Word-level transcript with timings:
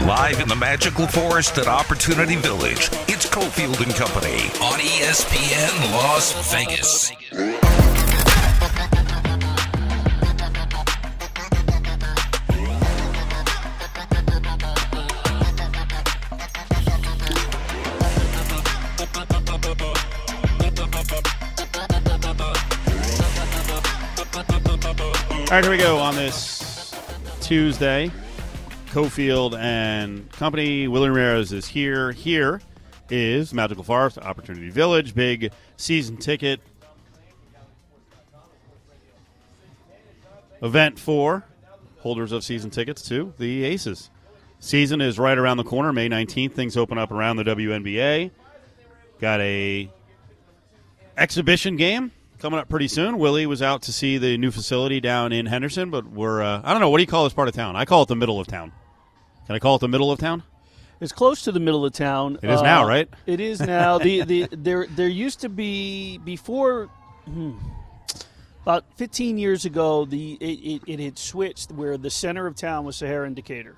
Live 0.00 0.40
in 0.40 0.48
the 0.48 0.56
magical 0.58 1.06
forest 1.06 1.56
at 1.58 1.68
Opportunity 1.68 2.34
Village, 2.34 2.88
it's 3.06 3.30
Cofield 3.30 3.80
and 3.80 3.94
Company 3.94 4.42
on 4.60 4.80
ESPN 4.80 5.92
Las 5.92 6.32
Vegas. 6.52 7.12
All 25.30 25.54
right, 25.54 25.62
here 25.62 25.70
we 25.70 25.78
go 25.78 25.98
on 25.98 26.16
this 26.16 26.57
Tuesday. 27.48 28.10
Cofield 28.88 29.58
and 29.58 30.30
Company. 30.32 30.86
Willie 30.86 31.08
Ramirez 31.08 31.50
is 31.50 31.66
here. 31.66 32.12
Here 32.12 32.60
is 33.08 33.54
Magical 33.54 33.82
Forest, 33.82 34.18
Opportunity 34.18 34.68
Village, 34.68 35.14
big 35.14 35.50
season 35.78 36.18
ticket 36.18 36.60
event 40.60 40.98
for 40.98 41.42
holders 42.00 42.32
of 42.32 42.44
season 42.44 42.68
tickets 42.68 43.00
to 43.08 43.32
the 43.38 43.64
Aces. 43.64 44.10
Season 44.60 45.00
is 45.00 45.18
right 45.18 45.38
around 45.38 45.56
the 45.56 45.64
corner, 45.64 45.90
May 45.90 46.10
19th. 46.10 46.52
Things 46.52 46.76
open 46.76 46.98
up 46.98 47.10
around 47.10 47.36
the 47.38 47.44
WNBA. 47.44 48.30
Got 49.20 49.40
a 49.40 49.90
exhibition 51.16 51.76
game 51.76 52.12
coming 52.38 52.58
up 52.58 52.68
pretty 52.68 52.88
soon. 52.88 53.18
Willie 53.18 53.46
was 53.46 53.62
out 53.62 53.82
to 53.82 53.92
see 53.92 54.18
the 54.18 54.36
new 54.38 54.50
facility 54.50 55.00
down 55.00 55.32
in 55.32 55.46
Henderson, 55.46 55.90
but 55.90 56.06
we're 56.06 56.42
uh, 56.42 56.60
I 56.64 56.72
don't 56.72 56.80
know 56.80 56.90
what 56.90 56.98
do 56.98 57.02
you 57.02 57.08
call 57.08 57.24
this 57.24 57.34
part 57.34 57.48
of 57.48 57.54
town? 57.54 57.76
I 57.76 57.84
call 57.84 58.02
it 58.02 58.08
the 58.08 58.16
middle 58.16 58.40
of 58.40 58.46
town. 58.46 58.72
Can 59.46 59.56
I 59.56 59.58
call 59.58 59.76
it 59.76 59.80
the 59.80 59.88
middle 59.88 60.12
of 60.12 60.18
town? 60.18 60.42
It's 61.00 61.12
close 61.12 61.42
to 61.42 61.52
the 61.52 61.60
middle 61.60 61.84
of 61.84 61.92
town. 61.92 62.38
It 62.42 62.50
is 62.50 62.60
now, 62.60 62.86
right? 62.86 63.08
It 63.24 63.40
is 63.40 63.60
now. 63.60 63.98
the, 63.98 64.22
the 64.24 64.48
there 64.50 64.86
there 64.86 65.08
used 65.08 65.40
to 65.40 65.48
be 65.48 66.18
before 66.18 66.86
hmm, 67.24 67.56
about 68.62 68.84
15 68.96 69.38
years 69.38 69.64
ago. 69.64 70.04
The 70.04 70.34
it, 70.40 70.44
it, 70.44 70.82
it 70.86 71.00
had 71.00 71.18
switched 71.18 71.70
where 71.72 71.96
the 71.96 72.10
center 72.10 72.46
of 72.46 72.56
town 72.56 72.84
was 72.84 72.96
Sahara 72.96 73.26
and 73.26 73.36
Decatur. 73.36 73.76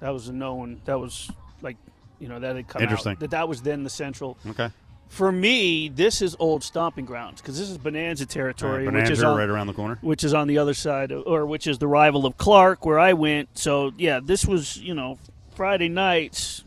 That 0.00 0.10
was 0.10 0.28
a 0.28 0.32
known. 0.32 0.80
That 0.84 1.00
was 1.00 1.30
like 1.62 1.76
you 2.20 2.28
know 2.28 2.38
that 2.38 2.56
had 2.56 2.68
come 2.68 2.82
Interesting. 2.82 3.12
out. 3.12 3.20
That 3.20 3.30
that 3.30 3.48
was 3.48 3.62
then 3.62 3.82
the 3.82 3.90
central. 3.90 4.38
Okay. 4.46 4.70
For 5.08 5.32
me, 5.32 5.88
this 5.88 6.20
is 6.20 6.36
old 6.38 6.62
stomping 6.62 7.04
grounds 7.04 7.40
because 7.40 7.58
this 7.58 7.70
is 7.70 7.78
Bonanza 7.78 8.26
territory, 8.26 8.86
right, 8.86 8.94
which 8.94 9.10
is 9.10 9.20
Bonanza 9.20 9.26
on, 9.26 9.38
right 9.38 9.48
around 9.48 9.66
the 9.68 9.72
corner. 9.72 9.98
which 10.02 10.24
is 10.24 10.34
on 10.34 10.46
the 10.46 10.58
other 10.58 10.74
side, 10.74 11.10
of, 11.10 11.26
or 11.26 11.46
which 11.46 11.66
is 11.66 11.78
the 11.78 11.86
rival 11.88 12.26
of 12.26 12.36
Clark, 12.36 12.84
where 12.84 12.98
I 12.98 13.12
went. 13.14 13.48
So 13.56 13.92
yeah, 13.96 14.20
this 14.22 14.44
was 14.44 14.76
you 14.76 14.94
know 14.94 15.18
Friday 15.54 15.88
nights. 15.88 16.64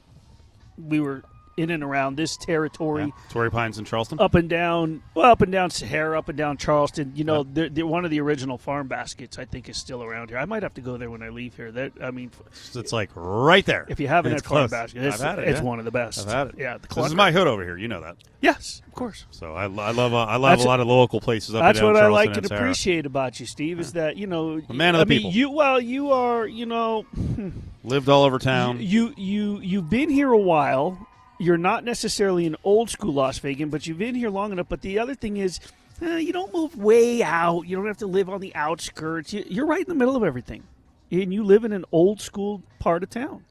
We 0.77 0.99
were 0.99 1.23
in 1.59 1.69
and 1.69 1.83
around 1.83 2.15
this 2.15 2.37
territory, 2.37 3.03
Yeah. 3.05 3.11
Torrey 3.29 3.51
Pines 3.51 3.77
in 3.77 3.85
Charleston. 3.85 4.19
up 4.19 4.35
and 4.35 4.49
down, 4.49 5.01
well, 5.13 5.31
up 5.31 5.41
and 5.41 5.51
down 5.51 5.69
Sahara, 5.69 6.17
up 6.17 6.29
and 6.29 6.37
down 6.37 6.57
Charleston. 6.57 7.11
You 7.15 7.23
know, 7.23 7.43
they're, 7.43 7.69
they're 7.69 7.85
one 7.85 8.05
of 8.05 8.11
the 8.11 8.19
original 8.21 8.57
farm 8.57 8.87
baskets. 8.87 9.37
I 9.37 9.45
think 9.45 9.69
is 9.69 9.77
still 9.77 10.03
around 10.03 10.29
here. 10.29 10.37
I 10.37 10.45
might 10.45 10.63
have 10.63 10.73
to 10.75 10.81
go 10.81 10.97
there 10.97 11.09
when 11.11 11.21
I 11.21 11.29
leave 11.29 11.55
here. 11.55 11.71
That 11.71 11.93
I 12.01 12.11
mean, 12.11 12.31
It's 12.73 12.93
like 12.93 13.09
right 13.15 13.65
there. 13.65 13.85
if 13.89 13.99
you 13.99 14.07
haven't 14.07 14.31
had 14.31 14.43
farm 14.45 14.69
basket, 14.69 15.03
it's, 15.03 15.21
it, 15.21 15.39
it's 15.39 15.59
yeah. 15.59 15.63
one 15.63 15.79
of 15.79 15.85
the 15.85 15.91
best. 15.91 16.27
I've 16.27 16.33
had 16.33 16.47
it. 16.49 16.55
Yeah, 16.57 16.77
the 16.77 16.87
This 16.93 17.05
is 17.07 17.15
my 17.15 17.31
hood 17.31 17.47
over 17.47 17.63
here. 17.63 17.77
You 17.77 17.87
know 17.87 18.01
that. 18.01 18.15
Yes, 18.41 18.81
of 18.87 18.93
course. 18.93 19.25
So 19.31 19.53
I, 19.53 19.63
I 19.63 19.67
love 19.91 20.13
uh, 20.13 20.23
I 20.23 20.37
love 20.37 20.51
That's- 20.51 20.63
a 20.63 20.67
lot 20.67 20.79
of 20.79 20.87
local 20.87 21.19
places 21.19 21.55
up 21.55 21.61
That's 21.61 21.79
and 21.79 21.87
what 21.87 21.97
I 21.97 22.07
like 22.07 22.29
and 22.29 22.37
and 22.37 22.51
appreciate 22.51 23.05
about 23.05 23.39
you, 23.39 23.45
Steve. 23.45 23.79
Is 23.79 23.93
that 23.93 24.15
you 24.15 24.27
know, 24.27 24.61
A 24.69 24.73
man 24.73 24.95
of 24.95 25.01
I 25.01 25.03
the 25.03 25.09
mean, 25.09 25.19
people. 25.19 25.31
You 25.31 25.51
well, 25.51 25.81
you 25.81 26.11
are 26.11 26.47
you 26.47 26.65
know. 26.65 27.05
Lived 27.83 28.09
all 28.09 28.23
over 28.23 28.39
town. 28.39 28.77
You 28.81 29.13
you 29.17 29.59
you've 29.61 29.89
been 29.89 30.09
here 30.09 30.31
a 30.31 30.37
while. 30.37 31.07
You're 31.39 31.57
not 31.57 31.83
necessarily 31.85 32.45
an 32.45 32.57
old 32.63 32.89
school 32.89 33.13
Las 33.13 33.39
Vegas, 33.39 33.69
but 33.69 33.87
you've 33.87 33.97
been 33.97 34.13
here 34.13 34.29
long 34.29 34.51
enough. 34.51 34.67
But 34.69 34.81
the 34.81 34.99
other 34.99 35.15
thing 35.15 35.37
is, 35.37 35.59
uh, 36.01 36.15
you 36.15 36.33
don't 36.33 36.53
move 36.53 36.77
way 36.77 37.23
out. 37.23 37.61
You 37.63 37.77
don't 37.77 37.87
have 37.87 37.97
to 37.97 38.07
live 38.07 38.29
on 38.29 38.41
the 38.41 38.53
outskirts. 38.55 39.33
You, 39.33 39.45
you're 39.47 39.65
right 39.65 39.81
in 39.81 39.87
the 39.87 39.95
middle 39.95 40.15
of 40.15 40.23
everything, 40.23 40.63
and 41.11 41.33
you 41.33 41.43
live 41.43 41.63
in 41.63 41.71
an 41.71 41.85
old 41.91 42.19
school 42.21 42.61
part 42.79 43.03
of 43.03 43.09
town. 43.09 43.43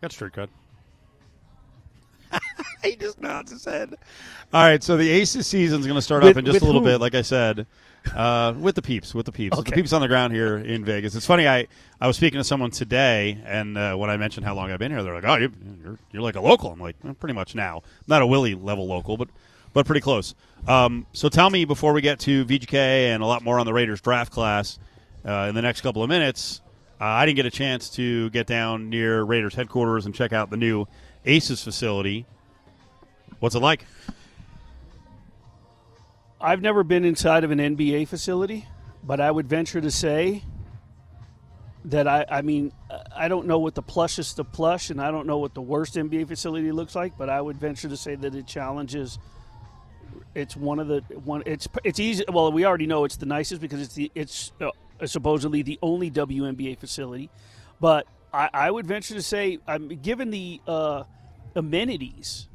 Got 0.00 0.12
street 0.12 0.32
cred. 0.32 0.48
he 2.82 2.96
just 2.96 3.20
nods 3.20 3.52
his 3.52 3.64
head. 3.64 3.94
All 4.52 4.62
right, 4.62 4.82
so 4.82 4.96
the 4.96 5.08
Aces 5.08 5.46
season 5.46 5.80
is 5.80 5.86
going 5.86 5.96
to 5.98 6.02
start 6.02 6.22
With- 6.22 6.32
up 6.32 6.38
in 6.38 6.44
just 6.44 6.60
a 6.60 6.64
little 6.64 6.80
who? 6.80 6.88
bit, 6.88 7.00
like 7.00 7.14
I 7.14 7.22
said, 7.22 7.66
uh, 8.14 8.54
with 8.58 8.74
the 8.74 8.82
peeps, 8.82 9.14
with 9.14 9.26
the 9.26 9.32
peeps, 9.32 9.56
Okay. 9.58 9.70
the 9.70 9.76
peeps 9.76 9.92
on 9.92 10.00
the 10.00 10.08
ground 10.08 10.32
here 10.32 10.56
in 10.58 10.84
Vegas. 10.84 11.14
It's 11.14 11.26
funny. 11.26 11.46
I, 11.48 11.66
I 12.00 12.06
was 12.06 12.16
speaking 12.16 12.38
to 12.38 12.44
someone 12.44 12.70
today, 12.70 13.40
and 13.44 13.76
uh, 13.78 13.94
when 13.96 14.10
I 14.10 14.16
mentioned 14.16 14.44
how 14.46 14.54
long 14.54 14.70
I've 14.70 14.78
been 14.78 14.90
here, 14.90 15.02
they're 15.02 15.14
like, 15.14 15.24
"Oh, 15.24 15.36
you're 15.36 15.50
you're, 15.82 15.98
you're 16.12 16.22
like 16.22 16.36
a 16.36 16.40
local." 16.40 16.70
I'm 16.72 16.80
like, 16.80 16.96
"Eh, 17.06 17.12
"Pretty 17.18 17.34
much 17.34 17.54
now, 17.54 17.82
not 18.06 18.22
a 18.22 18.26
Willie 18.26 18.54
level 18.54 18.86
local, 18.86 19.16
but 19.16 19.28
but 19.72 19.86
pretty 19.86 20.00
close." 20.00 20.34
Um, 20.68 21.06
so 21.12 21.28
tell 21.28 21.50
me 21.50 21.64
before 21.64 21.92
we 21.92 22.00
get 22.00 22.18
to 22.20 22.44
VGK 22.44 22.74
and 23.14 23.22
a 23.22 23.26
lot 23.26 23.42
more 23.42 23.58
on 23.58 23.66
the 23.66 23.72
Raiders 23.72 24.00
draft 24.00 24.32
class 24.32 24.78
uh, 25.26 25.46
in 25.48 25.54
the 25.54 25.62
next 25.62 25.80
couple 25.82 26.02
of 26.02 26.08
minutes. 26.08 26.60
Uh, 27.00 27.04
I 27.04 27.26
didn't 27.26 27.36
get 27.36 27.46
a 27.46 27.50
chance 27.50 27.90
to 27.90 28.30
get 28.30 28.46
down 28.46 28.88
near 28.88 29.22
Raiders 29.22 29.54
headquarters 29.54 30.06
and 30.06 30.14
check 30.14 30.32
out 30.32 30.48
the 30.50 30.56
new 30.56 30.86
Aces 31.26 31.62
facility. 31.62 32.24
What's 33.40 33.54
it 33.56 33.60
like? 33.60 33.84
I've 36.40 36.60
never 36.60 36.82
been 36.84 37.04
inside 37.04 37.44
of 37.44 37.50
an 37.50 37.58
NBA 37.58 38.08
facility, 38.08 38.66
but 39.02 39.20
I 39.20 39.30
would 39.30 39.48
venture 39.48 39.80
to 39.80 39.90
say 39.90 40.42
that 41.86 42.08
I, 42.08 42.24
I 42.28 42.42
mean, 42.42 42.72
I 43.14 43.28
don't 43.28 43.46
know 43.46 43.58
what 43.58 43.74
the 43.74 43.82
plushest 43.82 44.38
of 44.38 44.50
plush, 44.52 44.90
and 44.90 45.00
I 45.00 45.10
don't 45.10 45.26
know 45.26 45.38
what 45.38 45.54
the 45.54 45.62
worst 45.62 45.94
NBA 45.94 46.28
facility 46.28 46.72
looks 46.72 46.94
like, 46.94 47.16
but 47.16 47.28
I 47.28 47.40
would 47.40 47.56
venture 47.56 47.88
to 47.88 47.96
say 47.96 48.14
that 48.14 48.34
it 48.34 48.46
challenges. 48.46 49.18
It's 50.34 50.56
one 50.56 50.78
of 50.80 50.88
the 50.88 51.00
one. 51.24 51.42
It's 51.46 51.68
it's 51.84 52.00
easy. 52.00 52.24
Well, 52.28 52.50
we 52.52 52.64
already 52.64 52.86
know 52.86 53.04
it's 53.04 53.16
the 53.16 53.26
nicest 53.26 53.60
because 53.60 53.80
it's 53.80 53.94
the 53.94 54.10
it's 54.14 54.52
uh, 54.60 54.70
supposedly 55.06 55.62
the 55.62 55.78
only 55.82 56.10
WNBA 56.10 56.78
facility, 56.78 57.30
but 57.80 58.06
I, 58.32 58.48
I 58.52 58.70
would 58.70 58.86
venture 58.86 59.14
to 59.14 59.22
say, 59.22 59.58
um, 59.68 59.88
given 59.88 60.30
the 60.30 60.60
uh, 60.66 61.04
amenities 61.54 62.48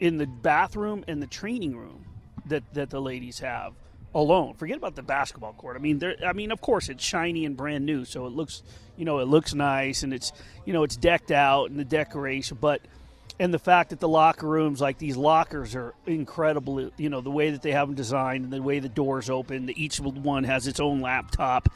in 0.00 0.16
the 0.16 0.26
bathroom 0.26 1.04
and 1.06 1.20
the 1.20 1.26
training 1.26 1.76
room 1.76 2.04
that, 2.48 2.62
that 2.74 2.90
the 2.90 3.00
ladies 3.00 3.40
have 3.40 3.74
alone. 4.14 4.54
Forget 4.54 4.76
about 4.76 4.96
the 4.96 5.02
basketball 5.02 5.52
court. 5.52 5.76
I 5.76 5.80
mean, 5.80 5.98
there. 5.98 6.16
I 6.26 6.32
mean, 6.32 6.50
of 6.50 6.60
course, 6.60 6.88
it's 6.88 7.04
shiny 7.04 7.44
and 7.44 7.56
brand 7.56 7.84
new, 7.84 8.04
so 8.04 8.26
it 8.26 8.32
looks, 8.32 8.62
you 8.96 9.04
know, 9.04 9.18
it 9.18 9.28
looks 9.28 9.54
nice 9.54 10.02
and 10.02 10.12
it's, 10.12 10.32
you 10.64 10.72
know, 10.72 10.82
it's 10.82 10.96
decked 10.96 11.30
out 11.30 11.70
and 11.70 11.78
the 11.78 11.84
decoration. 11.84 12.58
But 12.60 12.80
and 13.38 13.54
the 13.54 13.58
fact 13.58 13.90
that 13.90 14.00
the 14.00 14.08
locker 14.08 14.46
rooms, 14.46 14.80
like 14.80 14.98
these 14.98 15.16
lockers, 15.16 15.74
are 15.74 15.94
incredible. 16.06 16.90
You 16.96 17.08
know, 17.08 17.20
the 17.20 17.30
way 17.30 17.50
that 17.50 17.62
they 17.62 17.72
have 17.72 17.88
them 17.88 17.94
designed 17.94 18.44
and 18.44 18.52
the 18.52 18.62
way 18.62 18.80
the 18.80 18.88
doors 18.88 19.30
open. 19.30 19.66
The, 19.66 19.82
each 19.82 20.00
one 20.00 20.44
has 20.44 20.66
its 20.66 20.80
own 20.80 21.00
laptop. 21.00 21.68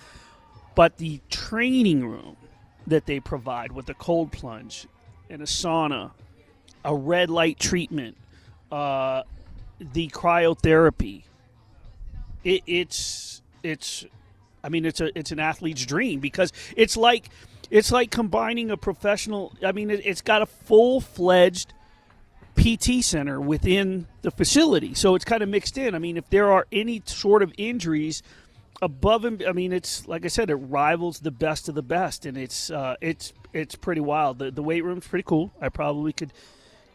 But 0.75 0.97
the 0.97 1.21
training 1.31 2.09
room 2.09 2.37
that 2.87 3.07
they 3.07 3.21
provide 3.21 3.73
with 3.73 3.89
a 3.91 3.95
cold 3.95 4.33
plunge 4.33 4.87
and 5.31 5.43
a 5.43 5.45
sauna, 5.45 6.11
a 6.85 6.95
red 6.95 7.31
light 7.31 7.61
treatment, 7.61 8.17
uh, 8.73 9.23
the 9.93 10.09
cryotherapy. 10.09 11.25
It, 12.45 12.63
it's 12.67 13.43
it's, 13.63 14.05
I 14.65 14.69
mean, 14.69 14.85
it's 14.85 15.01
a 15.01 15.17
it's 15.19 15.31
an 15.31 15.39
athlete's 15.39 15.87
dream 15.87 16.21
because 16.21 16.53
it's 16.77 16.97
like 16.97 17.29
it's 17.71 17.91
like 17.91 18.11
combining 18.11 18.71
a 18.71 18.77
professional. 18.77 19.53
I 19.65 19.73
mean, 19.73 19.91
it, 19.91 20.05
it's 20.05 20.21
got 20.21 20.43
a 20.43 20.47
full 20.47 21.01
fledged 21.01 21.73
PT 22.57 23.03
center 23.03 23.41
within 23.41 24.07
the 24.23 24.31
facility, 24.31 24.95
so 24.95 25.15
it's 25.15 25.25
kind 25.25 25.43
of 25.43 25.49
mixed 25.49 25.79
in. 25.79 25.95
I 25.95 25.99
mean, 25.99 26.17
if 26.17 26.29
there 26.31 26.53
are 26.53 26.67
any 26.71 27.03
sort 27.07 27.43
of 27.43 27.53
injuries 27.57 28.23
above 28.83 29.25
and 29.25 29.43
I 29.45 29.53
mean, 29.53 29.73
it's 29.73 30.07
like 30.07 30.25
I 30.25 30.29
said, 30.29 30.51
it 30.51 30.57
rivals 30.57 31.21
the 31.21 31.31
best 31.31 31.69
of 31.69 31.75
the 31.75 31.83
best, 31.83 32.27
and 32.27 32.37
it's 32.37 32.71
uh, 32.71 32.97
it's 33.01 33.33
it's 33.53 33.75
pretty 33.75 34.01
wild. 34.01 34.39
The 34.39 34.51
the 34.51 34.63
weight 34.63 34.85
room's 34.85 35.07
pretty 35.07 35.25
cool. 35.25 35.53
I 35.61 35.69
probably 35.69 36.13
could 36.13 36.33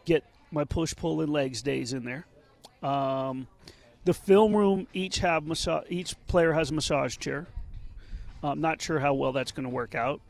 get 0.04 0.22
my 0.52 0.64
push 0.64 0.94
pull 0.94 1.20
and 1.20 1.32
legs 1.32 1.62
days 1.62 1.92
in 1.92 2.04
there. 2.04 2.26
Um, 2.82 3.46
the 4.04 4.14
film 4.14 4.54
room 4.54 4.86
each 4.92 5.18
have 5.18 5.46
massage. 5.46 5.84
Each 5.88 6.14
player 6.26 6.52
has 6.52 6.70
a 6.70 6.74
massage 6.74 7.16
chair. 7.16 7.46
I'm 8.42 8.60
not 8.60 8.80
sure 8.80 8.98
how 9.00 9.14
well 9.14 9.32
that's 9.32 9.52
going 9.52 9.64
to 9.64 9.74
work 9.74 9.94
out. 9.94 10.20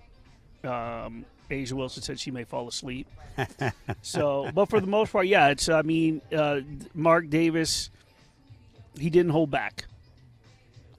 Um, 0.65 1.25
A'ja 1.51 1.73
Wilson 1.73 2.03
said 2.03 2.19
she 2.19 2.31
may 2.31 2.45
fall 2.45 2.67
asleep. 2.69 3.07
so, 4.03 4.51
but 4.55 4.67
for 4.67 4.81
the 4.81 4.87
most 4.87 5.13
part, 5.13 5.27
yeah, 5.27 5.49
it's. 5.49 5.69
I 5.69 5.83
mean, 5.83 6.21
uh, 6.37 6.61
Mark 6.95 7.29
Davis, 7.31 7.91
he 8.99 9.11
didn't 9.11 9.31
hold 9.33 9.51
back. 9.51 9.85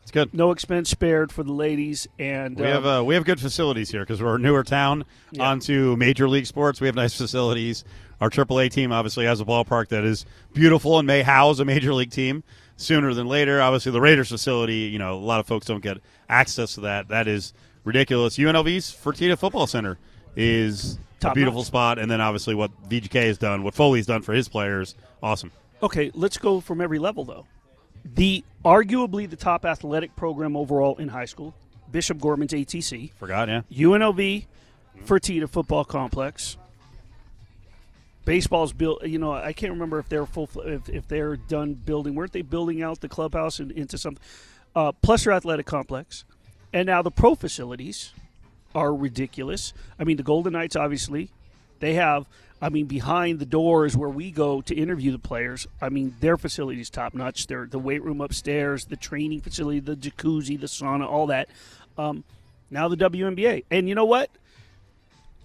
It's 0.03 0.11
good. 0.11 0.33
No 0.33 0.51
expense 0.51 0.89
spared 0.89 1.31
for 1.31 1.43
the 1.43 1.51
ladies, 1.53 2.07
and 2.17 2.57
We 2.57 2.65
um, 2.65 2.71
have 2.71 2.85
uh, 2.85 3.03
we 3.03 3.13
have 3.15 3.25
good 3.25 3.39
facilities 3.39 3.91
here 3.91 4.01
because 4.01 4.23
we're 4.23 4.35
a 4.35 4.39
newer 4.39 4.63
town 4.63 5.05
Yeah. 5.31 5.49
onto 5.49 5.95
major 5.97 6.27
league 6.29 6.45
sports. 6.47 6.79
We 6.81 6.87
have 6.87 6.95
nice 6.95 7.15
facilities. 7.15 7.83
Our 8.21 8.29
AAA 8.29 8.71
team 8.71 8.91
obviously 8.91 9.25
has 9.25 9.39
a 9.39 9.45
ballpark 9.45 9.89
that 9.89 10.03
is 10.03 10.25
beautiful 10.53 10.99
and 10.99 11.07
may 11.07 11.21
house 11.21 11.59
a 11.59 11.65
major 11.65 11.93
league 11.93 12.11
team 12.11 12.43
sooner 12.75 13.13
than 13.13 13.27
later. 13.27 13.61
Obviously, 13.61 13.91
the 13.91 14.01
Raiders 14.01 14.29
facility, 14.29 14.89
you 14.91 14.99
know, 14.99 15.15
a 15.15 15.19
lot 15.19 15.39
of 15.39 15.47
folks 15.47 15.65
don't 15.65 15.81
get 15.81 15.97
access 16.27 16.75
to 16.75 16.81
that. 16.81 17.07
That 17.09 17.27
is 17.27 17.53
ridiculous. 17.83 18.37
UNLV's 18.37 18.91
Fertitta 18.93 19.37
Football 19.37 19.67
Center 19.67 19.97
is 20.35 20.99
Top 21.19 21.31
a 21.31 21.35
beautiful 21.35 21.61
notch. 21.61 21.67
spot, 21.67 21.99
and 21.99 22.09
then 22.09 22.21
obviously 22.21 22.55
what 22.55 22.71
VGK 22.89 23.23
has 23.27 23.37
done, 23.37 23.63
what 23.63 23.73
Foley's 23.73 24.05
done 24.05 24.21
for 24.21 24.33
his 24.33 24.47
players, 24.47 24.95
awesome. 25.23 25.51
Okay, 25.81 26.11
let's 26.13 26.37
go 26.37 26.59
from 26.59 26.81
every 26.81 26.99
level 26.99 27.23
though. 27.25 27.45
The 28.05 28.43
arguably 28.63 29.29
the 29.29 29.35
top 29.35 29.65
athletic 29.65 30.15
program 30.15 30.55
overall 30.55 30.97
in 30.97 31.09
high 31.09 31.25
school, 31.25 31.53
Bishop 31.91 32.19
Gorman's 32.19 32.53
ATC, 32.53 33.13
Forgot, 33.13 33.49
yeah. 33.49 33.61
UNLV, 33.71 34.45
Fertitta 35.05 35.49
Football 35.49 35.85
Complex. 35.85 36.57
Baseball's 38.29 38.73
built. 38.73 39.03
You 39.07 39.17
know, 39.17 39.33
I 39.33 39.53
can't 39.53 39.73
remember 39.73 39.97
if 39.97 40.07
they're 40.07 40.27
full. 40.27 40.47
If, 40.57 40.87
if 40.87 41.07
they're 41.07 41.35
done 41.35 41.73
building, 41.73 42.13
weren't 42.13 42.31
they 42.31 42.43
building 42.43 42.83
out 42.83 43.01
the 43.01 43.09
clubhouse 43.09 43.57
and, 43.57 43.71
into 43.71 43.97
something? 43.97 44.23
Uh, 44.75 44.91
plus 44.91 45.25
your 45.25 45.33
athletic 45.33 45.65
complex, 45.65 46.25
and 46.71 46.85
now 46.85 47.01
the 47.01 47.09
pro 47.09 47.33
facilities 47.33 48.13
are 48.75 48.93
ridiculous. 48.93 49.73
I 49.97 50.03
mean, 50.03 50.17
the 50.17 50.21
Golden 50.21 50.53
Knights 50.53 50.75
obviously 50.75 51.31
they 51.79 51.95
have. 51.95 52.27
I 52.61 52.69
mean, 52.69 52.85
behind 52.85 53.39
the 53.39 53.47
doors 53.47 53.97
where 53.97 54.09
we 54.09 54.29
go 54.29 54.61
to 54.61 54.75
interview 54.75 55.11
the 55.11 55.17
players, 55.17 55.65
I 55.81 55.89
mean, 55.89 56.15
their 56.19 56.37
facilities 56.37 56.91
top 56.91 57.15
notch. 57.15 57.47
Their 57.47 57.65
the 57.65 57.79
weight 57.79 58.03
room 58.03 58.21
upstairs, 58.21 58.85
the 58.85 58.95
training 58.95 59.41
facility, 59.41 59.79
the 59.79 59.95
jacuzzi, 59.95 60.59
the 60.59 60.67
sauna, 60.67 61.07
all 61.09 61.25
that. 61.25 61.49
Um, 61.97 62.23
now 62.69 62.89
the 62.89 62.95
WNBA, 62.95 63.63
and 63.71 63.89
you 63.89 63.95
know 63.95 64.05
what? 64.05 64.29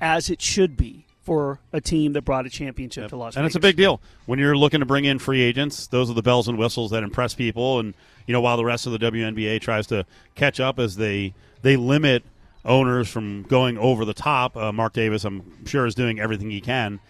As 0.03 0.29
it 0.29 0.43
should 0.43 0.77
be 0.77 1.07
for 1.25 1.59
a 1.73 1.81
team 1.81 2.13
that 2.13 2.23
brought 2.23 2.47
a 2.47 2.51
championship 2.51 3.09
to 3.09 3.17
Las 3.17 3.35
and 3.35 3.43
Vegas. 3.43 3.51
it's 3.51 3.57
a 3.57 3.61
big 3.61 3.77
deal 3.77 4.01
when 4.27 4.39
you're 4.39 4.57
looking 4.57 4.81
to 4.81 4.87
bring 4.87 5.05
in 5.07 5.19
free 5.19 5.41
agents. 5.43 5.87
Those 5.87 6.11
are 6.11 6.15
the 6.15 6.23
bells 6.23 6.49
and 6.49 6.59
whistles 6.59 6.91
that 6.91 7.03
impress 7.03 7.35
people. 7.35 7.81
And 7.81 7.95
you 8.27 8.33
know, 8.33 8.41
while 8.41 8.57
the 8.57 8.65
rest 8.65 8.87
of 8.87 8.93
the 8.93 8.99
WNBA 8.99 9.61
tries 9.61 9.87
to 9.89 10.07
catch 10.35 10.61
up 10.61 10.79
as 10.79 10.97
they 10.97 11.35
they 11.63 11.77
limit 11.77 12.23
owners 12.65 13.09
from 13.09 13.43
going 13.45 13.77
over 13.79 14.05
the 14.05 14.15
top, 14.15 14.57
uh, 14.57 14.73
Mark 14.73 14.93
Davis, 14.93 15.25
I'm 15.25 15.67
sure, 15.67 15.87
is 15.87 15.95
doing 15.95 16.21
everything 16.21 16.51
he 16.51 16.61
can 16.61 17.01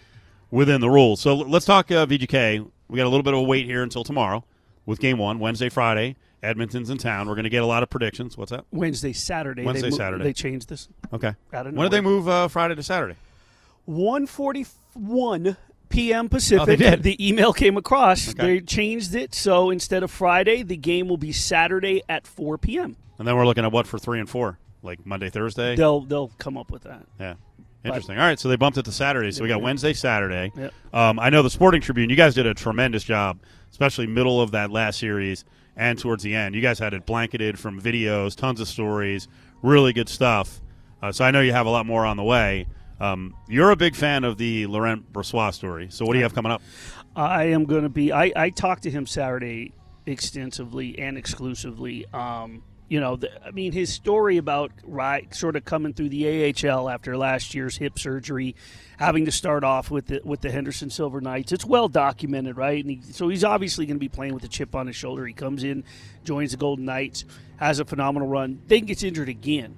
within 0.51 0.81
the 0.81 0.89
rules. 0.89 1.19
So 1.21 1.35
let's 1.35 1.65
talk 1.65 1.91
uh, 1.91 2.05
VGK. 2.05 2.65
We 2.87 2.97
got 2.97 3.05
a 3.05 3.09
little 3.09 3.23
bit 3.23 3.33
of 3.33 3.39
a 3.39 3.43
wait 3.43 3.65
here 3.65 3.83
until 3.83 4.03
tomorrow 4.03 4.43
with 4.85 4.99
Game 4.99 5.17
One, 5.17 5.39
Wednesday, 5.39 5.69
Friday. 5.69 6.15
Edmonton's 6.43 6.91
in 6.91 6.97
town. 6.99 7.27
We're 7.27 7.33
going 7.33 7.45
to 7.45 7.49
get 7.49 7.63
a 7.63 7.65
lot 7.65 7.81
of 7.81 7.89
predictions. 7.89 8.37
What's 8.37 8.51
that? 8.51 8.65
Wednesday, 8.71 9.13
Saturday. 9.13 9.63
Wednesday, 9.65 9.87
they 9.87 9.91
mo- 9.91 9.97
Saturday. 9.97 10.23
They 10.25 10.33
changed 10.33 10.69
this. 10.69 10.87
Okay. 11.11 11.33
When 11.49 11.75
did 11.75 11.91
they 11.91 12.01
move 12.01 12.27
uh, 12.27 12.47
Friday 12.49 12.75
to 12.75 12.83
Saturday? 12.83 13.15
141 13.85 15.57
p.m. 15.89 16.29
Pacific. 16.29 16.61
Oh, 16.61 16.65
they 16.65 16.75
did? 16.75 17.03
The 17.03 17.27
email 17.27 17.53
came 17.53 17.77
across. 17.77 18.29
Okay. 18.29 18.41
They 18.41 18.59
changed 18.61 19.15
it 19.15 19.33
so 19.33 19.69
instead 19.69 20.03
of 20.03 20.11
Friday, 20.11 20.63
the 20.63 20.77
game 20.77 21.07
will 21.07 21.17
be 21.17 21.31
Saturday 21.31 22.01
at 22.09 22.27
4 22.27 22.57
p.m. 22.57 22.95
And 23.17 23.27
then 23.27 23.35
we're 23.35 23.45
looking 23.45 23.63
at 23.63 23.71
what 23.71 23.87
for 23.87 23.97
three 23.97 24.19
and 24.19 24.29
four, 24.29 24.59
like 24.83 25.05
Monday, 25.05 25.29
Thursday. 25.29 25.75
They'll 25.75 26.01
they'll 26.01 26.31
come 26.37 26.57
up 26.57 26.71
with 26.71 26.83
that. 26.83 27.05
Yeah. 27.19 27.35
Interesting. 27.85 28.17
All 28.17 28.25
right, 28.25 28.39
so 28.39 28.49
they 28.49 28.55
bumped 28.55 28.79
it 28.79 28.85
to 28.85 28.91
Saturday. 28.91 29.31
So 29.31 29.43
we 29.43 29.47
got 29.47 29.61
Wednesday, 29.61 29.93
Saturday. 29.93 30.51
Yep. 30.57 30.73
Um, 30.91 31.19
I 31.19 31.29
know 31.29 31.43
the 31.43 31.51
Sporting 31.51 31.81
Tribune. 31.81 32.09
You 32.09 32.15
guys 32.15 32.33
did 32.33 32.47
a 32.47 32.53
tremendous 32.55 33.03
job, 33.03 33.37
especially 33.69 34.07
middle 34.07 34.41
of 34.41 34.51
that 34.51 34.71
last 34.71 34.99
series 34.99 35.45
and 35.75 35.99
towards 35.99 36.23
the 36.23 36.33
end. 36.33 36.55
You 36.55 36.61
guys 36.61 36.79
had 36.79 36.95
it 36.95 37.05
blanketed 37.05 37.59
from 37.59 37.79
videos, 37.79 38.35
tons 38.35 38.59
of 38.59 38.67
stories, 38.67 39.27
really 39.61 39.93
good 39.93 40.09
stuff. 40.09 40.61
Uh, 41.01 41.11
so 41.11 41.23
I 41.23 41.29
know 41.29 41.41
you 41.41 41.51
have 41.51 41.67
a 41.67 41.69
lot 41.69 41.85
more 41.85 42.07
on 42.07 42.17
the 42.17 42.23
way. 42.23 42.65
Um, 42.99 43.35
you're 43.47 43.71
a 43.71 43.75
big 43.75 43.95
fan 43.95 44.23
of 44.23 44.37
the 44.37 44.67
Laurent 44.67 45.11
Brossoit 45.11 45.53
story. 45.53 45.87
So 45.89 46.05
what 46.05 46.13
do 46.13 46.19
you 46.19 46.23
have 46.23 46.33
coming 46.33 46.51
up? 46.51 46.61
I 47.15 47.45
am 47.45 47.65
going 47.65 47.83
to 47.83 47.89
be. 47.89 48.11
I, 48.11 48.31
I 48.35 48.49
talked 48.49 48.83
to 48.83 48.91
him 48.91 49.05
Saturday 49.07 49.73
extensively 50.05 50.99
and 50.99 51.17
exclusively. 51.17 52.05
Um, 52.13 52.63
you 52.87 52.99
know, 52.99 53.15
the, 53.15 53.45
I 53.45 53.51
mean, 53.51 53.71
his 53.71 53.91
story 53.91 54.37
about 54.37 54.71
right, 54.83 55.33
sort 55.33 55.55
of 55.55 55.65
coming 55.65 55.93
through 55.93 56.09
the 56.09 56.53
AHL 56.53 56.87
after 56.89 57.17
last 57.17 57.55
year's 57.55 57.77
hip 57.77 57.97
surgery, 57.97 58.55
having 58.97 59.25
to 59.25 59.31
start 59.31 59.63
off 59.63 59.89
with 59.89 60.07
the 60.07 60.21
with 60.23 60.41
the 60.41 60.51
Henderson 60.51 60.89
Silver 60.89 61.19
Knights. 61.19 61.51
It's 61.51 61.65
well 61.65 61.87
documented, 61.87 62.57
right? 62.57 62.83
And 62.83 62.91
he, 62.91 63.01
so 63.11 63.27
he's 63.27 63.43
obviously 63.43 63.85
going 63.85 63.95
to 63.95 63.99
be 63.99 64.09
playing 64.09 64.33
with 64.33 64.43
a 64.43 64.47
chip 64.47 64.75
on 64.75 64.87
his 64.87 64.95
shoulder. 64.95 65.25
He 65.25 65.33
comes 65.33 65.63
in, 65.63 65.83
joins 66.23 66.51
the 66.51 66.57
Golden 66.57 66.85
Knights, 66.85 67.25
has 67.57 67.79
a 67.79 67.85
phenomenal 67.85 68.27
run, 68.27 68.61
then 68.67 68.85
gets 68.85 69.03
injured 69.03 69.29
again 69.29 69.75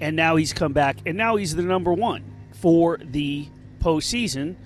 and 0.00 0.16
now 0.16 0.36
he's 0.36 0.52
come 0.52 0.72
back, 0.72 0.96
and 1.06 1.16
now 1.16 1.36
he's 1.36 1.54
the 1.54 1.62
number 1.62 1.92
one 1.92 2.24
for 2.52 2.98
the 2.98 3.46
postseason. 3.80 4.56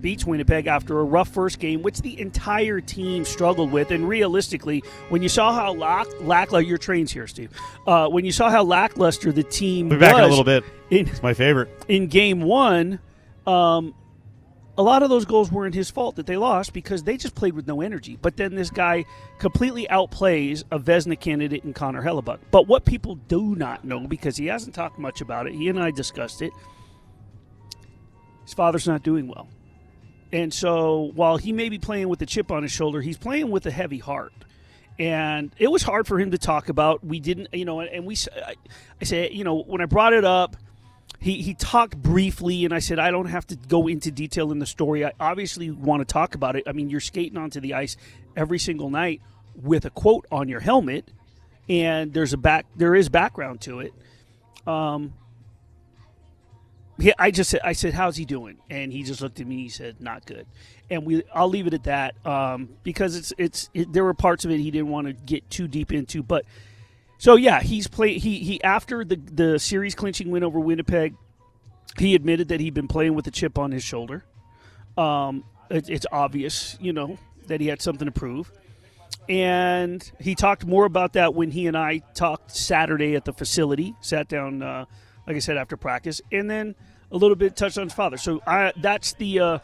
Beats 0.00 0.24
Winnipeg 0.24 0.66
after 0.66 0.98
a 0.98 1.04
rough 1.04 1.28
first 1.28 1.58
game, 1.58 1.82
which 1.82 2.00
the 2.00 2.18
entire 2.18 2.80
team 2.80 3.22
struggled 3.26 3.70
with. 3.70 3.90
And 3.90 4.08
realistically, 4.08 4.82
when 5.10 5.22
you 5.22 5.28
saw 5.28 5.52
how 5.52 5.74
lack, 5.74 6.06
lackluster 6.22 6.66
your 6.66 6.78
trains 6.78 7.12
here, 7.12 7.26
Steve, 7.26 7.50
uh, 7.86 8.08
when 8.08 8.24
you 8.24 8.32
saw 8.32 8.48
how 8.48 8.62
lackluster 8.62 9.30
the 9.30 9.42
team 9.42 9.90
be 9.90 9.98
back 9.98 10.14
in 10.14 10.20
a 10.20 10.26
little 10.26 10.42
bit. 10.42 10.64
in 10.88 11.06
It's 11.06 11.22
my 11.22 11.34
favorite. 11.34 11.68
in 11.86 12.06
game 12.06 12.40
one, 12.40 12.98
um, 13.46 13.94
a 14.80 14.82
lot 14.82 15.02
of 15.02 15.10
those 15.10 15.26
goals 15.26 15.52
weren't 15.52 15.74
his 15.74 15.90
fault 15.90 16.16
that 16.16 16.24
they 16.24 16.38
lost 16.38 16.72
because 16.72 17.02
they 17.02 17.18
just 17.18 17.34
played 17.34 17.52
with 17.52 17.66
no 17.66 17.82
energy. 17.82 18.16
But 18.20 18.38
then 18.38 18.54
this 18.54 18.70
guy 18.70 19.04
completely 19.38 19.86
outplays 19.90 20.64
a 20.70 20.78
Vezina 20.78 21.20
candidate 21.20 21.64
in 21.64 21.74
Connor 21.74 22.02
Hellebuyck. 22.02 22.38
But 22.50 22.66
what 22.66 22.86
people 22.86 23.16
do 23.16 23.54
not 23.54 23.84
know, 23.84 24.06
because 24.06 24.38
he 24.38 24.46
hasn't 24.46 24.74
talked 24.74 24.98
much 24.98 25.20
about 25.20 25.46
it, 25.46 25.52
he 25.52 25.68
and 25.68 25.78
I 25.78 25.90
discussed 25.90 26.40
it, 26.40 26.54
his 28.44 28.54
father's 28.54 28.88
not 28.88 29.02
doing 29.02 29.28
well. 29.28 29.48
And 30.32 30.50
so 30.52 31.12
while 31.14 31.36
he 31.36 31.52
may 31.52 31.68
be 31.68 31.78
playing 31.78 32.08
with 32.08 32.22
a 32.22 32.26
chip 32.26 32.50
on 32.50 32.62
his 32.62 32.72
shoulder, 32.72 33.02
he's 33.02 33.18
playing 33.18 33.50
with 33.50 33.66
a 33.66 33.70
heavy 33.70 33.98
heart. 33.98 34.32
And 34.98 35.54
it 35.58 35.70
was 35.70 35.82
hard 35.82 36.06
for 36.06 36.18
him 36.18 36.30
to 36.30 36.38
talk 36.38 36.70
about. 36.70 37.04
We 37.04 37.20
didn't, 37.20 37.48
you 37.52 37.66
know, 37.66 37.80
and 37.80 38.06
we, 38.06 38.16
I, 38.34 38.54
I 38.98 39.04
say, 39.04 39.30
you 39.30 39.44
know, 39.44 39.60
when 39.60 39.82
I 39.82 39.84
brought 39.84 40.14
it 40.14 40.24
up, 40.24 40.56
he, 41.20 41.42
he 41.42 41.52
talked 41.54 41.96
briefly, 41.98 42.64
and 42.64 42.72
I 42.72 42.78
said, 42.78 42.98
I 42.98 43.10
don't 43.10 43.26
have 43.26 43.46
to 43.48 43.56
go 43.56 43.86
into 43.88 44.10
detail 44.10 44.52
in 44.52 44.58
the 44.58 44.66
story. 44.66 45.04
I 45.04 45.12
obviously 45.20 45.70
want 45.70 46.00
to 46.00 46.10
talk 46.10 46.34
about 46.34 46.56
it. 46.56 46.64
I 46.66 46.72
mean, 46.72 46.88
you're 46.88 47.00
skating 47.00 47.36
onto 47.36 47.60
the 47.60 47.74
ice 47.74 47.98
every 48.34 48.58
single 48.58 48.88
night 48.88 49.20
with 49.54 49.84
a 49.84 49.90
quote 49.90 50.26
on 50.32 50.48
your 50.48 50.60
helmet, 50.60 51.10
and 51.68 52.14
there's 52.14 52.32
a 52.32 52.38
back, 52.38 52.64
there 52.74 52.94
is 52.94 53.10
background 53.10 53.60
to 53.62 53.80
it. 53.80 53.92
Um, 54.66 55.12
I 57.18 57.30
just 57.30 57.50
said, 57.50 57.60
I 57.64 57.72
said, 57.72 57.92
how's 57.92 58.16
he 58.16 58.24
doing? 58.24 58.56
And 58.70 58.90
he 58.90 59.02
just 59.02 59.20
looked 59.20 59.40
at 59.40 59.46
me. 59.46 59.56
He 59.62 59.68
said, 59.68 60.00
not 60.00 60.24
good. 60.24 60.46
And 60.88 61.04
we, 61.04 61.22
I'll 61.34 61.48
leave 61.48 61.66
it 61.66 61.74
at 61.74 61.84
that 61.84 62.26
um, 62.26 62.70
because 62.82 63.16
it's, 63.16 63.32
it's, 63.36 63.70
it, 63.74 63.92
there 63.92 64.04
were 64.04 64.14
parts 64.14 64.44
of 64.44 64.50
it 64.50 64.58
he 64.58 64.70
didn't 64.70 64.88
want 64.88 65.06
to 65.06 65.12
get 65.12 65.48
too 65.50 65.68
deep 65.68 65.92
into, 65.92 66.22
but. 66.22 66.46
So 67.20 67.36
yeah, 67.36 67.60
he's 67.60 67.86
played. 67.86 68.22
He 68.22 68.38
he 68.38 68.64
after 68.64 69.04
the 69.04 69.16
the 69.16 69.58
series 69.58 69.94
clinching 69.94 70.30
win 70.30 70.42
over 70.42 70.58
Winnipeg, 70.58 71.14
he 71.98 72.14
admitted 72.14 72.48
that 72.48 72.60
he'd 72.60 72.72
been 72.72 72.88
playing 72.88 73.12
with 73.12 73.26
a 73.26 73.30
chip 73.30 73.58
on 73.58 73.72
his 73.72 73.84
shoulder. 73.84 74.24
Um, 74.96 75.44
it, 75.68 75.90
it's 75.90 76.06
obvious, 76.10 76.78
you 76.80 76.94
know, 76.94 77.18
that 77.46 77.60
he 77.60 77.66
had 77.66 77.82
something 77.82 78.06
to 78.06 78.10
prove, 78.10 78.50
and 79.28 80.10
he 80.18 80.34
talked 80.34 80.64
more 80.64 80.86
about 80.86 81.12
that 81.12 81.34
when 81.34 81.50
he 81.50 81.66
and 81.66 81.76
I 81.76 81.98
talked 82.14 82.56
Saturday 82.56 83.14
at 83.16 83.26
the 83.26 83.34
facility. 83.34 83.94
Sat 84.00 84.26
down, 84.26 84.62
uh, 84.62 84.86
like 85.26 85.36
I 85.36 85.40
said, 85.40 85.58
after 85.58 85.76
practice, 85.76 86.22
and 86.32 86.50
then 86.50 86.74
a 87.12 87.18
little 87.18 87.36
bit 87.36 87.54
touched 87.54 87.76
on 87.76 87.84
his 87.84 87.92
father. 87.92 88.16
So 88.16 88.40
I 88.46 88.72
that's 88.78 89.12
the. 89.12 89.40
Uh, 89.40 89.58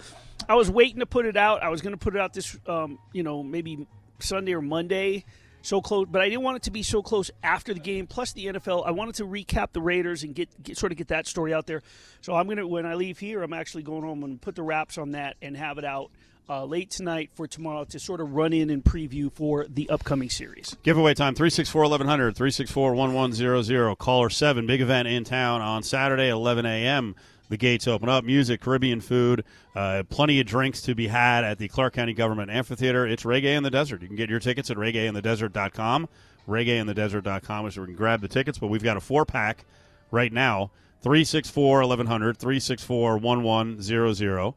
I 0.46 0.56
was 0.56 0.70
waiting 0.70 1.00
to 1.00 1.06
put 1.06 1.24
it 1.24 1.38
out. 1.38 1.62
I 1.62 1.70
was 1.70 1.80
going 1.80 1.94
to 1.94 1.98
put 1.98 2.14
it 2.14 2.20
out 2.20 2.34
this, 2.34 2.54
um, 2.66 2.98
you 3.14 3.22
know, 3.22 3.42
maybe 3.42 3.86
Sunday 4.18 4.52
or 4.52 4.60
Monday 4.60 5.24
so 5.66 5.80
close, 5.80 6.06
but 6.08 6.22
I 6.22 6.28
didn't 6.28 6.42
want 6.42 6.56
it 6.56 6.62
to 6.64 6.70
be 6.70 6.82
so 6.82 7.02
close 7.02 7.30
after 7.42 7.74
the 7.74 7.80
game. 7.80 8.06
Plus 8.06 8.32
the 8.32 8.46
NFL, 8.46 8.86
I 8.86 8.92
wanted 8.92 9.16
to 9.16 9.24
recap 9.24 9.72
the 9.72 9.80
Raiders 9.80 10.22
and 10.22 10.34
get, 10.34 10.62
get 10.62 10.78
sort 10.78 10.92
of 10.92 10.98
get 10.98 11.08
that 11.08 11.26
story 11.26 11.52
out 11.52 11.66
there. 11.66 11.82
So 12.20 12.34
I'm 12.34 12.48
gonna 12.48 12.66
when 12.66 12.86
I 12.86 12.94
leave 12.94 13.18
here, 13.18 13.42
I'm 13.42 13.52
actually 13.52 13.82
going 13.82 14.02
home 14.02 14.22
and 14.22 14.40
put 14.40 14.54
the 14.54 14.62
wraps 14.62 14.96
on 14.96 15.12
that 15.12 15.36
and 15.42 15.56
have 15.56 15.78
it 15.78 15.84
out 15.84 16.10
uh, 16.48 16.64
late 16.64 16.90
tonight 16.90 17.30
for 17.34 17.46
tomorrow 17.46 17.84
to 17.84 17.98
sort 17.98 18.20
of 18.20 18.32
run 18.32 18.52
in 18.52 18.70
and 18.70 18.84
preview 18.84 19.32
for 19.32 19.66
the 19.68 19.90
upcoming 19.90 20.30
series. 20.30 20.76
Giveaway 20.84 21.14
time 21.14 21.34
364 21.34 21.82
1100, 21.82 22.36
364 22.36 22.94
1100. 22.94 23.96
Caller 23.96 24.30
7. 24.30 24.66
Big 24.66 24.80
event 24.80 25.08
in 25.08 25.24
town 25.24 25.60
on 25.60 25.82
Saturday, 25.82 26.28
11 26.28 26.64
a.m. 26.66 27.16
The 27.48 27.56
gates 27.56 27.86
open 27.86 28.08
up. 28.08 28.24
Music, 28.24 28.60
Caribbean 28.60 29.00
food, 29.00 29.44
uh, 29.74 30.02
plenty 30.08 30.40
of 30.40 30.46
drinks 30.46 30.82
to 30.82 30.94
be 30.94 31.06
had 31.06 31.44
at 31.44 31.58
the 31.58 31.68
Clark 31.68 31.94
County 31.94 32.12
Government 32.12 32.50
Amphitheater. 32.50 33.06
It's 33.06 33.22
Reggae 33.22 33.56
in 33.56 33.62
the 33.62 33.70
Desert. 33.70 34.02
You 34.02 34.08
can 34.08 34.16
get 34.16 34.28
your 34.28 34.40
tickets 34.40 34.70
at 34.70 34.76
reggaeinthedesert.com. 34.76 36.08
Reggaeinthedesert.com 36.48 37.66
is 37.66 37.76
where 37.76 37.84
you 37.84 37.92
can 37.92 37.96
grab 37.96 38.20
the 38.20 38.28
tickets, 38.28 38.58
but 38.58 38.66
we've 38.68 38.82
got 38.82 38.96
a 38.96 39.00
four 39.00 39.24
pack 39.24 39.64
right 40.10 40.32
now 40.32 40.70
364 41.02 41.80
1100, 41.80 42.36
364 42.36 43.18
1100. 43.18 44.54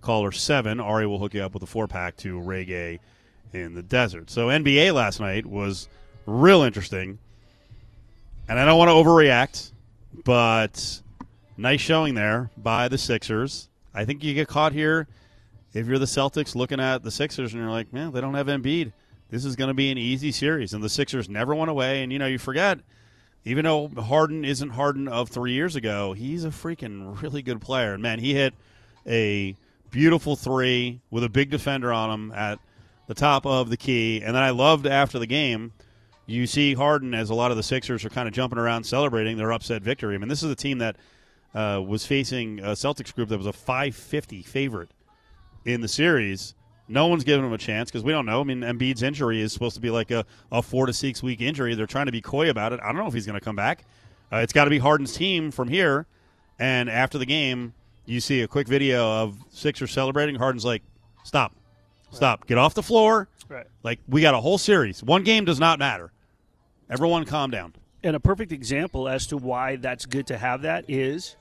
Caller 0.00 0.32
7. 0.32 0.80
Ari 0.80 1.06
will 1.06 1.18
hook 1.18 1.34
you 1.34 1.42
up 1.42 1.54
with 1.54 1.62
a 1.62 1.66
four 1.66 1.86
pack 1.86 2.16
to 2.18 2.40
Reggae 2.40 2.98
in 3.52 3.74
the 3.74 3.82
Desert. 3.82 4.30
So 4.30 4.48
NBA 4.48 4.92
last 4.92 5.20
night 5.20 5.46
was 5.46 5.88
real 6.26 6.62
interesting. 6.62 7.18
And 8.48 8.58
I 8.58 8.64
don't 8.64 8.78
want 8.78 8.88
to 8.88 8.94
overreact, 8.94 9.70
but 10.24 11.01
nice 11.62 11.80
showing 11.80 12.14
there 12.14 12.50
by 12.56 12.88
the 12.88 12.98
Sixers. 12.98 13.68
I 13.94 14.04
think 14.04 14.22
you 14.24 14.34
get 14.34 14.48
caught 14.48 14.72
here 14.72 15.06
if 15.72 15.86
you're 15.86 15.98
the 15.98 16.06
Celtics 16.06 16.54
looking 16.54 16.80
at 16.80 17.02
the 17.02 17.10
Sixers 17.10 17.52
and 17.52 17.62
you're 17.62 17.70
like, 17.70 17.92
man, 17.92 18.12
they 18.12 18.20
don't 18.20 18.34
have 18.34 18.48
Embiid. 18.48 18.92
This 19.30 19.44
is 19.44 19.56
going 19.56 19.68
to 19.68 19.74
be 19.74 19.90
an 19.90 19.96
easy 19.96 20.32
series. 20.32 20.74
And 20.74 20.82
the 20.82 20.88
Sixers 20.88 21.28
never 21.28 21.54
went 21.54 21.70
away. 21.70 22.02
And, 22.02 22.12
you 22.12 22.18
know, 22.18 22.26
you 22.26 22.38
forget 22.38 22.80
even 23.44 23.64
though 23.64 23.88
Harden 23.88 24.44
isn't 24.44 24.70
Harden 24.70 25.08
of 25.08 25.28
three 25.28 25.52
years 25.52 25.74
ago, 25.76 26.12
he's 26.12 26.44
a 26.44 26.48
freaking 26.48 27.20
really 27.22 27.42
good 27.42 27.60
player. 27.60 27.94
And 27.94 28.02
man, 28.02 28.18
he 28.18 28.34
hit 28.34 28.54
a 29.06 29.56
beautiful 29.90 30.36
three 30.36 31.00
with 31.10 31.24
a 31.24 31.28
big 31.28 31.50
defender 31.50 31.92
on 31.92 32.10
him 32.10 32.32
at 32.32 32.58
the 33.06 33.14
top 33.14 33.46
of 33.46 33.70
the 33.70 33.76
key. 33.76 34.20
And 34.22 34.34
then 34.34 34.42
I 34.42 34.50
loved 34.50 34.86
after 34.86 35.18
the 35.18 35.26
game, 35.26 35.72
you 36.26 36.46
see 36.46 36.74
Harden 36.74 37.14
as 37.14 37.30
a 37.30 37.34
lot 37.34 37.50
of 37.50 37.56
the 37.56 37.62
Sixers 37.62 38.04
are 38.04 38.10
kind 38.10 38.28
of 38.28 38.34
jumping 38.34 38.58
around 38.58 38.84
celebrating 38.84 39.36
their 39.36 39.52
upset 39.52 39.82
victory. 39.82 40.14
I 40.14 40.18
mean, 40.18 40.28
this 40.28 40.42
is 40.42 40.50
a 40.50 40.56
team 40.56 40.78
that 40.78 40.96
uh, 41.54 41.82
was 41.84 42.06
facing 42.06 42.60
a 42.60 42.68
Celtics 42.68 43.14
group 43.14 43.28
that 43.28 43.38
was 43.38 43.46
a 43.46 43.52
550 43.52 44.42
favorite 44.42 44.90
in 45.64 45.80
the 45.80 45.88
series. 45.88 46.54
No 46.88 47.06
one's 47.06 47.24
giving 47.24 47.46
him 47.46 47.52
a 47.52 47.58
chance 47.58 47.90
because 47.90 48.02
we 48.04 48.12
don't 48.12 48.26
know. 48.26 48.40
I 48.40 48.44
mean, 48.44 48.60
Embiid's 48.60 49.02
injury 49.02 49.40
is 49.40 49.52
supposed 49.52 49.74
to 49.76 49.80
be 49.80 49.90
like 49.90 50.10
a, 50.10 50.24
a 50.50 50.62
four 50.62 50.86
to 50.86 50.92
six 50.92 51.22
week 51.22 51.40
injury. 51.40 51.74
They're 51.74 51.86
trying 51.86 52.06
to 52.06 52.12
be 52.12 52.20
coy 52.20 52.50
about 52.50 52.72
it. 52.72 52.80
I 52.82 52.86
don't 52.86 52.96
know 52.96 53.06
if 53.06 53.14
he's 53.14 53.26
going 53.26 53.38
to 53.38 53.44
come 53.44 53.56
back. 53.56 53.84
Uh, 54.32 54.38
it's 54.38 54.52
got 54.52 54.64
to 54.64 54.70
be 54.70 54.78
Harden's 54.78 55.12
team 55.14 55.50
from 55.50 55.68
here. 55.68 56.06
And 56.58 56.90
after 56.90 57.18
the 57.18 57.26
game, 57.26 57.74
you 58.04 58.20
see 58.20 58.42
a 58.42 58.48
quick 58.48 58.66
video 58.66 59.22
of 59.22 59.36
Sixers 59.50 59.90
celebrating. 59.92 60.34
Harden's 60.34 60.64
like, 60.64 60.82
"Stop, 61.24 61.54
stop, 62.10 62.46
get 62.46 62.58
off 62.58 62.74
the 62.74 62.82
floor." 62.82 63.28
Right. 63.48 63.66
Like 63.82 64.00
we 64.08 64.20
got 64.20 64.34
a 64.34 64.40
whole 64.40 64.58
series. 64.58 65.02
One 65.02 65.22
game 65.22 65.44
does 65.44 65.60
not 65.60 65.78
matter. 65.78 66.12
Everyone, 66.90 67.24
calm 67.24 67.50
down. 67.50 67.74
And 68.04 68.16
a 68.16 68.20
perfect 68.20 68.52
example 68.52 69.08
as 69.08 69.26
to 69.28 69.36
why 69.36 69.76
that's 69.76 70.06
good 70.06 70.26
to 70.26 70.38
have 70.38 70.62
that 70.62 70.84
is 70.88 71.36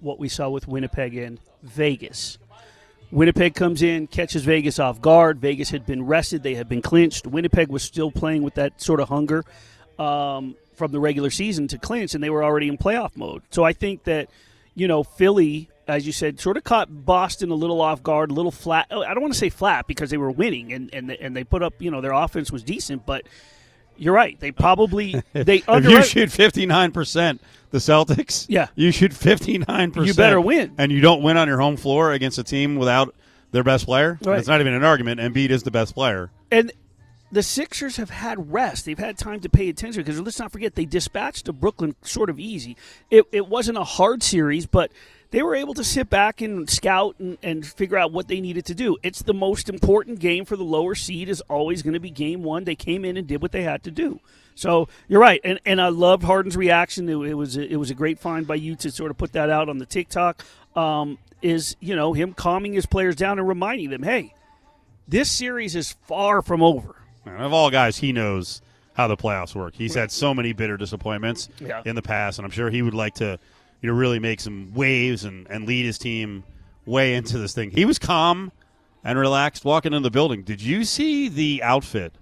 what 0.00 0.18
we 0.18 0.28
saw 0.28 0.48
with 0.48 0.68
Winnipeg 0.68 1.16
and 1.16 1.38
Vegas. 1.62 2.38
Winnipeg 3.10 3.54
comes 3.54 3.82
in, 3.82 4.06
catches 4.08 4.44
Vegas 4.44 4.78
off 4.78 5.00
guard. 5.00 5.40
Vegas 5.40 5.70
had 5.70 5.86
been 5.86 6.04
rested, 6.04 6.42
they 6.42 6.54
had 6.54 6.68
been 6.68 6.82
clinched. 6.82 7.26
Winnipeg 7.26 7.68
was 7.68 7.82
still 7.82 8.10
playing 8.10 8.42
with 8.42 8.54
that 8.54 8.80
sort 8.80 9.00
of 9.00 9.08
hunger 9.08 9.44
um, 9.98 10.56
from 10.74 10.92
the 10.92 11.00
regular 11.00 11.30
season 11.30 11.68
to 11.68 11.78
clinch, 11.78 12.14
and 12.14 12.22
they 12.22 12.30
were 12.30 12.42
already 12.42 12.68
in 12.68 12.76
playoff 12.76 13.16
mode. 13.16 13.42
So 13.50 13.64
I 13.64 13.72
think 13.72 14.04
that, 14.04 14.28
you 14.74 14.88
know, 14.88 15.04
Philly, 15.04 15.70
as 15.86 16.04
you 16.04 16.12
said, 16.12 16.40
sort 16.40 16.56
of 16.56 16.64
caught 16.64 16.88
Boston 17.06 17.50
a 17.50 17.54
little 17.54 17.80
off 17.80 18.02
guard, 18.02 18.30
a 18.30 18.34
little 18.34 18.50
flat. 18.50 18.86
I 18.90 19.14
don't 19.14 19.20
want 19.20 19.32
to 19.32 19.38
say 19.38 19.50
flat 19.50 19.86
because 19.86 20.10
they 20.10 20.16
were 20.16 20.30
winning 20.30 20.72
and, 20.72 20.92
and, 20.92 21.10
and 21.10 21.36
they 21.36 21.44
put 21.44 21.62
up, 21.62 21.74
you 21.78 21.90
know, 21.90 22.00
their 22.00 22.12
offense 22.12 22.50
was 22.50 22.64
decent, 22.64 23.06
but 23.06 23.26
you're 23.98 24.14
right. 24.14 24.38
They 24.38 24.50
probably 24.52 25.22
they 25.32 25.62
if 25.68 25.84
you 25.84 26.02
shoot 26.02 26.30
fifty 26.30 26.66
nine 26.66 26.92
percent, 26.92 27.40
the 27.76 27.92
Celtics. 27.92 28.46
Yeah, 28.48 28.68
you 28.74 28.90
shoot 28.90 29.12
fifty 29.12 29.58
nine 29.58 29.90
percent. 29.90 30.08
You 30.08 30.14
better 30.14 30.40
win, 30.40 30.74
and 30.78 30.90
you 30.90 31.00
don't 31.00 31.22
win 31.22 31.36
on 31.36 31.48
your 31.48 31.58
home 31.58 31.76
floor 31.76 32.12
against 32.12 32.38
a 32.38 32.44
team 32.44 32.76
without 32.76 33.14
their 33.52 33.64
best 33.64 33.84
player. 33.84 34.18
Right. 34.22 34.38
It's 34.38 34.48
not 34.48 34.60
even 34.60 34.72
an 34.72 34.84
argument. 34.84 35.20
Embiid 35.20 35.50
is 35.50 35.62
the 35.62 35.70
best 35.70 35.94
player, 35.94 36.30
and 36.50 36.72
the 37.30 37.42
Sixers 37.42 37.96
have 37.96 38.10
had 38.10 38.52
rest. 38.52 38.84
They've 38.84 38.98
had 38.98 39.18
time 39.18 39.40
to 39.40 39.48
pay 39.48 39.68
attention 39.68 40.02
because 40.02 40.20
let's 40.20 40.38
not 40.38 40.52
forget 40.52 40.74
they 40.74 40.84
dispatched 40.84 41.46
to 41.46 41.52
Brooklyn 41.52 41.94
sort 42.02 42.30
of 42.30 42.40
easy. 42.40 42.76
It 43.10 43.24
it 43.32 43.48
wasn't 43.48 43.78
a 43.78 43.84
hard 43.84 44.22
series, 44.22 44.66
but 44.66 44.90
they 45.30 45.42
were 45.42 45.54
able 45.54 45.74
to 45.74 45.84
sit 45.84 46.08
back 46.08 46.40
and 46.40 46.70
scout 46.70 47.16
and, 47.18 47.36
and 47.42 47.66
figure 47.66 47.98
out 47.98 48.12
what 48.12 48.28
they 48.28 48.40
needed 48.40 48.64
to 48.66 48.74
do. 48.74 48.96
It's 49.02 49.22
the 49.22 49.34
most 49.34 49.68
important 49.68 50.20
game 50.20 50.44
for 50.44 50.56
the 50.56 50.64
lower 50.64 50.94
seed 50.94 51.28
is 51.28 51.40
always 51.42 51.82
going 51.82 51.94
to 51.94 52.00
be 52.00 52.10
game 52.10 52.42
one. 52.42 52.64
They 52.64 52.76
came 52.76 53.04
in 53.04 53.16
and 53.16 53.26
did 53.26 53.42
what 53.42 53.52
they 53.52 53.62
had 53.62 53.82
to 53.84 53.90
do. 53.90 54.20
So 54.56 54.88
you're 55.06 55.20
right, 55.20 55.40
and 55.44 55.60
and 55.64 55.80
I 55.80 55.88
loved 55.88 56.24
Harden's 56.24 56.56
reaction. 56.56 57.08
It, 57.08 57.16
it 57.16 57.34
was 57.34 57.56
it 57.56 57.76
was 57.76 57.90
a 57.90 57.94
great 57.94 58.18
find 58.18 58.46
by 58.46 58.56
you 58.56 58.74
to 58.76 58.90
sort 58.90 59.12
of 59.12 59.18
put 59.18 59.32
that 59.32 59.50
out 59.50 59.68
on 59.68 59.78
the 59.78 59.86
TikTok. 59.86 60.44
Um, 60.74 61.18
is 61.42 61.76
you 61.78 61.94
know 61.94 62.14
him 62.14 62.32
calming 62.32 62.72
his 62.72 62.86
players 62.86 63.14
down 63.14 63.38
and 63.38 63.46
reminding 63.46 63.90
them, 63.90 64.02
hey, 64.02 64.34
this 65.06 65.30
series 65.30 65.76
is 65.76 65.92
far 65.92 66.42
from 66.42 66.62
over. 66.62 66.96
And 67.26 67.42
of 67.42 67.52
all 67.52 67.70
guys, 67.70 67.98
he 67.98 68.12
knows 68.12 68.62
how 68.94 69.08
the 69.08 69.16
playoffs 69.16 69.54
work. 69.54 69.74
He's 69.74 69.94
had 69.94 70.10
so 70.10 70.32
many 70.32 70.54
bitter 70.54 70.76
disappointments 70.76 71.50
yeah. 71.60 71.82
in 71.84 71.94
the 71.94 72.02
past, 72.02 72.38
and 72.38 72.46
I'm 72.46 72.50
sure 72.50 72.70
he 72.70 72.80
would 72.80 72.94
like 72.94 73.14
to 73.16 73.38
you 73.82 73.90
know, 73.90 73.94
really 73.94 74.18
make 74.18 74.40
some 74.40 74.72
waves 74.74 75.24
and, 75.24 75.46
and 75.50 75.66
lead 75.66 75.84
his 75.84 75.98
team 75.98 76.44
way 76.86 77.14
into 77.14 77.36
this 77.36 77.52
thing. 77.52 77.70
He 77.70 77.84
was 77.84 77.98
calm 77.98 78.52
and 79.04 79.18
relaxed 79.18 79.64
walking 79.64 79.92
into 79.92 80.04
the 80.04 80.10
building. 80.10 80.42
Did 80.42 80.62
you 80.62 80.84
see 80.84 81.28
the 81.28 81.62
outfit? 81.62 82.14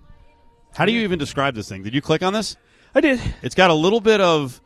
How 0.74 0.84
do 0.84 0.92
you 0.92 1.02
even 1.02 1.18
describe 1.18 1.54
this 1.54 1.68
thing? 1.68 1.82
Did 1.82 1.94
you 1.94 2.02
click 2.02 2.22
on 2.22 2.32
this? 2.32 2.56
I 2.94 3.00
did. 3.00 3.20
It's 3.42 3.54
got 3.54 3.70
a 3.70 3.74
little 3.74 4.00
bit 4.00 4.20
of. 4.20 4.60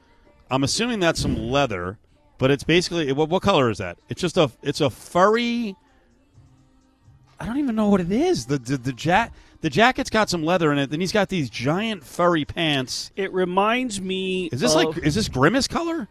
I'm 0.51 0.65
assuming 0.65 1.01
that's 1.01 1.21
some 1.21 1.37
leather, 1.37 1.99
but 2.39 2.51
it's 2.51 2.65
basically 2.65 3.13
what, 3.13 3.29
what 3.29 3.43
color 3.43 3.71
is 3.71 3.79
that? 3.79 3.99
It's 4.09 4.21
just 4.21 4.37
a 4.37 4.51
it's 4.63 4.81
a 4.81 4.91
furry. 4.91 5.77
I 7.39 7.47
don't 7.47 7.59
even 7.59 7.77
know 7.77 7.89
what 7.89 8.01
it 8.01 8.11
is. 8.11 8.47
The 8.47 8.59
the 8.59 8.79
the, 8.79 8.95
ja- 8.99 9.29
the 9.61 9.71
jacket's 9.71 10.11
got 10.11 10.31
some 10.31 10.43
leather 10.43 10.73
in 10.73 10.79
it. 10.79 10.91
Then 10.91 11.01
he's 11.01 11.13
got 11.13 11.29
these 11.29 11.51
giant 11.51 12.05
furry 12.05 12.45
pants. 12.45 13.11
It 13.17 13.33
reminds 13.33 14.01
me. 14.01 14.47
Is 14.47 14.61
this 14.61 14.75
of, 14.75 14.97
like 14.97 15.05
is 15.05 15.15
this 15.15 15.29
Grimace 15.29 15.69
color? 15.69 16.09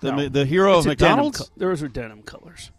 The, 0.00 0.12
no. 0.12 0.28
the 0.28 0.44
hero 0.44 0.78
it's 0.78 0.86
of 0.86 0.90
McDonald's. 0.90 1.38
Co- 1.38 1.46
those 1.56 1.82
are 1.82 1.88
denim 1.88 2.22
colors. 2.22 2.70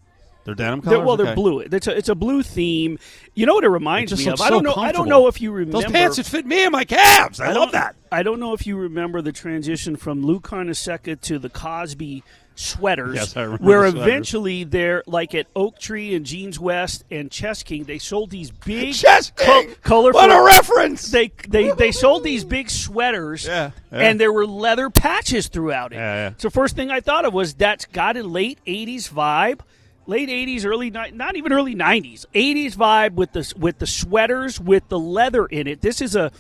They're 0.45 0.55
denim 0.55 0.81
colors. 0.81 0.97
They're, 0.97 1.05
well, 1.05 1.17
they're 1.17 1.35
blue. 1.35 1.59
It's 1.59 1.88
a 1.88 1.97
it's 1.97 2.09
a 2.09 2.15
blue 2.15 2.43
theme. 2.43 3.00
You 3.33 3.45
know 3.45 3.55
what 3.55 3.63
it 3.63 3.69
reminds 3.69 4.12
it 4.12 4.19
me 4.19 4.27
of? 4.29 4.41
I 4.41 4.50
don't 4.50 4.63
know. 4.63 4.73
I 4.75 4.91
don't 4.91 5.07
know 5.07 5.27
if 5.27 5.39
you 5.39 5.51
remember 5.51 5.81
those 5.81 5.91
pants 5.91 6.17
that 6.17 6.25
fit 6.25 6.45
me 6.45 6.63
and 6.63 6.71
my 6.71 6.83
calves. 6.83 7.39
I, 7.39 7.50
I 7.50 7.53
love 7.53 7.71
that. 7.71 7.95
I 8.12 8.23
don't 8.23 8.39
know 8.39 8.53
if 8.53 8.67
you 8.67 8.77
remember 8.77 9.21
the 9.21 9.31
transition 9.31 9.95
from 9.95 10.25
Lou 10.25 10.39
Carnesecca 10.39 11.19
to 11.21 11.39
the 11.39 11.50
Cosby 11.50 12.23
sweaters. 12.55 13.15
Yes, 13.15 13.35
I 13.38 13.43
remember. 13.43 13.63
Where 13.65 13.91
the 13.91 14.01
eventually 14.01 14.63
they're 14.63 15.03
like 15.07 15.33
at 15.33 15.47
Oak 15.55 15.79
Tree 15.79 16.13
and 16.13 16.25
Jeans 16.25 16.59
West 16.59 17.03
and 17.09 17.31
Chess 17.31 17.63
King, 17.63 17.85
they 17.85 17.97
sold 17.97 18.29
these 18.29 18.51
big 18.51 18.93
Chess 18.93 19.31
King. 19.31 19.69
co- 19.69 19.75
colorful. 19.81 20.21
What 20.21 20.29
a 20.29 20.43
reference! 20.43 21.09
They 21.09 21.31
they 21.47 21.71
they 21.71 21.91
sold 21.91 22.23
these 22.23 22.43
big 22.43 22.69
sweaters. 22.69 23.45
Yeah, 23.45 23.71
yeah. 23.91 24.00
And 24.00 24.19
there 24.19 24.31
were 24.33 24.45
leather 24.45 24.89
patches 24.89 25.47
throughout 25.47 25.93
it. 25.93 25.95
Yeah, 25.95 26.15
yeah. 26.15 26.33
So 26.38 26.50
first 26.50 26.75
thing 26.75 26.91
I 26.91 27.00
thought 27.00 27.25
of 27.25 27.33
was 27.33 27.53
that's 27.53 27.85
got 27.85 28.17
a 28.17 28.23
late 28.23 28.59
'80s 28.67 29.09
vibe. 29.09 29.62
Late 30.05 30.29
'80s, 30.29 30.65
early 30.65 30.89
not 30.89 31.36
even 31.36 31.53
early 31.53 31.75
'90s, 31.75 32.25
'80s 32.33 32.75
vibe 32.75 33.13
with 33.13 33.31
the 33.31 33.53
with 33.57 33.79
the 33.79 33.88
sweaters 33.88 34.60
with 34.60 34.88
the 34.89 35.00
leather 35.00 35.45
in 35.45 35.67
it. 35.67 35.81
This 35.81 36.01
is 36.01 36.15
a, 36.15 36.31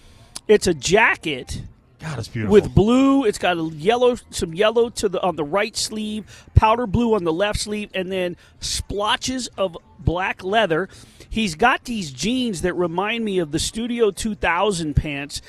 it's 0.47 0.67
a 0.67 0.73
jacket 0.73 1.61
God, 2.03 2.19
it's 2.19 2.27
beautiful. 2.27 2.51
with 2.51 2.75
blue. 2.75 3.23
It's 3.23 3.37
got 3.37 3.57
a 3.57 3.63
yellow, 3.63 4.17
some 4.29 4.53
yellow 4.53 4.89
to 4.89 5.07
the 5.07 5.21
on 5.21 5.37
the 5.37 5.45
right 5.45 5.75
sleeve, 5.75 6.45
powder 6.53 6.85
blue 6.85 7.15
on 7.15 7.23
the 7.23 7.31
left 7.31 7.61
sleeve, 7.61 7.89
and 7.93 8.11
then 8.11 8.35
splotches 8.59 9.47
of 9.57 9.77
black 9.99 10.43
leather. 10.43 10.89
He's 11.29 11.55
got 11.55 11.85
these 11.85 12.11
jeans 12.11 12.61
that 12.61 12.73
remind 12.73 13.23
me 13.23 13.39
of 13.39 13.51
the 13.51 13.59
Studio 13.59 14.11
2000 14.11 14.95
pants. 14.95 15.41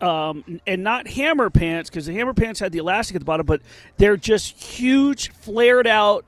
Um, 0.00 0.60
and 0.66 0.82
not 0.82 1.06
hammer 1.06 1.48
pants 1.48 1.88
because 1.88 2.06
the 2.06 2.12
hammer 2.12 2.34
pants 2.34 2.58
had 2.58 2.72
the 2.72 2.78
elastic 2.78 3.14
at 3.14 3.20
the 3.20 3.24
bottom, 3.24 3.46
but 3.46 3.62
they're 3.98 4.16
just 4.16 4.60
huge, 4.60 5.30
flared 5.30 5.86
out, 5.86 6.24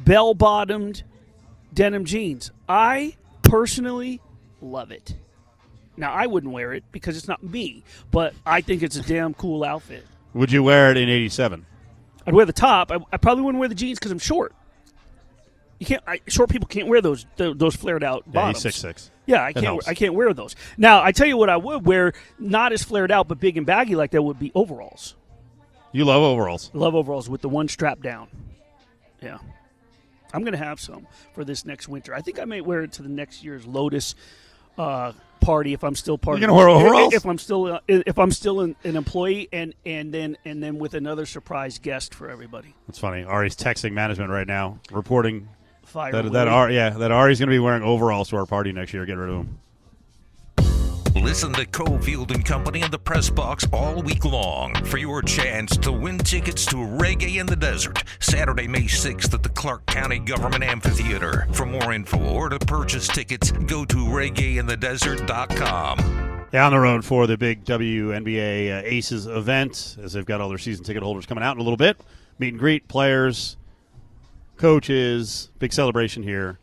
bell 0.00 0.34
bottomed 0.34 1.02
denim 1.72 2.04
jeans. 2.04 2.50
I 2.68 3.16
personally 3.42 4.20
love 4.60 4.90
it. 4.90 5.14
Now 5.96 6.12
I 6.12 6.26
wouldn't 6.26 6.52
wear 6.52 6.72
it 6.72 6.84
because 6.92 7.16
it's 7.16 7.28
not 7.28 7.42
me, 7.42 7.84
but 8.10 8.34
I 8.44 8.60
think 8.60 8.82
it's 8.82 8.96
a 8.96 9.02
damn 9.02 9.34
cool 9.34 9.62
outfit. 9.64 10.04
Would 10.32 10.50
you 10.50 10.62
wear 10.62 10.90
it 10.90 10.96
in 10.96 11.08
'87? 11.08 11.64
I'd 12.26 12.34
wear 12.34 12.46
the 12.46 12.52
top. 12.52 12.90
I, 12.90 12.98
I 13.12 13.16
probably 13.18 13.44
wouldn't 13.44 13.60
wear 13.60 13.68
the 13.68 13.74
jeans 13.74 13.98
because 13.98 14.10
I'm 14.10 14.18
short. 14.18 14.54
You 15.78 15.86
can't. 15.86 16.02
I, 16.06 16.20
short 16.28 16.50
people 16.50 16.66
can't 16.66 16.88
wear 16.88 17.00
those 17.00 17.26
th- 17.36 17.56
those 17.58 17.76
flared 17.76 18.02
out 18.02 18.24
Yeah, 18.26 18.32
bottoms. 18.32 18.56
he's 18.62 18.74
six 18.74 18.80
six. 18.80 19.10
Yeah, 19.26 19.42
I 19.44 19.52
can't. 19.52 19.86
I 19.88 19.94
can't 19.94 20.14
wear 20.14 20.32
those. 20.34 20.56
Now 20.76 21.02
I 21.02 21.12
tell 21.12 21.26
you 21.26 21.36
what, 21.36 21.48
I 21.48 21.56
would 21.56 21.86
wear 21.86 22.12
not 22.38 22.72
as 22.72 22.82
flared 22.82 23.10
out, 23.12 23.28
but 23.28 23.38
big 23.40 23.56
and 23.56 23.64
baggy 23.66 23.94
like 23.94 24.10
that 24.12 24.22
would 24.22 24.38
be 24.38 24.50
overalls. 24.54 25.14
You 25.92 26.04
love 26.04 26.22
overalls. 26.22 26.70
Love 26.74 26.94
overalls 26.96 27.28
with 27.28 27.40
the 27.40 27.48
one 27.48 27.68
strap 27.68 28.00
down. 28.02 28.26
Yeah. 29.22 29.38
I'm 30.34 30.42
going 30.42 30.52
to 30.52 30.64
have 30.64 30.80
some 30.80 31.06
for 31.32 31.44
this 31.44 31.64
next 31.64 31.88
winter. 31.88 32.14
I 32.14 32.20
think 32.20 32.38
I 32.38 32.44
may 32.44 32.60
wear 32.60 32.82
it 32.82 32.92
to 32.92 33.02
the 33.02 33.08
next 33.08 33.44
year's 33.44 33.66
Lotus 33.66 34.14
uh, 34.76 35.12
party 35.40 35.72
if 35.72 35.84
I'm 35.84 35.94
still 35.94 36.18
part. 36.18 36.38
You're 36.38 36.50
of 36.50 36.56
gonna 36.56 36.58
wear 36.58 36.68
overalls? 36.68 37.14
If 37.14 37.26
I'm 37.26 37.38
still 37.38 37.66
uh, 37.66 37.80
if 37.86 38.18
I'm 38.18 38.32
still 38.32 38.60
an, 38.60 38.76
an 38.84 38.96
employee 38.96 39.48
and 39.52 39.74
and 39.86 40.12
then 40.12 40.36
and 40.44 40.62
then 40.62 40.78
with 40.78 40.94
another 40.94 41.26
surprise 41.26 41.78
guest 41.78 42.14
for 42.14 42.28
everybody. 42.28 42.74
That's 42.86 42.98
funny. 42.98 43.24
Ari's 43.24 43.56
texting 43.56 43.92
management 43.92 44.30
right 44.30 44.46
now, 44.46 44.80
reporting 44.90 45.48
Fire 45.84 46.12
that 46.12 46.32
that 46.32 46.48
Ari, 46.48 46.74
yeah, 46.74 46.90
that 46.90 47.12
Ari's 47.12 47.38
going 47.38 47.48
to 47.48 47.54
be 47.54 47.58
wearing 47.58 47.82
overalls 47.82 48.30
to 48.30 48.36
our 48.36 48.46
party 48.46 48.72
next 48.72 48.92
year. 48.92 49.04
Get 49.06 49.16
rid 49.16 49.28
of 49.30 49.36
him. 49.36 49.58
Listen 51.14 51.52
to 51.52 51.64
Cofield 51.66 52.34
and 52.34 52.44
Company 52.44 52.82
in 52.82 52.90
the 52.90 52.98
press 52.98 53.30
box 53.30 53.64
all 53.72 54.02
week 54.02 54.24
long 54.24 54.74
for 54.84 54.98
your 54.98 55.22
chance 55.22 55.76
to 55.76 55.92
win 55.92 56.18
tickets 56.18 56.66
to 56.66 56.74
Reggae 56.74 57.38
in 57.38 57.46
the 57.46 57.54
Desert, 57.54 58.02
Saturday, 58.18 58.66
May 58.66 58.86
6th 58.86 59.32
at 59.32 59.44
the 59.44 59.48
Clark 59.48 59.86
County 59.86 60.18
Government 60.18 60.64
Amphitheater. 60.64 61.46
For 61.52 61.66
more 61.66 61.92
info 61.92 62.18
or 62.18 62.48
to 62.48 62.58
purchase 62.58 63.06
tickets, 63.06 63.52
go 63.52 63.84
to 63.84 63.96
reggaeinthedesert.com. 63.96 66.46
Yeah, 66.52 66.66
on 66.66 66.72
the 66.72 66.80
road 66.80 67.04
for 67.04 67.28
the 67.28 67.38
big 67.38 67.64
WNBA 67.64 68.78
uh, 68.78 68.82
Aces 68.84 69.28
event, 69.28 69.96
as 70.02 70.14
they've 70.14 70.26
got 70.26 70.40
all 70.40 70.48
their 70.48 70.58
season 70.58 70.84
ticket 70.84 71.04
holders 71.04 71.26
coming 71.26 71.44
out 71.44 71.54
in 71.56 71.60
a 71.60 71.62
little 71.62 71.76
bit. 71.76 71.96
Meet 72.40 72.54
and 72.54 72.58
greet 72.58 72.88
players, 72.88 73.56
coaches, 74.56 75.52
big 75.60 75.72
celebration 75.72 76.24
here. 76.24 76.58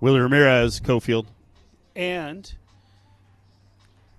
Willie 0.00 0.20
Ramirez, 0.20 0.78
Cofield. 0.78 1.26
And 1.96 2.54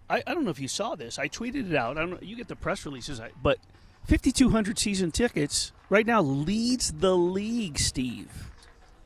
I, 0.09 0.23
I 0.25 0.33
don't 0.33 0.43
know 0.43 0.49
if 0.51 0.59
you 0.59 0.67
saw 0.67 0.95
this. 0.95 1.19
I 1.19 1.27
tweeted 1.27 1.69
it 1.71 1.75
out. 1.75 1.97
I 1.97 2.01
don't. 2.05 2.21
You 2.23 2.35
get 2.35 2.47
the 2.47 2.55
press 2.55 2.85
releases, 2.85 3.19
I- 3.19 3.31
but 3.41 3.59
5,200 4.07 4.79
season 4.79 5.11
tickets 5.11 5.71
right 5.89 6.05
now 6.05 6.21
leads 6.21 6.91
the 6.93 7.15
league, 7.15 7.77
Steve. 7.77 8.49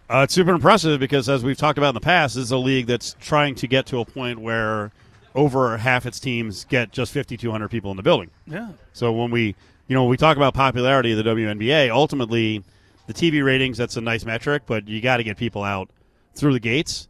Uh, 0.10 0.22
it's 0.24 0.33
super 0.33 0.51
impressive 0.51 1.00
because, 1.00 1.27
as 1.29 1.43
we've 1.43 1.57
talked 1.57 1.77
about 1.77 1.89
in 1.89 1.95
the 1.95 2.01
past, 2.01 2.36
this 2.36 2.43
is 2.45 2.51
a 2.51 2.57
league 2.57 2.88
that's 2.88 3.15
trying 3.19 3.55
to 3.55 3.67
get 3.67 3.86
to 3.88 4.00
a 4.00 4.05
point 4.05 4.39
where 4.39 4.91
over 5.36 5.77
half 5.77 6.05
its 6.05 6.19
teams 6.19 6.65
get 6.65 6.91
just 6.91 7.12
5,200 7.13 7.69
people 7.69 7.89
in 7.91 7.98
the 7.98 8.03
building. 8.03 8.29
Yeah. 8.45 8.69
So 8.93 9.12
when 9.12 9.31
we, 9.31 9.55
you 9.88 9.95
know, 9.95 10.03
when 10.03 10.12
we 10.12 10.17
talk 10.17 10.38
about 10.38 10.53
popularity 10.53 11.12
of 11.12 11.17
the 11.17 11.24
WNBA, 11.24 11.89
ultimately, 11.89 12.63
the 13.07 13.13
TV 13.13 13.43
ratings 13.43 13.77
that's 13.77 13.98
a 13.98 14.01
nice 14.01 14.24
metric, 14.25 14.63
but 14.67 14.88
you 14.88 15.01
got 15.01 15.17
to 15.17 15.24
get 15.24 15.38
people 15.38 15.63
out 15.63 15.89
through 16.36 16.53
the 16.53 16.60
gates 16.60 17.07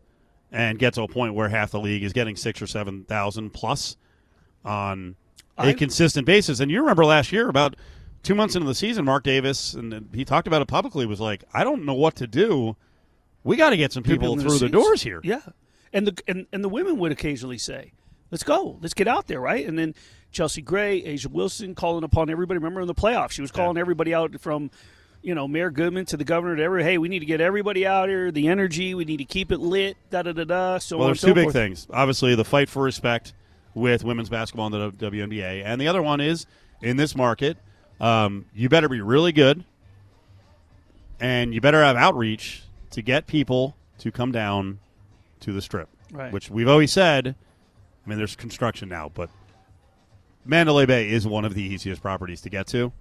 and 0.53 0.79
get 0.79 0.93
to 0.93 1.01
a 1.01 1.07
point 1.10 1.33
where 1.33 1.50
half 1.50 1.72
the 1.72 1.79
league 1.81 2.03
is 2.03 2.13
getting 2.13 2.38
six 2.38 2.62
or 2.62 2.67
seven 2.67 3.03
thousand 3.03 3.50
plus 3.50 3.98
on 4.63 5.15
a 5.57 5.63
I- 5.63 5.74
consistent 5.74 6.25
basis. 6.25 6.60
And 6.62 6.72
you 6.72 6.79
remember 6.79 7.03
last 7.03 7.31
year 7.33 7.50
about 7.50 7.75
two 8.22 8.36
months 8.36 8.55
into 8.55 8.67
the 8.67 8.75
season, 8.75 9.03
Mark 9.03 9.24
Davis 9.24 9.74
and 9.74 10.10
he 10.13 10.24
talked 10.24 10.48
about 10.48 10.62
it 10.62 10.67
publicly 10.67 11.05
was 11.05 11.19
like, 11.19 11.43
I 11.53 11.63
don't 11.65 11.83
know 11.86 11.93
what 11.95 12.15
to 12.17 12.27
do. 12.27 12.77
We 13.43 13.57
got 13.57 13.72
to 13.72 13.77
get 13.77 13.91
some 13.91 14.03
people 14.03 14.31
in 14.33 14.39
through 14.39 14.51
the 14.51 14.60
seats. 14.60 14.72
doors 14.72 15.01
here. 15.03 15.19
Yeah, 15.24 15.41
and 15.91 16.07
the 16.07 16.17
and, 16.29 16.45
and 16.53 16.63
the 16.63 16.69
women 16.69 16.98
would 17.00 17.12
occasionally 17.12 17.57
say, 17.57 17.91
"Let's 18.31 18.43
go, 18.43 18.77
let's 18.81 18.93
get 18.93 19.05
out 19.10 19.27
there, 19.27 19.41
right?" 19.41 19.67
And 19.67 19.77
then 19.77 19.95
Chelsea 20.31 20.62
Gray, 20.62 21.01
A'ja 21.03 21.27
Wilson, 21.27 21.75
calling 21.75 22.05
upon 22.05 22.29
everybody. 22.29 22.57
Remember 22.60 22.79
in 22.79 22.88
the 22.88 22.95
playoffs, 22.95 23.31
she 23.31 23.41
was 23.41 23.51
calling 23.51 23.77
everybody 23.77 24.13
out 24.13 24.39
from, 24.39 24.72
you 25.23 25.33
know, 25.33 25.47
Mayor 25.47 25.71
Goodman 25.71 26.05
to 26.05 26.17
the 26.17 26.23
governor 26.23 26.55
to 26.57 26.61
every. 26.61 26.83
Hey, 26.83 26.97
we 26.97 27.07
need 27.07 27.19
to 27.19 27.25
get 27.25 27.41
everybody 27.41 27.87
out 27.87 28.09
here. 28.09 28.29
The 28.31 28.47
energy, 28.49 28.93
we 28.93 29.05
need 29.05 29.17
to 29.17 29.25
keep 29.25 29.51
it 29.51 29.59
lit. 29.59 29.97
Da 30.11 30.21
da 30.21 30.33
da 30.33 30.43
da. 30.43 30.77
So 30.77 30.97
Well, 30.97 31.07
there's 31.07 31.21
so 31.21 31.29
two 31.29 31.33
big 31.33 31.45
forth. 31.45 31.53
things. 31.53 31.87
Obviously, 31.91 32.35
the 32.35 32.45
fight 32.45 32.69
for 32.69 32.83
respect 32.83 33.33
with 33.73 34.03
women's 34.03 34.29
basketball 34.29 34.67
in 34.67 34.71
the 34.73 34.91
WNBA, 34.91 35.63
and 35.65 35.81
the 35.81 35.87
other 35.87 36.01
one 36.03 36.21
is 36.21 36.45
in 36.81 36.97
this 36.97 37.15
market, 37.15 37.57
um, 37.99 38.45
you 38.53 38.69
better 38.69 38.89
be 38.89 39.01
really 39.01 39.31
good, 39.31 39.63
and 41.19 41.53
you 41.53 41.61
better 41.61 41.81
have 41.81 41.95
outreach 41.95 42.63
to 42.91 43.01
get 43.01 43.25
people 43.25 43.75
to 43.99 44.11
come 44.11 44.31
down 44.31 44.79
to 45.39 45.53
the 45.53 45.61
strip. 45.61 45.89
Right. 46.11 46.31
Which 46.31 46.49
we've 46.51 46.67
always 46.67 46.91
said. 46.91 47.35
I 48.05 48.09
mean, 48.09 48.17
there's 48.17 48.35
construction 48.35 48.89
now, 48.89 49.09
but 49.13 49.29
Mandalay 50.45 50.85
Bay 50.85 51.09
is 51.09 51.25
one 51.25 51.45
of 51.45 51.53
the 51.53 51.63
easiest 51.63 52.01
properties 52.01 52.41
to 52.41 52.49
get 52.49 52.67
to. 52.67 52.91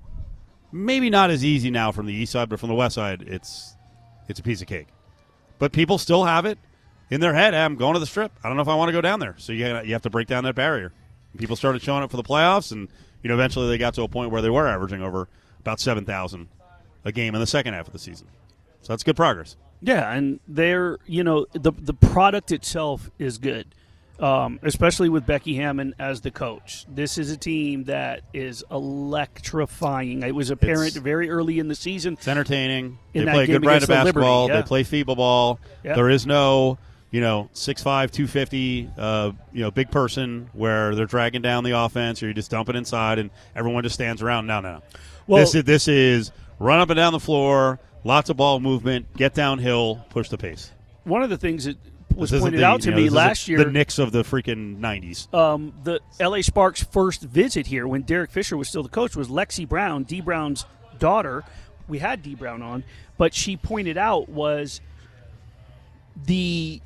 Maybe 0.73 1.11
not 1.11 1.31
as 1.31 1.45
easy 1.45 1.71
now 1.71 1.93
from 1.93 2.07
the 2.07 2.15
east 2.15 2.33
side, 2.33 2.49
but 2.49 2.59
from 2.59 2.71
the 2.71 2.75
west 2.75 2.95
side, 2.95 3.23
it's 3.23 3.77
it's 4.29 4.41
a 4.41 4.43
piece 4.43 4.63
of 4.63 4.69
cake. 4.69 4.89
But 5.59 5.73
people 5.73 5.99
still 5.99 6.25
have 6.25 6.47
it 6.47 6.59
in 7.11 7.21
their 7.21 7.35
head. 7.35 7.53
"Hey, 7.55 7.61
I'm 7.61 7.77
going 7.77 7.95
to 7.95 8.01
the 8.01 8.07
strip. 8.07 8.33
I 8.43 8.49
don't 8.49 8.57
know 8.57 8.63
if 8.63 8.69
I 8.69 8.75
want 8.75 8.89
to 8.89 8.93
go 8.93 9.01
down 9.03 9.21
there. 9.21 9.35
So 9.39 9.53
you 9.53 9.67
you 9.83 9.93
have 9.93 10.03
to 10.03 10.11
break 10.11 10.29
down 10.29 10.45
that 10.45 10.55
barrier. 10.55 10.93
And 11.33 11.41
people 11.41 11.57
started 11.57 11.83
showing 11.83 12.03
up 12.03 12.11
for 12.11 12.17
the 12.17 12.23
playoffs, 12.23 12.73
and 12.73 12.89
you 13.23 13.29
know 13.29 13.35
eventually 13.35 13.69
they 13.69 13.79
got 13.79 13.95
to 13.95 14.03
a 14.03 14.09
point 14.09 14.31
where 14.31 14.43
they 14.43 14.51
were 14.51 14.67
averaging 14.67 15.03
over 15.03 15.29
about 15.61 15.79
seven 15.79 16.05
thousand 16.05 16.49
a 17.05 17.13
game 17.13 17.35
in 17.35 17.41
the 17.41 17.47
second 17.47 17.75
half 17.75 17.87
of 17.87 17.93
the 17.93 17.99
season. 17.99 18.29
So 18.81 18.93
that's 18.93 19.03
good 19.03 19.17
progress. 19.17 19.57
Yeah, 19.81 20.11
and 20.13 20.41
they're 20.49 20.99
you 21.07 21.23
know 21.25 21.47
the 21.53 21.73
the 21.73 21.95
product 21.95 22.51
itself 22.53 23.11
is 23.19 23.39
good, 23.39 23.75
um, 24.21 24.59
especially 24.63 25.09
with 25.09 25.27
Becky 25.27 25.57
Hammon 25.57 25.95
as 25.99 26.21
the 26.21 26.31
coach. 26.31 26.85
This 26.89 27.19
is 27.19 27.31
a 27.31 27.37
team 27.37 27.85
that 27.85 28.21
is 28.33 28.63
electrifying. 28.71 30.23
It 30.23 30.35
was 30.35 30.51
apparent 30.51 30.89
It's- 30.89 31.03
very 31.03 31.31
early 31.31 31.59
in 31.59 31.69
the 31.69 31.75
season. 31.75 32.15
It's 32.15 32.29
entertaining. 32.29 32.99
In 33.15 33.25
they 33.25 33.33
play 33.33 33.45
a 33.45 33.47
good 33.47 33.63
brand 33.63 33.83
of 33.83 33.89
the 33.89 33.95
basketball. 33.95 34.49
yeah. 34.49 34.57
They 34.57 34.63
play 34.63 34.85
FIBA 34.85 35.17
ball. 35.17 35.59
Yeah. 35.85 35.95
There 35.95 36.09
is 36.11 36.27
no, 36.27 36.79
you 37.11 37.21
know, 37.21 37.49
6'5", 37.55 38.11
250, 38.11 38.91
uh, 38.97 39.33
you 39.53 39.63
know, 39.63 39.71
big 39.71 39.91
person 39.91 40.49
where 40.53 40.95
they're 40.95 41.07
dragging 41.07 41.43
down 41.43 41.65
the 41.65 41.73
offense 41.73 42.23
or 42.23 42.29
you 42.29 42.35
just 42.35 42.51
dump 42.51 42.69
it 42.69 42.77
inside 42.77 43.19
and 43.19 43.31
everyone 43.57 43.83
just 43.83 43.95
stands 43.95 44.23
around. 44.23 44.47
No, 44.47 44.61
no, 44.61 44.75
no. 44.75 44.83
Well- 45.27 45.41
this 45.41 45.55
is 45.55 45.65
this 45.65 45.89
is 45.89 46.33
run 46.59 46.79
up 46.81 46.91
and 46.91 46.97
down 46.97 47.13
the 47.13 47.21
floor, 47.21 47.81
lots 48.05 48.31
of 48.31 48.37
ball 48.37 48.61
movement, 48.61 49.07
get 49.17 49.35
downhill, 49.35 50.05
push 50.11 50.29
the 50.29 50.39
pace. 50.39 50.71
One 51.05 51.23
of 51.23 51.31
the 51.31 51.37
things 51.39 51.65
that 51.65 51.77
was 52.17 52.31
pointed 52.31 52.61
the, 52.61 52.65
out 52.65 52.83
to 52.83 52.91
you 52.91 52.97
know, 52.97 53.03
me 53.03 53.09
last 53.09 53.49
year, 53.49 53.63
the 53.63 53.71
Knicks 53.71 53.99
of 53.99 54.13
the 54.13 54.23
freaking 54.23 54.79
nineties. 54.79 55.29
um, 55.33 55.73
the 55.85 56.01
LA 56.21 56.43
Sparks' 56.43 56.83
first 56.83 57.23
visit 57.23 57.67
here 57.67 57.87
when 57.87 58.03
Derek 58.03 58.31
Fisher 58.31 58.57
was 58.57 58.69
still 58.69 58.83
the 58.83 58.89
coach 58.89 59.17
was 59.17 59.29
Lexie 59.29 59.69
Brown, 59.69 60.05
Dee 60.05 60.21
Brown's 60.21 60.65
daughter. 60.99 61.45
We 61.89 61.99
had 61.99 62.23
Dee 62.23 62.35
Brown 62.35 62.63
on, 62.63 62.85
but 63.19 63.35
she 63.35 63.57
pointed 63.57 63.99
out 63.99 64.29
was 64.29 64.81
the 66.25 66.81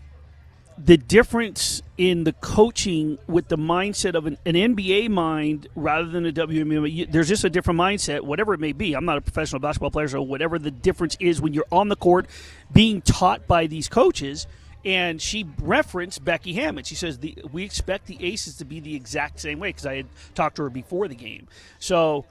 the 0.79 0.97
difference 0.97 1.81
in 1.97 2.25
the 2.25 2.33
coaching 2.35 3.19
with 3.27 3.49
the 3.49 3.57
mindset 3.57 4.15
of 4.15 4.27
an, 4.27 4.37
an 4.45 4.55
NBA 4.55 5.09
mind 5.09 5.67
rather 5.75 6.07
than 6.07 6.27
a 6.27 6.33
WNBA. 6.33 7.11
There's 7.11 7.29
just 7.29 7.45
a 7.45 7.51
different 7.51 7.81
mindset, 7.81 8.21
whatever 8.21 8.53
it 8.53 8.61
may 8.61 8.73
be. 8.73 8.95
I'm 8.95 9.07
not 9.07 9.17
a 9.17 9.23
professional 9.23 9.61
basketball 9.61 9.91
player, 9.91 10.09
so 10.09 10.21
whatever 10.21 10.59
the 10.59 10.71
difference 10.71 11.17
is 11.19 11.41
when 11.41 11.55
you're 11.55 11.67
on 11.73 11.89
the 11.89 11.97
court 11.97 12.27
being 12.73 13.01
taught 13.01 13.47
by 13.47 13.67
these 13.67 13.89
coaches. 13.89 14.47
And 14.87 15.21
she 15.21 15.45
referenced 15.61 16.25
Becky 16.25 16.53
Hammon. 16.53 16.85
She 16.85 16.95
says 16.95 17.19
the, 17.19 17.37
we 17.53 17.65
expect 17.65 18.07
the 18.07 18.17
Aces 18.25 18.59
to 18.59 18.65
be 18.65 18.79
the 18.79 18.95
exact 18.95 19.41
same 19.41 19.59
way 19.59 19.71
because 19.71 19.85
I 19.85 19.97
had 19.97 20.07
talked 20.37 20.57
to 20.57 20.63
her 20.63 20.71
before 20.71 21.09
the 21.09 21.17
game. 21.17 21.49
So 21.81 22.25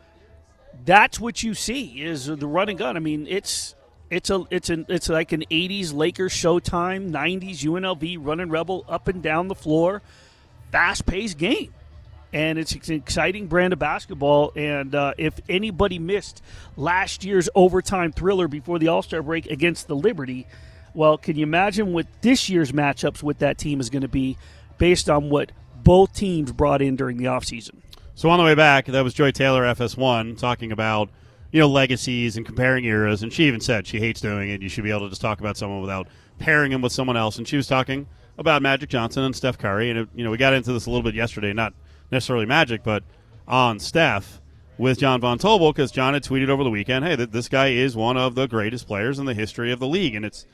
that's 0.85 1.19
what 1.19 1.43
you 1.43 1.53
see 1.53 2.01
is 2.01 2.27
the 2.27 2.47
run 2.47 2.69
and 2.69 2.79
gun. 2.79 2.95
I 2.95 3.01
mean, 3.01 3.27
it's 3.29 3.75
it's 4.09 4.29
a 4.29 4.45
it's 4.49 4.69
an 4.69 4.85
it's 4.87 5.09
like 5.09 5.33
an 5.33 5.43
'80s 5.51 5.93
Lakers 5.93 6.33
Showtime, 6.33 7.11
'90s 7.11 7.59
UNLV 7.59 8.17
running 8.21 8.49
rebel 8.49 8.85
up 8.87 9.09
and 9.09 9.21
down 9.21 9.49
the 9.49 9.55
floor, 9.55 10.01
fast 10.71 11.05
paced 11.05 11.37
game, 11.37 11.73
and 12.31 12.57
it's 12.57 12.73
an 12.73 12.95
exciting 12.95 13.47
brand 13.47 13.73
of 13.73 13.79
basketball. 13.79 14.53
And 14.55 14.95
uh, 14.95 15.13
if 15.17 15.41
anybody 15.49 15.99
missed 15.99 16.41
last 16.77 17.25
year's 17.25 17.49
overtime 17.53 18.13
thriller 18.13 18.47
before 18.47 18.79
the 18.79 18.87
All 18.87 19.01
Star 19.01 19.21
break 19.21 19.47
against 19.47 19.87
the 19.87 19.95
Liberty, 19.95 20.47
well, 20.95 21.17
can 21.17 21.36
you 21.36 21.43
imagine 21.43 21.93
what 21.93 22.08
this 22.21 22.49
year's 22.49 22.71
matchups 22.71 23.21
with 23.21 23.39
that 23.39 23.58
team 23.58 23.79
is 23.79 23.89
going 23.89 24.01
to 24.01 24.08
be 24.08 24.38
based 24.77 25.10
on 25.10 25.29
what 25.29 25.51
both 25.84 26.13
teams 26.13 26.51
brought 26.51 26.81
in 26.81 26.95
during 26.95 27.17
the 27.17 27.25
offseason? 27.25 27.81
So 28.15 28.29
on 28.29 28.39
the 28.39 28.45
way 28.45 28.55
back, 28.55 28.86
that 28.86 29.03
was 29.03 29.13
Joy 29.13 29.31
Taylor, 29.31 29.63
FS1, 29.63 30.38
talking 30.38 30.71
about 30.71 31.10
you 31.51 31.60
know 31.60 31.67
legacies 31.67 32.38
and 32.38 32.45
comparing 32.45 32.86
eras, 32.86 33.23
and 33.23 33.31
she 33.31 33.43
even 33.45 33.60
said 33.60 33.88
she 33.88 33.99
hates 33.99 34.21
doing 34.21 34.49
it. 34.49 34.62
You 34.62 34.69
should 34.69 34.84
be 34.84 34.89
able 34.89 35.01
to 35.01 35.10
just 35.10 35.21
talk 35.21 35.39
about 35.39 35.58
someone 35.58 35.81
without 35.81 36.08
pairing 36.39 36.71
him 36.71 36.81
with 36.81 36.91
someone 36.91 37.17
else. 37.17 37.38
And 37.38 37.47
she 37.47 37.58
was 37.58 37.67
talking 37.67 38.08
about 38.38 38.62
Magic 38.62 38.89
Johnson 38.89 39.23
and 39.23 39.36
Steph 39.36 39.58
Curry, 39.58 39.89
and 39.89 39.99
it, 39.99 40.10
you 40.15 40.23
know 40.23 40.31
we 40.31 40.38
got 40.38 40.53
into 40.53 40.73
this 40.73 40.86
a 40.86 40.89
little 40.89 41.03
bit 41.03 41.15
yesterday, 41.15 41.53
not 41.53 41.73
necessarily 42.12 42.45
Magic, 42.45 42.84
but 42.84 43.03
on 43.47 43.79
Steph 43.79 44.41
with 44.77 44.99
John 44.99 45.21
Von 45.21 45.38
Tobel 45.38 45.71
because 45.71 45.91
John 45.91 46.13
had 46.13 46.23
tweeted 46.23 46.49
over 46.49 46.63
the 46.63 46.69
weekend, 46.69 47.05
"Hey, 47.05 47.15
th- 47.15 47.31
this 47.31 47.49
guy 47.49 47.67
is 47.67 47.95
one 47.95 48.17
of 48.17 48.36
the 48.36 48.47
greatest 48.47 48.88
players 48.88 49.19
in 49.19 49.25
the 49.25 49.34
history 49.34 49.71
of 49.71 49.79
the 49.79 49.88
league," 49.88 50.15
and 50.15 50.25
it's 50.25 50.45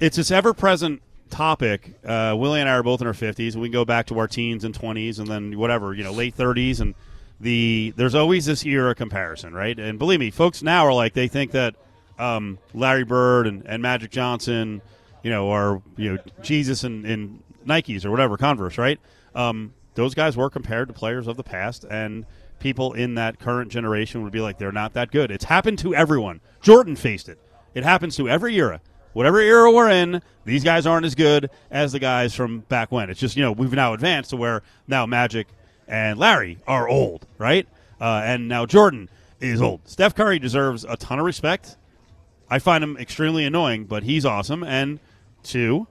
it's 0.00 0.16
this 0.16 0.30
ever 0.30 0.52
present 0.54 1.02
topic. 1.28 1.94
Uh, 2.04 2.34
Willie 2.36 2.60
and 2.60 2.68
I 2.68 2.72
are 2.72 2.82
both 2.82 3.00
in 3.00 3.06
our 3.06 3.14
fifties, 3.14 3.54
and 3.54 3.62
we 3.62 3.68
go 3.68 3.84
back 3.84 4.06
to 4.06 4.18
our 4.18 4.26
teens 4.26 4.64
and 4.64 4.74
twenties, 4.74 5.18
and 5.18 5.28
then 5.28 5.58
whatever 5.58 5.94
you 5.94 6.02
know, 6.02 6.12
late 6.12 6.34
thirties, 6.34 6.80
and 6.80 6.94
the 7.38 7.92
there's 7.96 8.14
always 8.14 8.46
this 8.46 8.64
era 8.64 8.94
comparison, 8.94 9.54
right? 9.54 9.78
And 9.78 9.98
believe 9.98 10.20
me, 10.20 10.30
folks 10.30 10.62
now 10.62 10.86
are 10.86 10.92
like 10.92 11.12
they 11.14 11.28
think 11.28 11.52
that 11.52 11.76
um, 12.18 12.58
Larry 12.74 13.04
Bird 13.04 13.46
and, 13.46 13.64
and 13.66 13.82
Magic 13.82 14.10
Johnson, 14.10 14.82
you 15.22 15.30
know, 15.30 15.50
are 15.50 15.82
you 15.96 16.14
know 16.14 16.18
Jesus 16.42 16.84
and, 16.84 17.06
and 17.06 17.42
Nikes 17.66 18.04
or 18.04 18.10
whatever 18.10 18.36
Converse, 18.36 18.78
right? 18.78 18.98
Um, 19.34 19.74
those 19.94 20.14
guys 20.14 20.36
were 20.36 20.50
compared 20.50 20.88
to 20.88 20.94
players 20.94 21.26
of 21.26 21.36
the 21.36 21.42
past, 21.42 21.84
and 21.88 22.26
people 22.58 22.92
in 22.92 23.14
that 23.14 23.38
current 23.38 23.72
generation 23.72 24.22
would 24.22 24.32
be 24.32 24.40
like, 24.40 24.58
they're 24.58 24.72
not 24.72 24.92
that 24.94 25.10
good. 25.10 25.30
It's 25.30 25.44
happened 25.44 25.78
to 25.80 25.94
everyone. 25.94 26.40
Jordan 26.60 26.94
faced 26.94 27.28
it. 27.28 27.38
It 27.74 27.84
happens 27.84 28.16
to 28.16 28.28
every 28.28 28.54
era. 28.56 28.80
Whatever 29.12 29.40
era 29.40 29.72
we're 29.72 29.90
in, 29.90 30.22
these 30.44 30.64
guys 30.64 30.86
aren't 30.86 31.06
as 31.06 31.14
good 31.14 31.50
as 31.70 31.92
the 31.92 31.98
guys 31.98 32.34
from 32.34 32.60
back 32.60 32.92
when. 32.92 33.10
It's 33.10 33.20
just, 33.20 33.36
you 33.36 33.42
know, 33.42 33.52
we've 33.52 33.72
now 33.72 33.92
advanced 33.92 34.30
to 34.30 34.36
where 34.36 34.62
now 34.86 35.06
Magic 35.06 35.48
and 35.88 36.18
Larry 36.18 36.58
are 36.66 36.88
old, 36.88 37.26
right? 37.38 37.66
Uh, 38.00 38.22
and 38.24 38.48
now 38.48 38.66
Jordan 38.66 39.08
is 39.40 39.60
old. 39.60 39.80
Steph 39.88 40.14
Curry 40.14 40.38
deserves 40.38 40.84
a 40.84 40.96
ton 40.96 41.18
of 41.18 41.24
respect. 41.24 41.76
I 42.48 42.58
find 42.58 42.82
him 42.82 42.96
extremely 42.96 43.44
annoying, 43.44 43.84
but 43.84 44.02
he's 44.02 44.24
awesome. 44.24 44.62
And 44.62 45.00
two, 45.42 45.86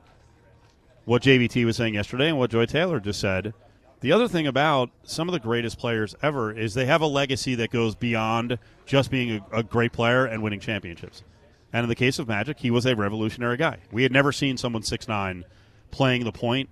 what 1.05 1.21
JVT 1.21 1.65
was 1.65 1.77
saying 1.77 1.95
yesterday 1.95 2.29
and 2.29 2.37
what 2.37 2.51
Joy 2.51 2.65
Taylor 2.65 2.99
just 2.99 3.19
said. 3.19 3.53
The 4.01 4.11
other 4.13 4.27
thing 4.29 4.47
about 4.47 4.91
some 5.03 5.27
of 5.27 5.33
the 5.33 5.39
greatest 5.39 5.77
players 5.77 6.15
ever 6.21 6.51
is 6.51 6.73
they 6.73 6.85
have 6.85 7.01
a 7.01 7.07
legacy 7.07 7.55
that 7.55 7.69
goes 7.69 7.95
beyond 7.95 8.57
just 8.85 9.11
being 9.11 9.41
a, 9.51 9.57
a 9.57 9.63
great 9.63 9.91
player 9.91 10.25
and 10.25 10.41
winning 10.41 10.59
championships. 10.61 11.23
And 11.71 11.83
in 11.83 11.89
the 11.89 11.95
case 11.95 12.19
of 12.19 12.27
Magic, 12.27 12.59
he 12.59 12.71
was 12.71 12.85
a 12.85 12.95
revolutionary 12.95 13.57
guy. 13.57 13.79
We 13.91 14.03
had 14.03 14.11
never 14.11 14.31
seen 14.31 14.57
someone 14.57 14.83
six 14.83 15.07
nine 15.07 15.45
playing 15.91 16.23
the 16.23 16.31
point 16.31 16.69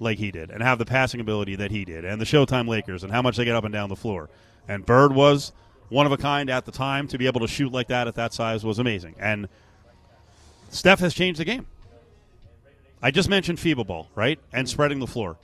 like 0.00 0.18
he 0.18 0.30
did 0.30 0.50
and 0.50 0.62
have 0.62 0.78
the 0.78 0.84
passing 0.84 1.20
ability 1.20 1.56
that 1.56 1.70
he 1.70 1.84
did 1.84 2.04
and 2.04 2.20
the 2.20 2.24
Showtime 2.24 2.68
Lakers 2.68 3.04
and 3.04 3.12
how 3.12 3.22
much 3.22 3.36
they 3.36 3.44
get 3.44 3.54
up 3.54 3.64
and 3.64 3.72
down 3.72 3.88
the 3.88 3.96
floor. 3.96 4.28
And 4.68 4.84
Bird 4.84 5.14
was 5.14 5.52
one 5.88 6.06
of 6.06 6.12
a 6.12 6.16
kind 6.16 6.50
at 6.50 6.64
the 6.64 6.72
time 6.72 7.06
to 7.08 7.18
be 7.18 7.26
able 7.26 7.40
to 7.40 7.48
shoot 7.48 7.72
like 7.72 7.88
that 7.88 8.08
at 8.08 8.16
that 8.16 8.32
size 8.32 8.64
was 8.64 8.78
amazing. 8.78 9.14
And 9.18 9.48
Steph 10.70 10.98
has 11.00 11.14
changed 11.14 11.38
the 11.38 11.44
game. 11.44 11.66
I 13.00 13.10
just 13.10 13.28
mentioned 13.28 13.58
FIBA 13.58 13.86
ball, 13.86 14.08
right? 14.14 14.40
And 14.52 14.68
spreading 14.68 14.98
the 14.98 15.06
floor. 15.06 15.36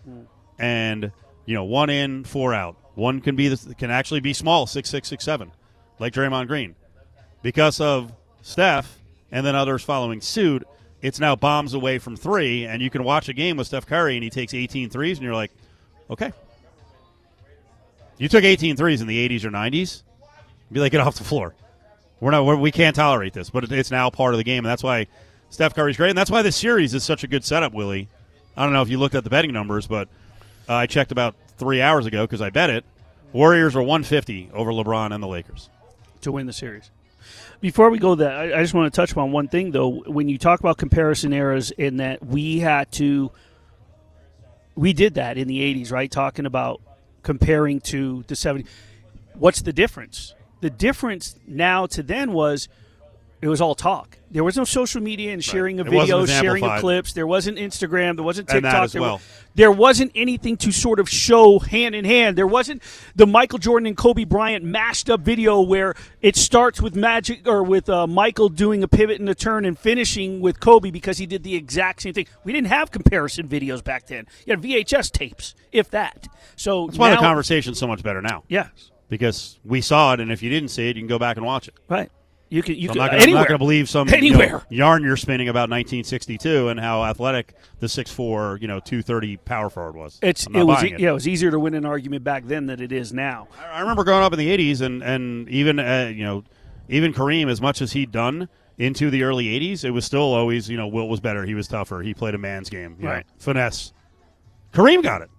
And, 0.59 1.13
you 1.47 1.55
know, 1.55 1.65
one 1.65 1.91
in, 1.91 2.25
four 2.25 2.55
out. 2.55 2.77
One 2.95 3.21
can 3.21 3.37
be 3.37 3.55
can 3.79 3.91
actually 3.91 4.21
be 4.21 4.33
small, 4.33 4.67
six 4.67 4.91
six 4.91 5.09
six 5.09 5.25
seven, 5.25 5.53
like 5.99 6.13
Draymond 6.13 6.49
Green. 6.49 6.75
Because 7.43 7.81
of 7.81 8.13
Steph 8.43 8.99
and 9.31 9.45
then 9.45 9.55
others 9.55 9.83
following 9.83 10.21
suit, 10.21 10.67
it's 11.03 11.21
now 11.21 11.37
bombs 11.37 11.75
away 11.75 11.99
from 11.99 12.17
three, 12.17 12.67
and 12.67 12.83
you 12.83 12.91
can 12.91 13.05
watch 13.05 13.29
a 13.29 13.33
game 13.33 13.57
with 13.57 13.67
Steph 13.67 13.87
Curry 13.87 14.17
and 14.17 14.25
he 14.25 14.31
takes 14.31 14.53
18 14.53 14.91
threes, 14.91 15.19
and 15.19 15.25
you're 15.25 15.35
like, 15.35 15.51
okay. 16.11 16.33
You 18.19 18.29
took 18.29 18.45
18 18.45 18.77
threes 18.77 19.01
in 19.01 19.07
the 19.07 19.29
80s 19.29 19.45
or 19.45 19.51
90s, 19.51 20.03
be 20.71 20.81
like, 20.81 20.93
get 20.93 21.01
off 21.01 21.17
the 21.17 21.25
floor. 21.25 21.55
We're 22.21 22.33
not, 22.33 22.45
we're, 22.45 22.57
we 22.57 22.71
can't 22.71 22.95
tolerate 22.95 23.33
this, 23.33 23.49
but 23.49 23.71
it's 23.73 23.91
now 23.91 24.11
part 24.11 24.35
of 24.35 24.39
the 24.39 24.45
game, 24.45 24.65
and 24.65 24.71
that's 24.71 24.83
why 24.83 25.07
Steph 25.49 25.75
Curry's 25.75 25.97
great, 25.97 26.11
and 26.11 26.19
that's 26.19 26.31
why 26.31 26.43
this 26.43 26.57
series 26.57 26.93
is 26.93 27.03
such 27.03 27.25
a 27.25 27.27
good 27.27 27.45
setup, 27.45 27.73
Willie. 27.73 28.09
I 28.57 28.65
don't 28.65 28.75
know 28.75 28.83
if 28.83 28.91
you 28.91 28.99
looked 28.99 29.15
at 29.15 29.25
the 29.25 29.31
betting 29.31 29.53
numbers, 29.53 29.87
but 29.87 30.09
uh, 30.69 30.75
I 30.75 30.87
checked 30.87 31.13
about 31.13 31.35
three 31.57 31.81
hours 31.81 32.05
ago 32.05 32.25
because 32.25 32.43
I 32.43 32.51
bet 32.51 32.69
it. 32.69 32.85
Warriors 33.33 33.75
are 33.75 33.83
150 33.83 34.51
over 34.53 34.71
LeBron 34.71 35.15
and 35.15 35.23
the 35.23 35.29
Lakers 35.29 35.71
to 36.21 36.33
win 36.33 36.47
the 36.47 36.53
series. 36.53 36.91
Before 37.61 37.91
we 37.91 37.99
go 37.99 38.15
that, 38.15 38.33
I, 38.33 38.59
I 38.59 38.63
just 38.63 38.75
want 38.75 38.93
to 38.93 38.97
touch 38.97 39.17
on 39.17 39.33
one 39.33 39.49
thing 39.49 39.71
though. 39.71 40.03
When 40.07 40.29
you 40.29 40.39
talk 40.39 40.61
about 40.61 40.79
comparison 40.79 41.33
eras, 41.33 41.71
in 41.71 41.99
that 41.99 42.25
we 42.25 42.61
had 42.61 42.91
to, 42.93 43.31
we 44.75 44.93
did 44.93 45.15
that 45.15 45.39
in 45.39 45.49
the 45.49 45.61
'80s, 45.61 45.93
right? 45.93 46.11
Talking 46.11 46.47
about 46.47 46.81
comparing 47.23 47.81
to 47.83 48.25
the 48.27 48.35
'70s. 48.35 48.67
What's 49.35 49.63
the 49.63 49.73
difference? 49.73 50.35
The 50.61 50.71
difference 50.71 51.37
now 51.47 51.87
to 51.87 52.03
then 52.03 52.33
was 52.33 52.69
it 53.43 53.49
was 53.49 53.61
all 53.61 53.75
talk. 53.75 54.19
There 54.33 54.45
was 54.45 54.57
no 54.57 54.63
social 54.65 55.01
media 55.03 55.33
and 55.33 55.43
sharing 55.43 55.79
Right. 55.79 55.87
of 55.87 55.93
videos, 55.93 56.41
sharing 56.41 56.63
of 56.63 56.81
clips. 56.81 57.13
There 57.15 57.27
wasn't 57.27 57.59
Instagram. 57.59 58.15
There 58.17 58.25
wasn't 58.25 58.49
TikTok. 58.49 58.91
there, 58.91 59.01
well. 59.03 59.15
wa- 59.15 59.21
there 59.57 59.73
wasn't 59.73 60.13
anything 60.15 60.57
to 60.59 60.71
sort 60.71 61.01
of 61.01 61.09
show 61.09 61.59
hand 61.59 61.97
in 61.97 62.05
hand. 62.05 62.39
There 62.39 62.47
wasn't 62.47 62.81
the 63.17 63.27
Michael 63.27 63.59
Jordan 63.59 63.87
and 63.89 63.97
Kobe 63.97 64.23
Bryant 64.25 64.65
mashed 64.65 65.11
up 65.11 65.23
video 65.23 65.61
where 65.61 65.95
it 66.23 66.37
starts 66.37 66.81
with 66.81 66.95
Magic 66.95 67.49
or 67.49 67.65
with 67.65 67.89
uh, 67.89 68.07
Michael 68.07 68.49
doing 68.51 68.85
a 68.85 68.89
pivot 68.89 69.19
and 69.19 69.29
a 69.29 69.35
turn 69.35 69.65
and 69.65 69.77
finishing 69.77 70.41
with 70.41 70.61
Kobe 70.61 70.91
because 70.93 71.19
he 71.19 71.27
did 71.27 71.43
the 71.43 71.57
exact 71.57 72.03
same 72.03 72.15
thing. 72.15 72.27
We 72.45 72.53
didn't 72.53 72.69
have 72.69 72.93
comparison 72.93 73.49
videos 73.49 73.83
back 73.83 74.07
then. 74.07 74.27
You 74.47 74.53
had 74.53 74.63
VHS 74.63 75.11
tapes, 75.11 75.57
if 75.73 75.91
that. 75.91 76.29
So 76.55 76.87
That's 76.87 76.99
why 76.99 77.11
the 77.11 77.17
conversation's 77.17 77.79
so 77.81 77.89
much 77.89 78.03
better 78.05 78.23
now 78.23 78.45
Yes, 78.49 78.69
because 79.09 79.59
we 79.65 79.81
saw 79.81 80.13
it, 80.13 80.21
and 80.21 80.31
if 80.31 80.41
you 80.41 80.51
didn't 80.51 80.69
see 80.69 80.89
it, 80.89 80.95
you 80.97 81.03
can 81.03 81.09
go 81.09 81.19
back 81.19 81.37
and 81.37 81.45
watch 81.45 81.67
it. 81.67 81.75
right. 81.89 82.13
You 82.51 82.63
can 82.63 82.75
you 82.75 82.89
So 82.89 82.91
I'm 82.91 82.95
can 82.95 82.99
not 82.99 83.11
gonna, 83.13 83.23
I'm 83.23 83.31
not 83.31 83.47
going 83.49 83.55
to 83.55 83.65
believe 83.65 83.89
some 83.89 84.09
you 84.09 84.37
know, 84.37 84.61
yarn 84.71 85.05
you're 85.05 85.17
spinning 85.17 85.49
about 85.49 85.71
1962 85.71 86.69
and 86.69 86.81
how 86.81 87.05
athletic 87.05 87.55
the 87.79 87.87
6'4", 87.87 88.61
you 88.61 88.67
know, 88.67 88.81
230 88.81 89.37
power 89.39 89.71
forward 89.71 89.95
was. 89.95 90.19
It's 90.21 90.47
it 90.47 90.65
was 90.65 90.83
e- 90.83 90.95
yeah 90.99 91.11
it 91.11 91.15
was 91.15 91.29
easier 91.29 91.53
to 91.53 91.61
win 91.61 91.75
an 91.75 91.87
argument 91.87 92.25
back 92.25 92.45
then 92.47 92.67
than 92.67 92.83
it 92.83 92.91
is 92.93 93.13
now. 93.13 93.47
I 93.59 93.77
I 93.79 93.81
remember 93.83 94.03
growing 94.03 94.25
up 94.25 94.33
in 94.33 94.39
the 94.41 94.49
'80s, 94.49 94.81
and 94.81 95.01
and 95.03 95.49
even 95.49 95.79
uh, 95.79 96.11
you 96.13 96.25
know, 96.25 96.43
even 96.89 97.13
Kareem, 97.15 97.49
as 97.49 97.61
much 97.61 97.81
as 97.81 97.93
he'd 97.93 98.11
done 98.11 98.49
into 98.79 99.11
the 99.11 99.23
early 99.23 99.45
'80s, 99.47 99.85
it 99.85 99.91
was 99.93 100.05
still 100.05 100.35
always 100.35 100.69
you 100.69 100.77
know 100.77 100.89
Wilt 100.89 101.09
was 101.09 101.21
better. 101.21 101.45
He 101.45 101.55
was 101.55 101.69
tougher. 101.69 102.03
He 102.03 102.15
played 102.15 102.35
a 102.35 102.39
man's 102.39 102.69
game. 102.69 102.97
you 102.99 103.05
know, 103.05 103.11
Right. 103.13 103.27
finesse. 103.39 103.93
Kareem 104.75 105.05
got 105.05 105.23
it. 105.23 105.31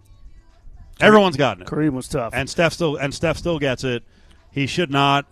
Everyone's 1.02 1.36
gotten 1.36 1.64
it, 1.64 1.68
Kareem 1.68 1.92
was 1.94 2.08
tough. 2.08 2.32
and 2.34 2.50
Steph 2.50 2.74
still 2.74 2.96
and 2.96 3.14
Steph 3.14 3.36
still 3.38 3.60
gets 3.60 3.84
it. 3.84 4.04
He 4.52 4.66
should 4.68 4.92
not. 4.92 5.26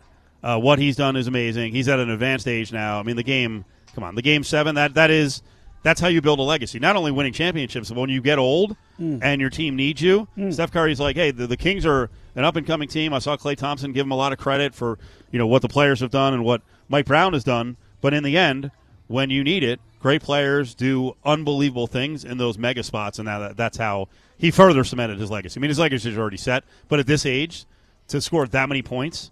Uh, 0.44 0.58
what 0.60 0.80
he's 0.80 0.96
done 0.96 1.16
is 1.16 1.28
amazing. 1.28 1.74
He's 1.74 1.88
at 1.88 2.00
an 2.00 2.10
advanced 2.10 2.48
age 2.48 2.72
now. 2.72 3.00
I 3.00 3.04
mean, 3.04 3.16
the 3.16 3.24
game. 3.24 3.66
Come 3.96 4.04
on, 4.04 4.16
the 4.16 4.22
game 4.22 4.44
seven. 4.44 4.76
That 4.76 4.94
that 4.94 5.12
is. 5.12 5.42
That's 5.82 6.02
how 6.02 6.10
you 6.10 6.22
build 6.22 6.40
a 6.40 6.44
legacy. 6.44 6.78
Not 6.78 6.98
only 6.98 7.10
winning 7.12 7.32
championships, 7.32 7.90
but 7.90 7.98
when 7.98 8.10
you 8.10 8.22
get 8.22 8.38
old 8.38 8.76
and 9.24 9.40
your 9.40 9.50
team 9.50 9.78
needs 9.78 10.02
you, 10.02 10.28
Steph 10.52 10.72
Curry's 10.74 11.00
like, 11.00 11.16
hey, 11.16 11.32
the, 11.32 11.48
the 11.48 11.56
Kings 11.56 11.86
are 11.86 12.10
an 12.36 12.44
up 12.44 12.58
and 12.58 12.68
coming 12.68 12.90
team. 12.90 13.14
I 13.14 13.20
saw 13.20 13.38
Klay 13.38 13.56
Thompson 13.56 13.94
give 13.94 14.06
him 14.06 14.12
a 14.12 14.16
lot 14.18 14.34
of 14.34 14.40
credit 14.40 14.76
for 14.76 15.00
you 15.32 15.40
know 15.40 15.48
what 15.48 15.62
the 15.62 15.70
players 15.70 16.02
have 16.02 16.12
done 16.12 16.34
and 16.34 16.44
what 16.44 16.62
Mike 16.90 17.06
Brown 17.06 17.32
has 17.34 17.46
done. 17.46 17.78
But 18.02 18.14
in 18.14 18.24
the 18.24 18.38
end, 18.38 18.72
when 19.08 19.30
you 19.30 19.42
need 19.44 19.64
it, 19.64 19.80
great 20.00 20.22
players 20.22 20.76
do 20.76 21.16
unbelievable 21.26 21.88
things 21.88 22.24
in 22.26 22.38
those 22.38 22.58
mega 22.58 22.84
spots, 22.84 23.18
and 23.20 23.26
now 23.26 23.40
that, 23.40 23.58
that's 23.58 23.78
how 23.78 24.08
he 24.38 24.52
further 24.52 24.84
cemented 24.84 25.18
his 25.20 25.32
legacy. 25.32 25.60
I 25.60 25.62
mean, 25.62 25.70
his 25.70 25.80
legacy 25.80 26.10
is 26.12 26.18
already 26.18 26.38
set, 26.38 26.64
but 26.88 27.00
at 27.00 27.08
this 27.08 27.26
age, 27.26 27.66
to 28.10 28.20
score 28.22 28.48
that 28.48 28.70
many 28.70 28.82
points, 28.82 29.32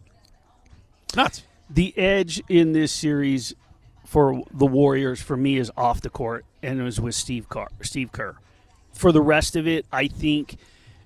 nuts. 1.15 1.43
the 1.69 1.97
edge 1.97 2.41
in 2.49 2.73
this 2.73 2.91
series 2.91 3.53
for 4.05 4.43
the 4.53 4.65
Warriors 4.65 5.21
for 5.21 5.35
me 5.35 5.57
is 5.57 5.71
off 5.75 6.01
the 6.01 6.09
court, 6.09 6.45
and 6.63 6.79
it 6.79 6.83
was 6.83 6.99
with 6.99 7.15
Steve. 7.15 7.47
Steve 7.81 8.11
Kerr. 8.11 8.35
For 8.93 9.11
the 9.11 9.21
rest 9.21 9.55
of 9.55 9.67
it, 9.67 9.85
I 9.91 10.07
think 10.07 10.57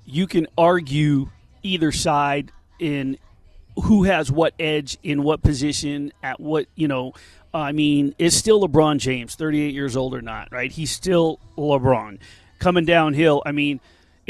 you 0.05 0.27
can 0.27 0.47
argue 0.57 1.29
either 1.63 1.91
side 1.91 2.51
in 2.79 3.17
who 3.83 4.03
has 4.03 4.31
what 4.31 4.53
edge 4.59 4.97
in 5.03 5.23
what 5.23 5.41
position 5.41 6.11
at 6.21 6.39
what 6.39 6.67
you 6.75 6.87
know. 6.87 7.13
I 7.53 7.71
mean, 7.71 8.15
it's 8.17 8.35
still 8.35 8.61
LeBron 8.61 8.99
James, 8.99 9.35
38 9.35 9.73
years 9.73 9.97
old 9.97 10.13
or 10.13 10.21
not, 10.21 10.49
right? 10.51 10.71
He's 10.71 10.91
still 10.91 11.39
LeBron 11.57 12.19
coming 12.59 12.85
downhill. 12.85 13.41
I 13.45 13.51
mean, 13.51 13.81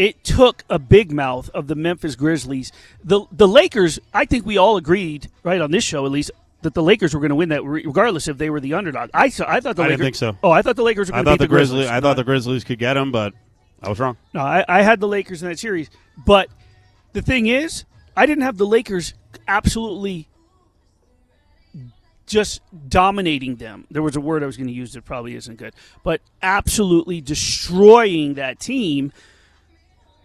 it 0.01 0.23
took 0.23 0.63
a 0.67 0.79
big 0.79 1.11
mouth 1.11 1.47
of 1.51 1.67
the 1.67 1.75
Memphis 1.75 2.15
Grizzlies. 2.15 2.71
The 3.03 3.21
the 3.31 3.47
Lakers, 3.47 3.99
I 4.11 4.25
think 4.25 4.47
we 4.47 4.57
all 4.57 4.75
agreed, 4.75 5.29
right 5.43 5.61
on 5.61 5.69
this 5.69 5.83
show 5.83 6.07
at 6.07 6.11
least, 6.11 6.31
that 6.63 6.73
the 6.73 6.81
Lakers 6.81 7.13
were 7.13 7.19
going 7.19 7.29
to 7.29 7.35
win 7.35 7.49
that 7.49 7.63
regardless 7.63 8.27
if 8.27 8.39
they 8.39 8.49
were 8.49 8.59
the 8.59 8.73
underdog. 8.73 9.11
I 9.13 9.29
saw, 9.29 9.45
I 9.47 9.59
thought 9.59 9.75
the 9.75 9.83
I 9.83 9.85
Lakers 9.85 9.97
didn't 9.97 10.05
think 10.05 10.15
so. 10.15 10.37
Oh, 10.43 10.49
I 10.49 10.63
thought 10.63 10.75
the 10.75 10.81
Lakers 10.81 11.09
were 11.09 11.13
going 11.13 11.25
to 11.25 11.31
beat 11.33 11.39
the 11.39 11.47
Grizzlies. 11.47 11.85
Grizzlies. 11.85 11.91
I 11.91 12.01
thought 12.01 12.15
the 12.15 12.23
Grizzlies 12.23 12.63
could 12.63 12.79
get 12.79 12.95
them, 12.95 13.11
but 13.11 13.33
I 13.79 13.89
was 13.89 13.99
wrong. 13.99 14.17
No, 14.33 14.41
I, 14.41 14.65
I 14.67 14.81
had 14.81 14.99
the 14.99 15.07
Lakers 15.07 15.43
in 15.43 15.49
that 15.49 15.59
series. 15.59 15.91
But 16.25 16.49
the 17.13 17.21
thing 17.21 17.45
is, 17.45 17.85
I 18.17 18.25
didn't 18.25 18.43
have 18.43 18.57
the 18.57 18.65
Lakers 18.65 19.13
absolutely 19.47 20.27
just 22.25 22.61
dominating 22.87 23.57
them. 23.57 23.85
There 23.91 24.01
was 24.01 24.15
a 24.15 24.21
word 24.21 24.41
I 24.41 24.47
was 24.47 24.57
going 24.57 24.67
to 24.67 24.73
use 24.73 24.93
that 24.93 25.05
probably 25.05 25.35
isn't 25.35 25.57
good, 25.57 25.75
but 26.03 26.21
absolutely 26.41 27.21
destroying 27.21 28.33
that 28.35 28.59
team. 28.59 29.11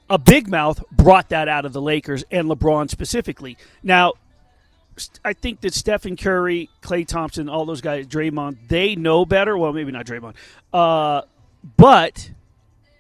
A 0.09 0.19
big 0.19 0.49
mouth 0.49 0.83
brought 0.93 1.31
that 1.31 1.49
out 1.49 1.65
of 1.65 1.73
the 1.73 1.83
Lakers 1.83 2.25
and 2.31 2.49
LeBron 2.49 2.89
specifically. 2.91 3.57
Now, 3.83 4.13
I 5.25 5.33
think 5.33 5.61
that 5.61 5.75
Stephen 5.75 6.17
Curry, 6.17 6.71
Klay 6.81 7.07
Thompson, 7.07 7.49
all 7.49 7.67
those 7.67 7.81
guys, 7.81 8.07
Draymond, 8.07 8.69
they 8.69 8.95
know 8.95 9.25
better. 9.25 9.59
Well, 9.59 9.73
maybe 9.73 9.93
not 9.93 10.07
Draymond, 10.07 10.35
uh, 10.73 11.23
but 11.77 12.31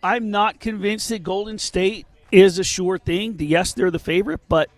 I'm 0.02 0.30
not 0.30 0.60
convinced 0.60 1.08
that 1.08 1.22
Golden 1.22 1.58
State 1.58 2.06
is 2.30 2.58
a 2.58 2.64
sure 2.64 2.98
thing. 2.98 3.36
Yes, 3.38 3.72
they're 3.72 3.90
the 3.90 3.98
favorite, 3.98 4.40
but 4.48 4.68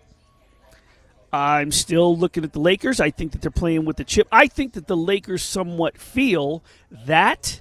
I'm 1.33 1.71
still 1.71 2.15
looking 2.15 2.43
at 2.43 2.53
the 2.53 2.59
Lakers. 2.59 2.99
I 2.99 3.11
think 3.11 3.33
that 3.33 3.41
they're 3.41 3.51
playing 3.51 3.85
with 3.85 3.97
the 3.97 4.03
chip. 4.03 4.27
I 4.31 4.47
think 4.47 4.73
that 4.73 4.87
the 4.87 4.97
Lakers 4.97 5.43
somewhat 5.43 5.97
feel 5.97 6.63
that 6.91 7.59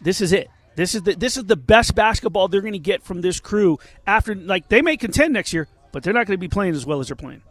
this 0.00 0.20
is 0.20 0.32
it. 0.32 0.48
This 0.76 0.94
is 0.94 1.02
the 1.02 1.14
this 1.14 1.36
is 1.36 1.44
the 1.44 1.56
best 1.56 1.94
basketball 1.94 2.48
they're 2.48 2.60
going 2.60 2.72
to 2.72 2.78
get 2.78 3.02
from 3.02 3.20
this 3.20 3.40
crew 3.40 3.78
after 4.06 4.34
like 4.34 4.68
they 4.68 4.82
may 4.82 4.96
contend 4.96 5.32
next 5.32 5.52
year, 5.52 5.68
but 5.92 6.02
they're 6.02 6.12
not 6.12 6.26
going 6.26 6.36
to 6.36 6.40
be 6.40 6.48
playing 6.48 6.74
as 6.74 6.84
well 6.84 7.00
as 7.00 7.08
they're 7.08 7.16
playing. 7.16 7.42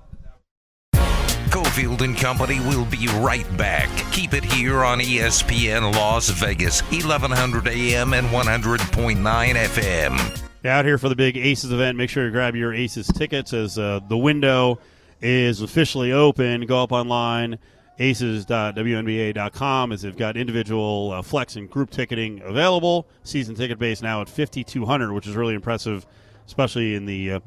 Cofield 1.53 2.01
and 2.01 2.17
Company 2.17 2.59
will 2.61 2.85
be 2.85 3.07
right 3.19 3.45
back. 3.57 3.87
Keep 4.11 4.33
it 4.33 4.43
here 4.43 4.83
on 4.83 4.99
ESPN 4.99 5.93
Las 5.93 6.29
Vegas, 6.29 6.81
1100 6.91 7.67
AM 7.67 8.13
and 8.13 8.27
100.9 8.29 9.17
FM. 9.17 10.41
Out 10.65 10.85
here 10.85 10.97
for 10.97 11.09
the 11.09 11.15
big 11.15 11.37
Aces 11.37 11.71
event. 11.71 11.95
Make 11.95 12.09
sure 12.09 12.25
you 12.25 12.31
grab 12.31 12.55
your 12.55 12.73
Aces 12.73 13.05
tickets 13.07 13.53
as 13.53 13.77
uh, 13.77 13.99
the 14.07 14.17
window 14.17 14.79
is 15.21 15.61
officially 15.61 16.11
open. 16.11 16.65
Go 16.65 16.81
up 16.81 16.91
online, 16.91 17.59
aces.wnba.com, 17.99 19.91
as 19.91 20.01
they've 20.01 20.17
got 20.17 20.35
individual 20.35 21.11
uh, 21.11 21.21
flex 21.21 21.55
and 21.55 21.69
group 21.69 21.91
ticketing 21.91 22.41
available. 22.43 23.07
Season 23.23 23.53
ticket 23.55 23.77
base 23.79 24.01
now 24.01 24.21
at 24.21 24.29
5200 24.29 25.13
which 25.13 25.27
is 25.27 25.35
really 25.35 25.53
impressive, 25.53 26.05
especially 26.47 26.95
in 26.95 27.05
the 27.05 27.33
uh, 27.33 27.39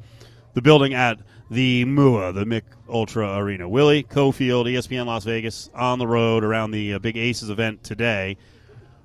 the 0.53 0.61
building 0.61 0.93
at 0.93 1.19
the 1.51 1.85
MUA, 1.85 2.33
the 2.33 2.45
Mich 2.45 2.63
Ultra 2.89 3.37
Arena. 3.37 3.69
Willie, 3.69 4.03
Cofield, 4.03 4.65
ESPN 4.65 5.05
Las 5.05 5.23
Vegas, 5.23 5.69
on 5.75 5.99
the 5.99 6.07
road 6.07 6.43
around 6.43 6.71
the 6.71 6.93
uh, 6.95 6.99
big 6.99 7.17
Aces 7.17 7.49
event 7.49 7.83
today. 7.83 8.37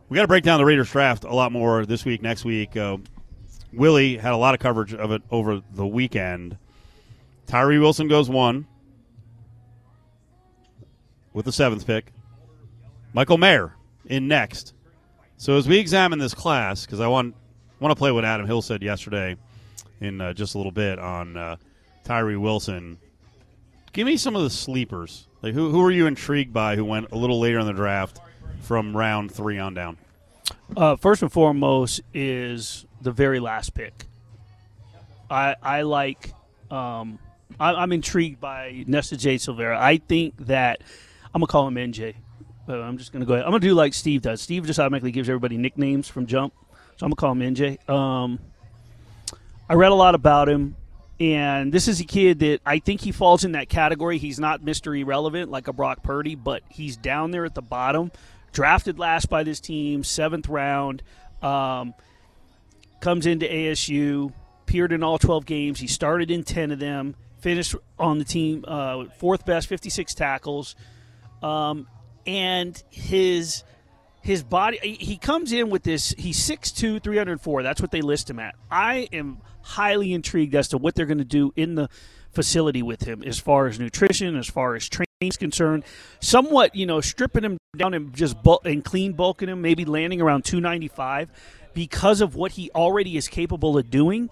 We 0.08 0.16
got 0.16 0.22
to 0.22 0.28
break 0.28 0.44
down 0.44 0.58
the 0.58 0.64
Raiders 0.64 0.90
draft 0.90 1.24
a 1.24 1.34
lot 1.34 1.52
more 1.52 1.84
this 1.86 2.04
week, 2.04 2.22
next 2.22 2.44
week. 2.44 2.76
Uh, 2.76 2.98
Willie 3.72 4.16
had 4.16 4.32
a 4.32 4.36
lot 4.36 4.54
of 4.54 4.60
coverage 4.60 4.94
of 4.94 5.10
it 5.12 5.22
over 5.30 5.62
the 5.74 5.86
weekend. 5.86 6.56
Tyree 7.46 7.78
Wilson 7.78 8.08
goes 8.08 8.30
one 8.30 8.66
with 11.32 11.44
the 11.44 11.52
seventh 11.52 11.86
pick. 11.86 12.12
Michael 13.12 13.38
Mayer 13.38 13.74
in 14.06 14.28
next. 14.28 14.74
So 15.36 15.56
as 15.56 15.66
we 15.68 15.78
examine 15.78 16.18
this 16.18 16.34
class, 16.34 16.86
because 16.86 17.00
I 17.00 17.08
want 17.08 17.34
want 17.80 17.92
to 17.92 17.96
play 17.96 18.12
what 18.12 18.24
Adam 18.24 18.46
Hill 18.46 18.62
said 18.62 18.82
yesterday 18.82 19.36
in 20.00 20.20
uh, 20.20 20.32
just 20.32 20.54
a 20.54 20.58
little 20.58 20.72
bit 20.72 20.98
on 20.98 21.36
uh, 21.36 21.56
Tyree 22.04 22.36
Wilson. 22.36 22.98
Give 23.92 24.06
me 24.06 24.16
some 24.16 24.36
of 24.36 24.42
the 24.42 24.50
sleepers. 24.50 25.26
Like 25.42 25.54
who 25.54 25.70
who 25.70 25.82
are 25.84 25.90
you 25.90 26.06
intrigued 26.06 26.52
by? 26.52 26.76
Who 26.76 26.84
went 26.84 27.12
a 27.12 27.16
little 27.16 27.40
later 27.40 27.58
in 27.58 27.66
the 27.66 27.72
draft 27.72 28.20
from 28.60 28.96
round 28.96 29.32
three 29.32 29.58
on 29.58 29.74
down? 29.74 29.98
Uh, 30.76 30.96
first 30.96 31.22
and 31.22 31.30
foremost 31.32 32.00
is 32.14 32.86
the 33.00 33.12
very 33.12 33.40
last 33.40 33.74
pick. 33.74 34.06
I 35.30 35.56
I 35.62 35.82
like 35.82 36.32
Um, 36.70 37.18
I'm 37.60 37.92
intrigued 37.92 38.40
by 38.40 38.84
Nesta 38.86 39.16
J. 39.16 39.36
Silvera. 39.36 39.76
I 39.76 39.98
think 39.98 40.46
that 40.46 40.82
I'm 41.34 41.40
gonna 41.40 41.46
call 41.46 41.66
him 41.68 41.74
NJ. 41.74 42.14
But 42.66 42.80
I'm 42.80 42.98
just 42.98 43.12
gonna 43.12 43.24
go 43.24 43.34
ahead. 43.34 43.44
I'm 43.44 43.50
gonna 43.50 43.60
do 43.60 43.74
like 43.74 43.94
Steve 43.94 44.22
does. 44.22 44.40
Steve 44.40 44.66
just 44.66 44.78
automatically 44.78 45.10
gives 45.10 45.28
everybody 45.28 45.56
nicknames 45.56 46.08
from 46.08 46.26
jump, 46.26 46.54
so 46.96 47.06
I'm 47.06 47.12
gonna 47.12 47.16
call 47.16 47.32
him 47.32 47.40
NJ. 47.54 47.88
Um, 47.88 48.38
I 49.68 49.74
read 49.74 49.90
a 49.90 49.96
lot 49.96 50.14
about 50.14 50.48
him, 50.48 50.76
and 51.18 51.72
this 51.72 51.88
is 51.88 52.00
a 52.00 52.04
kid 52.04 52.38
that 52.40 52.60
I 52.64 52.78
think 52.78 53.00
he 53.00 53.10
falls 53.10 53.44
in 53.44 53.52
that 53.52 53.68
category. 53.68 54.18
He's 54.18 54.38
not 54.38 54.62
Mr. 54.62 54.98
Irrelevant 54.98 55.50
like 55.50 55.66
a 55.66 55.72
Brock 55.72 56.02
Purdy, 56.02 56.34
but 56.34 56.62
he's 56.68 56.96
down 56.96 57.30
there 57.30 57.44
at 57.44 57.54
the 57.54 57.62
bottom. 57.62 58.12
Drafted 58.52 58.98
last 58.98 59.28
by 59.28 59.42
this 59.42 59.60
team, 59.60 60.04
seventh 60.04 60.48
round. 60.48 61.02
Um, 61.42 61.94
comes 63.00 63.26
into 63.26 63.46
ASU, 63.46 64.32
appeared 64.62 64.92
in 64.92 65.02
all 65.02 65.18
12 65.18 65.44
games. 65.44 65.80
He 65.80 65.86
started 65.86 66.30
in 66.30 66.44
10 66.44 66.70
of 66.70 66.78
them, 66.78 67.16
finished 67.40 67.74
on 67.98 68.18
the 68.18 68.24
team 68.24 68.64
uh, 68.68 69.06
fourth 69.18 69.44
best, 69.44 69.66
56 69.68 70.14
tackles. 70.14 70.76
Um, 71.42 71.86
and 72.26 72.80
his 72.90 73.64
his 74.20 74.44
body 74.44 74.78
he 74.78 75.16
comes 75.16 75.50
in 75.50 75.68
with 75.68 75.82
this 75.82 76.14
he's 76.16 76.38
6'2 76.38 77.02
304 77.02 77.64
that's 77.64 77.80
what 77.80 77.90
they 77.90 78.00
list 78.00 78.30
him 78.30 78.38
at. 78.38 78.54
I 78.70 79.08
am 79.12 79.38
highly 79.62 80.12
intrigued 80.12 80.54
as 80.54 80.68
to 80.68 80.78
what 80.78 80.94
they're 80.94 81.06
going 81.06 81.18
to 81.18 81.24
do 81.24 81.52
in 81.56 81.74
the 81.74 81.88
facility 82.30 82.82
with 82.82 83.02
him 83.02 83.22
as 83.24 83.38
far 83.38 83.66
as 83.66 83.78
nutrition 83.80 84.36
as 84.36 84.48
far 84.48 84.76
as 84.76 84.88
training 84.88 85.06
is 85.20 85.36
concerned. 85.36 85.84
Somewhat 86.20 86.74
you 86.76 86.86
know 86.86 87.00
stripping 87.00 87.44
him 87.44 87.58
down 87.76 87.94
and 87.94 88.14
just 88.14 88.40
bulk, 88.42 88.64
and 88.64 88.84
clean 88.84 89.14
bulking 89.14 89.48
him 89.48 89.60
maybe 89.60 89.84
landing 89.84 90.20
around 90.20 90.44
295 90.44 91.28
because 91.74 92.20
of 92.20 92.36
what 92.36 92.52
he 92.52 92.70
already 92.70 93.16
is 93.16 93.28
capable 93.28 93.76
of 93.76 93.90
doing. 93.90 94.30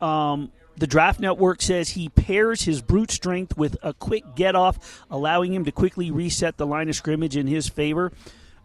Um, 0.00 0.52
the 0.80 0.86
draft 0.86 1.20
network 1.20 1.60
says 1.60 1.90
he 1.90 2.08
pairs 2.08 2.62
his 2.62 2.80
brute 2.80 3.10
strength 3.10 3.56
with 3.56 3.76
a 3.82 3.92
quick 3.92 4.34
get 4.34 4.56
off, 4.56 5.04
allowing 5.10 5.52
him 5.52 5.66
to 5.66 5.72
quickly 5.72 6.10
reset 6.10 6.56
the 6.56 6.66
line 6.66 6.88
of 6.88 6.96
scrimmage 6.96 7.36
in 7.36 7.46
his 7.46 7.68
favor. 7.68 8.12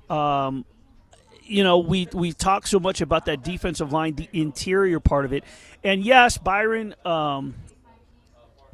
Um, 0.09 0.63
you 1.43 1.61
know, 1.63 1.77
we 1.79 2.07
we 2.13 2.31
talk 2.31 2.67
so 2.67 2.79
much 2.79 3.01
about 3.01 3.25
that 3.25 3.43
defensive 3.43 3.91
line, 3.91 4.15
the 4.15 4.29
interior 4.31 5.01
part 5.01 5.25
of 5.25 5.33
it, 5.33 5.43
and 5.83 6.03
yes, 6.03 6.37
Byron, 6.37 6.95
um, 7.03 7.53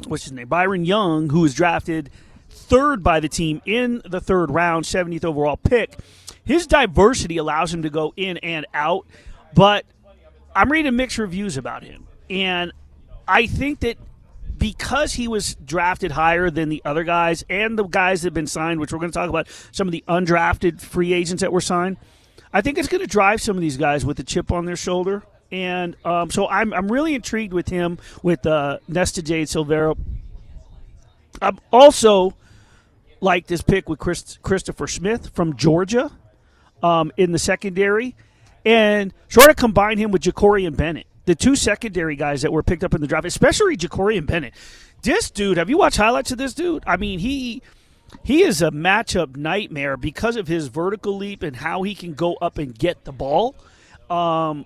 what's 0.07 0.23
his 0.23 0.31
name, 0.33 0.47
Byron 0.47 0.85
Young, 0.85 1.29
who 1.31 1.41
was 1.41 1.55
drafted 1.55 2.11
third 2.47 3.03
by 3.03 3.19
the 3.19 3.27
team 3.27 3.61
in 3.65 4.03
the 4.05 4.21
third 4.21 4.51
round, 4.51 4.85
70th 4.85 5.25
overall 5.25 5.57
pick. 5.57 5.97
His 6.43 6.67
diversity 6.67 7.37
allows 7.37 7.73
him 7.73 7.81
to 7.81 7.89
go 7.89 8.13
in 8.15 8.37
and 8.37 8.67
out, 8.73 9.07
but 9.55 9.85
I'm 10.55 10.71
reading 10.71 10.95
mixed 10.95 11.17
reviews 11.17 11.57
about 11.57 11.83
him, 11.83 12.07
and 12.29 12.71
I 13.31 13.47
think 13.47 13.79
that 13.79 13.97
because 14.57 15.13
he 15.13 15.29
was 15.29 15.55
drafted 15.55 16.11
higher 16.11 16.49
than 16.51 16.67
the 16.67 16.81
other 16.83 17.05
guys 17.05 17.45
and 17.49 17.79
the 17.79 17.85
guys 17.85 18.21
that 18.21 18.27
have 18.27 18.33
been 18.33 18.45
signed, 18.45 18.81
which 18.81 18.91
we're 18.91 18.99
going 18.99 19.09
to 19.09 19.17
talk 19.17 19.29
about 19.29 19.47
some 19.71 19.87
of 19.87 19.93
the 19.93 20.03
undrafted 20.05 20.81
free 20.81 21.13
agents 21.13 21.39
that 21.39 21.53
were 21.53 21.61
signed, 21.61 21.95
I 22.51 22.59
think 22.59 22.77
it's 22.77 22.89
going 22.89 22.99
to 22.99 23.07
drive 23.07 23.41
some 23.41 23.55
of 23.55 23.61
these 23.61 23.77
guys 23.77 24.05
with 24.05 24.19
a 24.19 24.23
chip 24.23 24.51
on 24.51 24.65
their 24.65 24.75
shoulder. 24.75 25.23
And 25.49 25.95
um, 26.03 26.29
so 26.29 26.49
I'm, 26.49 26.73
I'm 26.73 26.91
really 26.91 27.15
intrigued 27.15 27.53
with 27.53 27.69
him, 27.69 27.99
with 28.21 28.45
uh, 28.45 28.79
Nesta 28.89 29.21
Jade 29.21 29.47
Silvera. 29.47 29.97
I'm 31.41 31.57
also 31.71 32.35
like 33.21 33.47
this 33.47 33.61
pick 33.61 33.87
with 33.87 33.99
Chris, 33.99 34.39
Christopher 34.43 34.87
Smith 34.87 35.29
from 35.29 35.55
Georgia 35.55 36.11
um, 36.83 37.13
in 37.15 37.31
the 37.31 37.39
secondary 37.39 38.13
and 38.65 39.13
sort 39.29 39.49
of 39.49 39.55
combine 39.55 39.97
him 39.97 40.11
with 40.11 40.21
Jakorian 40.21 40.75
Bennett 40.75 41.07
the 41.25 41.35
two 41.35 41.55
secondary 41.55 42.15
guys 42.15 42.41
that 42.41 42.51
were 42.51 42.63
picked 42.63 42.83
up 42.83 42.93
in 42.93 43.01
the 43.01 43.07
draft, 43.07 43.25
especially 43.25 43.77
Jakorian 43.77 44.25
Bennett. 44.25 44.53
This 45.03 45.29
dude, 45.31 45.57
have 45.57 45.69
you 45.69 45.77
watched 45.77 45.97
highlights 45.97 46.31
of 46.31 46.37
this 46.37 46.53
dude? 46.53 46.83
I 46.85 46.97
mean, 46.97 47.19
he 47.19 47.61
he 48.23 48.43
is 48.43 48.61
a 48.61 48.71
matchup 48.71 49.35
nightmare 49.35 49.97
because 49.97 50.35
of 50.35 50.47
his 50.47 50.67
vertical 50.67 51.15
leap 51.15 51.43
and 51.43 51.55
how 51.55 51.83
he 51.83 51.95
can 51.95 52.13
go 52.13 52.35
up 52.35 52.57
and 52.57 52.77
get 52.77 53.05
the 53.05 53.11
ball. 53.11 53.55
Um, 54.09 54.65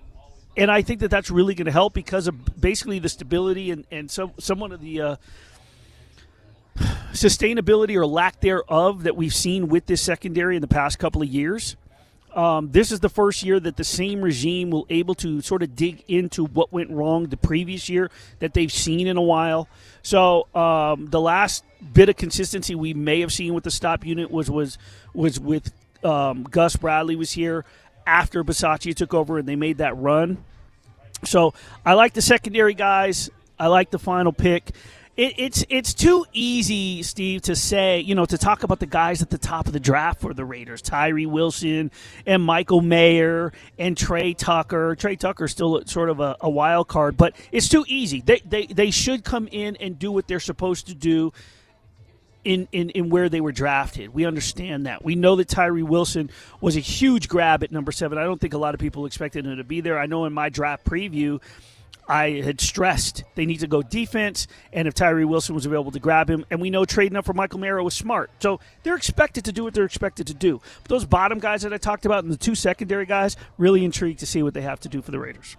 and 0.56 0.70
I 0.70 0.82
think 0.82 1.00
that 1.00 1.10
that's 1.10 1.30
really 1.30 1.54
going 1.54 1.66
to 1.66 1.72
help 1.72 1.94
because 1.94 2.26
of 2.26 2.60
basically 2.60 2.98
the 2.98 3.08
stability 3.08 3.70
and 3.70 3.86
and 3.90 4.10
some 4.10 4.32
somewhat 4.38 4.72
of 4.72 4.80
the 4.80 5.00
uh, 5.00 5.16
sustainability 7.12 7.94
or 7.94 8.06
lack 8.06 8.40
thereof 8.40 9.04
that 9.04 9.16
we've 9.16 9.34
seen 9.34 9.68
with 9.68 9.86
this 9.86 10.02
secondary 10.02 10.56
in 10.56 10.62
the 10.62 10.68
past 10.68 10.98
couple 10.98 11.22
of 11.22 11.28
years. 11.28 11.76
Um, 12.36 12.70
this 12.70 12.92
is 12.92 13.00
the 13.00 13.08
first 13.08 13.42
year 13.42 13.58
that 13.58 13.78
the 13.78 13.84
same 13.84 14.20
regime 14.20 14.68
will 14.70 14.86
able 14.90 15.14
to 15.16 15.40
sort 15.40 15.62
of 15.62 15.74
dig 15.74 16.04
into 16.06 16.44
what 16.44 16.70
went 16.70 16.90
wrong 16.90 17.26
the 17.26 17.36
previous 17.38 17.88
year 17.88 18.10
that 18.40 18.52
they've 18.52 18.70
seen 18.70 19.06
in 19.06 19.16
a 19.16 19.22
while. 19.22 19.68
So 20.02 20.46
um, 20.54 21.06
the 21.06 21.20
last 21.20 21.64
bit 21.94 22.10
of 22.10 22.16
consistency 22.16 22.74
we 22.74 22.92
may 22.92 23.20
have 23.20 23.32
seen 23.32 23.54
with 23.54 23.64
the 23.64 23.70
stop 23.70 24.04
unit 24.04 24.30
was 24.30 24.50
was 24.50 24.76
was 25.14 25.40
with 25.40 25.72
um, 26.04 26.44
Gus 26.44 26.76
Bradley 26.76 27.16
was 27.16 27.32
here 27.32 27.64
after 28.06 28.44
Bisaccia 28.44 28.94
took 28.94 29.14
over 29.14 29.38
and 29.38 29.48
they 29.48 29.56
made 29.56 29.78
that 29.78 29.96
run. 29.96 30.36
So 31.24 31.54
I 31.86 31.94
like 31.94 32.12
the 32.12 32.22
secondary 32.22 32.74
guys. 32.74 33.30
I 33.58 33.68
like 33.68 33.90
the 33.90 33.98
final 33.98 34.32
pick 34.32 34.72
it, 35.16 35.34
it's 35.38 35.64
it's 35.68 35.94
too 35.94 36.26
easy, 36.32 37.02
Steve, 37.02 37.42
to 37.42 37.56
say 37.56 38.00
you 38.00 38.14
know 38.14 38.26
to 38.26 38.36
talk 38.36 38.62
about 38.62 38.80
the 38.80 38.86
guys 38.86 39.22
at 39.22 39.30
the 39.30 39.38
top 39.38 39.66
of 39.66 39.72
the 39.72 39.80
draft 39.80 40.20
for 40.20 40.34
the 40.34 40.44
Raiders, 40.44 40.82
Tyree 40.82 41.26
Wilson 41.26 41.90
and 42.26 42.42
Michael 42.42 42.82
Mayer 42.82 43.52
and 43.78 43.96
Tre 43.96 44.34
Tucker. 44.34 44.94
Tre 44.94 45.16
Tucker 45.16 45.48
still 45.48 45.82
sort 45.86 46.10
of 46.10 46.20
a, 46.20 46.36
a 46.42 46.50
wild 46.50 46.88
card, 46.88 47.16
but 47.16 47.34
it's 47.50 47.68
too 47.68 47.84
easy. 47.88 48.20
They, 48.20 48.40
they 48.40 48.66
they 48.66 48.90
should 48.90 49.24
come 49.24 49.48
in 49.50 49.76
and 49.76 49.98
do 49.98 50.12
what 50.12 50.28
they're 50.28 50.40
supposed 50.40 50.88
to 50.88 50.94
do. 50.94 51.32
In, 52.44 52.68
in, 52.70 52.90
in 52.90 53.10
where 53.10 53.28
they 53.28 53.40
were 53.40 53.50
drafted. 53.50 54.14
We 54.14 54.24
understand 54.24 54.86
that. 54.86 55.04
We 55.04 55.16
know 55.16 55.34
that 55.34 55.48
Tyree 55.48 55.82
Wilson 55.82 56.30
was 56.60 56.76
a 56.76 56.80
huge 56.80 57.28
grab 57.28 57.64
at 57.64 57.72
number 57.72 57.90
seven. 57.90 58.18
I 58.18 58.22
don't 58.22 58.40
think 58.40 58.54
a 58.54 58.58
lot 58.58 58.72
of 58.72 58.78
people 58.78 59.04
expected 59.04 59.44
him 59.44 59.56
to 59.56 59.64
be 59.64 59.80
there. 59.80 59.98
I 59.98 60.06
know 60.06 60.26
in 60.26 60.32
my 60.32 60.48
draft 60.48 60.84
preview, 60.84 61.40
I 62.08 62.40
had 62.42 62.60
stressed 62.60 63.24
they 63.34 63.46
need 63.46 63.60
to 63.60 63.66
go 63.66 63.82
defense, 63.82 64.46
and 64.72 64.86
if 64.86 64.94
Tyree 64.94 65.24
Wilson 65.24 65.54
was 65.54 65.66
available 65.66 65.92
to 65.92 65.98
grab 65.98 66.30
him, 66.30 66.44
and 66.50 66.60
we 66.60 66.70
know 66.70 66.84
trading 66.84 67.16
up 67.16 67.24
for 67.24 67.32
Michael 67.32 67.58
Mayer 67.58 67.82
was 67.82 67.94
smart. 67.94 68.30
So 68.40 68.60
they're 68.82 68.96
expected 68.96 69.44
to 69.46 69.52
do 69.52 69.64
what 69.64 69.74
they're 69.74 69.84
expected 69.84 70.26
to 70.28 70.34
do. 70.34 70.60
But 70.82 70.88
those 70.88 71.04
bottom 71.04 71.38
guys 71.38 71.62
that 71.62 71.72
I 71.72 71.78
talked 71.78 72.06
about 72.06 72.24
and 72.24 72.32
the 72.32 72.36
two 72.36 72.54
secondary 72.54 73.06
guys, 73.06 73.36
really 73.58 73.84
intrigued 73.84 74.20
to 74.20 74.26
see 74.26 74.42
what 74.42 74.54
they 74.54 74.62
have 74.62 74.80
to 74.80 74.88
do 74.88 75.02
for 75.02 75.10
the 75.10 75.18
Raiders. 75.18 75.56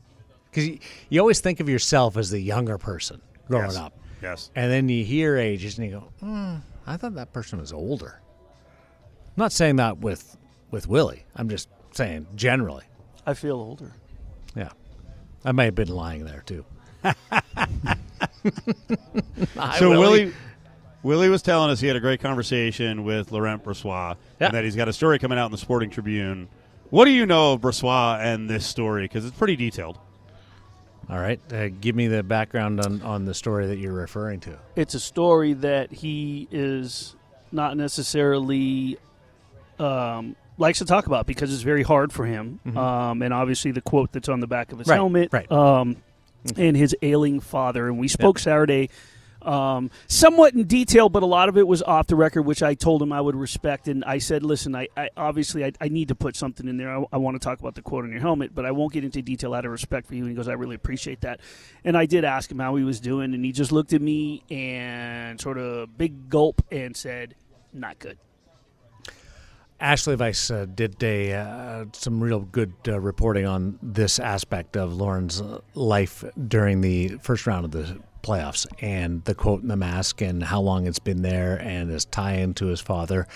because 0.51 0.69
you, 0.69 0.79
you 1.09 1.21
always 1.21 1.41
think 1.41 1.61
of 1.61 1.69
yourself 1.69 2.17
as 2.17 2.31
the 2.31 2.41
younger 2.41 2.79
person 2.79 3.21
growing 3.49 3.67
Yes. 3.67 3.77
up, 3.77 3.93
Yes. 4.23 4.51
and 4.55 4.71
then 4.71 4.89
you 4.89 5.05
hear 5.05 5.37
ages 5.37 5.79
and 5.79 5.87
you 5.87 5.93
go, 6.01 6.09
hmm, 6.21 6.57
I 6.87 6.97
thought 6.97 7.15
that 7.15 7.33
person 7.33 7.59
was 7.61 7.73
older. 7.73 8.21
I'm 8.21 9.35
not 9.43 9.53
saying 9.53 9.77
that 9.77 9.99
with 9.99 10.37
with 10.71 10.87
Willie. 10.89 11.25
I'm 11.37 11.49
just 11.49 11.69
saying 11.93 12.27
generally. 12.35 12.85
I 13.27 13.35
feel 13.35 13.57
older. 13.57 13.93
Yeah, 14.57 14.71
I 15.45 15.53
may 15.53 15.67
have 15.67 15.75
been 15.75 15.89
lying 15.89 16.25
there 16.25 16.43
too. 16.47 16.65
So 19.79 19.91
Willie. 19.91 20.33
Willie 21.03 21.29
was 21.29 21.43
telling 21.43 21.71
us 21.71 21.79
he 21.81 21.87
had 21.87 21.95
a 21.97 22.01
great 22.01 22.21
conversation 22.21 23.05
with 23.05 23.31
Laurent 23.31 23.63
Brossoit, 23.63 24.17
Yeah. 24.41 24.47
and 24.49 24.55
that 24.57 24.65
he's 24.65 24.75
got 24.75 24.89
a 24.89 24.93
story 24.93 25.19
coming 25.19 25.39
out 25.39 25.47
in 25.47 25.53
the 25.53 25.59
Sporting 25.59 25.91
Tribune. 25.91 26.49
What 26.91 27.05
do 27.05 27.13
you 27.13 27.25
know 27.25 27.53
of 27.53 27.61
Brossoit 27.61 28.21
and 28.21 28.51
this 28.51 28.67
story? 28.67 29.05
Because 29.05 29.25
it's 29.25 29.37
pretty 29.37 29.55
detailed. 29.57 29.99
All 31.11 31.19
right, 31.19 31.41
uh, 31.53 31.69
give 31.81 31.97
me 31.97 32.07
the 32.07 32.23
background 32.23 32.81
on 32.81 33.01
on 33.03 33.25
the 33.25 33.33
story 33.35 33.67
that 33.69 33.79
you're 33.79 33.93
referring 33.95 34.41
to. 34.41 34.59
It's 34.77 34.95
a 34.95 35.01
story 35.01 35.55
that 35.55 35.91
he 35.91 36.47
is 36.51 37.17
not 37.51 37.77
necessarily 37.79 38.99
um, 39.79 40.37
likes 40.59 40.81
to 40.81 40.85
talk 40.85 41.07
about 41.07 41.27
because 41.27 41.53
it's 41.53 41.63
very 41.63 41.83
hard 41.83 42.13
for 42.13 42.27
him. 42.27 42.61
Um, 42.77 43.23
and 43.23 43.33
obviously, 43.33 43.71
the 43.71 43.81
quote 43.81 44.13
that's 44.13 44.29
on 44.29 44.41
the 44.41 44.47
back 44.47 44.73
of 44.73 44.79
his 44.79 44.89
Right, 44.89 44.97
helmet, 44.97 45.31
right. 45.33 45.51
Um, 45.51 45.97
and 46.57 46.77
his 46.77 46.95
ailing 47.01 47.41
father. 47.41 47.87
And 47.89 47.99
we 47.99 48.09
spoke 48.09 48.39
Saturday. 48.39 48.91
Um, 49.49 49.91
somewhat 50.09 50.53
in 50.53 50.65
detail, 50.65 51.09
but 51.09 51.23
a 51.23 51.27
lot 51.27 51.49
of 51.49 51.57
it 51.57 51.67
was 51.67 51.83
off 51.83 52.07
the 52.07 52.17
record, 52.17 52.43
which 52.43 52.63
I 52.63 52.75
told 52.75 53.01
him 53.01 53.15
I 53.15 53.21
would 53.23 53.35
respect. 53.35 53.89
And 53.89 54.05
I 54.05 54.19
said, 54.19 54.43
"Listen, 54.43 54.77
I, 54.77 54.89
I 54.95 55.09
obviously 55.17 55.65
I, 55.65 55.73
I 55.81 55.89
need 55.89 56.09
to 56.09 56.15
put 56.15 56.37
something 56.37 56.69
in 56.69 56.77
there. 56.77 56.95
I, 56.95 57.03
I 57.15 57.17
want 57.17 57.37
to 57.37 57.39
talk 57.39 57.59
about 57.59 57.75
the 57.75 57.81
quote 57.81 58.05
on 58.05 58.11
your 58.11 58.21
helmet, 58.21 58.55
but 58.55 58.67
I 58.67 58.73
won't 58.73 58.93
get 58.93 59.05
into 59.05 59.23
detail 59.23 59.55
out 59.55 59.65
of 59.65 59.73
respect 59.73 60.07
for 60.07 60.15
you." 60.15 60.21
And 60.21 60.31
he 60.31 60.37
goes, 60.37 60.49
"I 60.49 60.53
really 60.53 60.77
appreciate 60.77 61.23
that." 61.23 61.41
And 61.83 61.97
I 61.97 62.05
did 62.05 62.27
ask 62.27 62.51
him 62.51 62.59
how 62.59 62.77
he 62.77 62.85
was 62.85 63.01
doing, 63.01 63.33
and 63.33 63.43
he 63.43 63.53
just 63.53 63.73
looked 63.73 63.95
at 63.95 64.03
me 64.03 64.45
and 64.51 65.41
sort 65.41 65.57
of 65.57 65.97
big 65.97 66.29
gulp 66.29 66.63
and 66.71 66.95
said, 66.95 67.35
"Not 67.73 67.99
good." 67.99 68.19
Ashley 69.81 70.17
Weiss 70.17 70.51
uh, 70.51 70.67
did 70.75 71.03
a, 71.05 71.35
uh, 71.35 71.85
some 71.93 72.21
real 72.21 72.41
good 72.41 72.75
uh, 72.89 72.99
reporting 72.99 73.47
on 73.47 73.79
this 73.81 74.19
aspect 74.19 74.77
of 74.77 74.93
Laurent's 74.93 75.41
uh, 75.41 75.61
life 75.75 76.25
during 76.49 76.81
the 76.81 77.09
first 77.23 77.47
round 77.47 77.65
of 77.65 77.71
the 77.71 78.01
playoffs 78.23 78.67
and 78.81 79.25
the 79.25 79.35
quote 79.35 79.63
in 79.63 79.69
the 79.69 79.77
mask 79.77 80.21
and 80.21 80.43
how 80.43 80.61
long 80.61 80.87
it's 80.87 80.99
been 80.99 81.23
there 81.23 81.61
and 81.63 81.91
his 81.91 82.05
tie 82.07 82.35
into 82.35 82.67
his 82.67 82.81
father. 82.81 83.29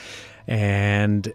And 0.48 1.32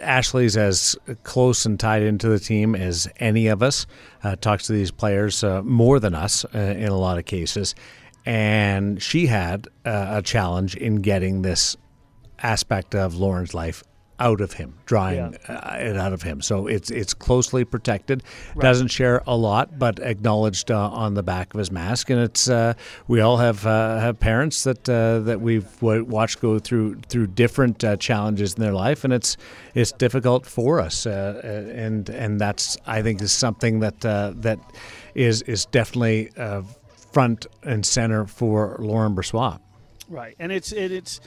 Ashley's 0.00 0.56
as 0.56 0.96
close 1.24 1.66
and 1.66 1.78
tied 1.80 2.02
into 2.02 2.28
the 2.28 2.38
team 2.38 2.76
as 2.76 3.08
any 3.16 3.48
of 3.48 3.64
us, 3.64 3.86
uh, 4.22 4.36
talks 4.36 4.68
to 4.68 4.72
these 4.72 4.92
players 4.92 5.42
uh, 5.42 5.62
more 5.62 5.98
than 5.98 6.14
us 6.14 6.44
uh, 6.54 6.58
in 6.58 6.88
a 6.88 6.96
lot 6.96 7.18
of 7.18 7.24
cases. 7.24 7.74
And 8.24 9.02
she 9.02 9.26
had 9.26 9.66
uh, 9.84 10.06
a 10.10 10.22
challenge 10.22 10.76
in 10.76 10.96
getting 10.96 11.42
this 11.42 11.76
aspect 12.38 12.94
of 12.94 13.16
Laurent's 13.16 13.54
life 13.54 13.82
out 14.18 14.40
of 14.40 14.54
him, 14.54 14.78
drawing 14.86 15.36
uh, 15.48 15.76
it 15.78 15.96
out 15.96 16.12
of 16.12 16.22
him. 16.22 16.40
So 16.40 16.66
it's 16.66 16.90
it's 16.90 17.14
closely 17.14 17.64
protected. 17.64 18.22
Doesn't 18.58 18.88
share 18.88 19.22
a 19.26 19.36
lot, 19.36 19.78
but 19.78 19.98
acknowledged 19.98 20.70
uh, 20.70 20.88
on 20.90 21.14
the 21.14 21.22
back 21.22 21.52
of 21.54 21.58
his 21.58 21.70
mask. 21.70 22.10
And 22.10 22.20
it's 22.20 22.48
uh, 22.48 22.74
we 23.08 23.20
all 23.20 23.36
have 23.36 23.66
uh, 23.66 23.98
have 23.98 24.18
parents 24.18 24.64
that 24.64 24.88
uh, 24.88 25.20
that 25.20 25.40
we've 25.40 25.82
watched 25.82 26.40
go 26.40 26.58
through 26.58 27.00
through 27.08 27.28
different 27.28 27.84
uh, 27.84 27.96
challenges 27.96 28.54
in 28.54 28.62
their 28.62 28.72
life, 28.72 29.04
and 29.04 29.12
it's 29.12 29.36
it's 29.74 29.92
difficult 29.92 30.46
for 30.46 30.80
us. 30.80 31.06
And 31.06 32.08
and 32.08 32.40
that's 32.40 32.78
I 32.86 33.02
think 33.02 33.20
is 33.20 33.32
something 33.32 33.80
that 33.80 34.04
uh, 34.04 34.32
that 34.36 34.58
is 35.14 35.42
is 35.42 35.66
definitely 35.66 36.30
uh, 36.36 36.62
front 37.12 37.46
and 37.62 37.84
center 37.84 38.26
for 38.26 38.76
Laurent 38.78 39.16
Brossoit. 39.16 39.60
Right, 40.08 40.36
and 40.38 40.52
it's 40.52 40.72
it, 40.72 40.92
it's 40.92 41.20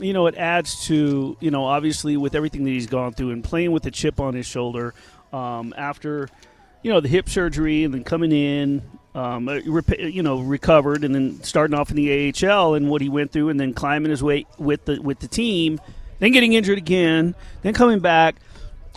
you 0.00 0.12
know 0.12 0.26
it 0.26 0.36
adds 0.36 0.86
to 0.86 1.36
you 1.40 1.50
know 1.50 1.64
obviously 1.64 2.16
with 2.16 2.34
everything 2.34 2.64
that 2.64 2.70
he's 2.70 2.86
gone 2.86 3.12
through 3.12 3.30
and 3.30 3.42
playing 3.42 3.72
with 3.72 3.82
the 3.82 3.90
chip 3.90 4.20
on 4.20 4.34
his 4.34 4.46
shoulder 4.46 4.94
um, 5.32 5.74
after 5.76 6.28
you 6.82 6.92
know 6.92 7.00
the 7.00 7.08
hip 7.08 7.28
surgery 7.28 7.84
and 7.84 7.92
then 7.94 8.04
coming 8.04 8.32
in. 8.32 8.82
Um, 9.14 9.48
uh, 9.48 9.60
rep- 9.64 9.98
you 9.98 10.22
know, 10.22 10.40
recovered 10.40 11.02
and 11.02 11.14
then 11.14 11.42
starting 11.42 11.74
off 11.74 11.88
in 11.88 11.96
the 11.96 12.34
AHL 12.46 12.74
and 12.74 12.90
what 12.90 13.00
he 13.00 13.08
went 13.08 13.32
through, 13.32 13.48
and 13.48 13.58
then 13.58 13.72
climbing 13.72 14.10
his 14.10 14.22
way 14.22 14.44
with 14.58 14.84
the 14.84 15.00
with 15.00 15.20
the 15.20 15.26
team, 15.26 15.80
then 16.18 16.32
getting 16.32 16.52
injured 16.52 16.76
again, 16.76 17.34
then 17.62 17.72
coming 17.72 18.00
back. 18.00 18.36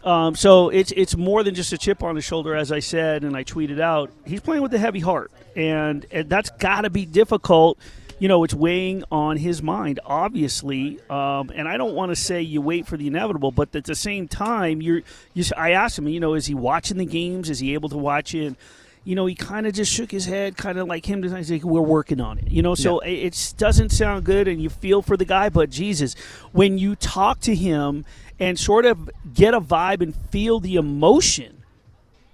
Um, 0.03 0.35
so 0.35 0.69
it's 0.69 0.91
it's 0.95 1.15
more 1.15 1.43
than 1.43 1.55
just 1.55 1.73
a 1.73 1.77
chip 1.77 2.03
on 2.03 2.15
his 2.15 2.25
shoulder, 2.25 2.55
as 2.55 2.71
I 2.71 2.79
said, 2.79 3.23
and 3.23 3.35
I 3.35 3.43
tweeted 3.43 3.79
out. 3.79 4.11
He's 4.25 4.41
playing 4.41 4.61
with 4.61 4.73
a 4.73 4.77
heavy 4.77 4.99
heart, 4.99 5.31
and, 5.55 6.05
and 6.11 6.29
that's 6.29 6.49
got 6.51 6.81
to 6.81 6.89
be 6.89 7.05
difficult. 7.05 7.77
You 8.19 8.27
know, 8.27 8.43
it's 8.43 8.53
weighing 8.53 9.03
on 9.11 9.37
his 9.37 9.63
mind, 9.63 9.99
obviously. 10.05 10.99
Um, 11.09 11.51
and 11.55 11.67
I 11.67 11.77
don't 11.77 11.95
want 11.95 12.11
to 12.11 12.15
say 12.15 12.41
you 12.41 12.61
wait 12.61 12.85
for 12.85 12.97
the 12.97 13.07
inevitable, 13.07 13.51
but 13.51 13.73
at 13.75 13.85
the 13.85 13.95
same 13.95 14.27
time, 14.27 14.81
you're. 14.81 15.01
You, 15.33 15.43
I 15.55 15.71
asked 15.71 15.97
him, 15.97 16.07
you 16.07 16.19
know, 16.19 16.33
is 16.33 16.45
he 16.45 16.53
watching 16.53 16.97
the 16.97 17.05
games? 17.05 17.49
Is 17.49 17.59
he 17.59 17.73
able 17.73 17.89
to 17.89 17.97
watch 17.97 18.35
it? 18.35 18.55
you 19.03 19.15
know, 19.15 19.25
he 19.25 19.35
kind 19.35 19.65
of 19.65 19.73
just 19.73 19.91
shook 19.91 20.11
his 20.11 20.25
head, 20.25 20.57
kind 20.57 20.77
of 20.77 20.87
like 20.87 21.05
him. 21.05 21.23
He's 21.23 21.49
like, 21.49 21.63
"We're 21.63 21.81
working 21.81 22.19
on 22.19 22.37
it," 22.37 22.51
you 22.51 22.61
know. 22.61 22.75
So 22.75 22.99
it, 22.99 23.13
it 23.13 23.53
doesn't 23.57 23.89
sound 23.89 24.25
good, 24.25 24.47
and 24.47 24.61
you 24.61 24.69
feel 24.69 25.01
for 25.01 25.17
the 25.17 25.25
guy. 25.25 25.49
But 25.49 25.69
Jesus, 25.69 26.15
when 26.51 26.77
you 26.77 26.95
talk 26.95 27.39
to 27.41 27.55
him 27.55 28.05
and 28.39 28.59
sort 28.59 28.85
of 28.85 29.09
get 29.33 29.53
a 29.53 29.61
vibe 29.61 30.01
and 30.01 30.15
feel 30.15 30.59
the 30.59 30.75
emotion, 30.75 31.63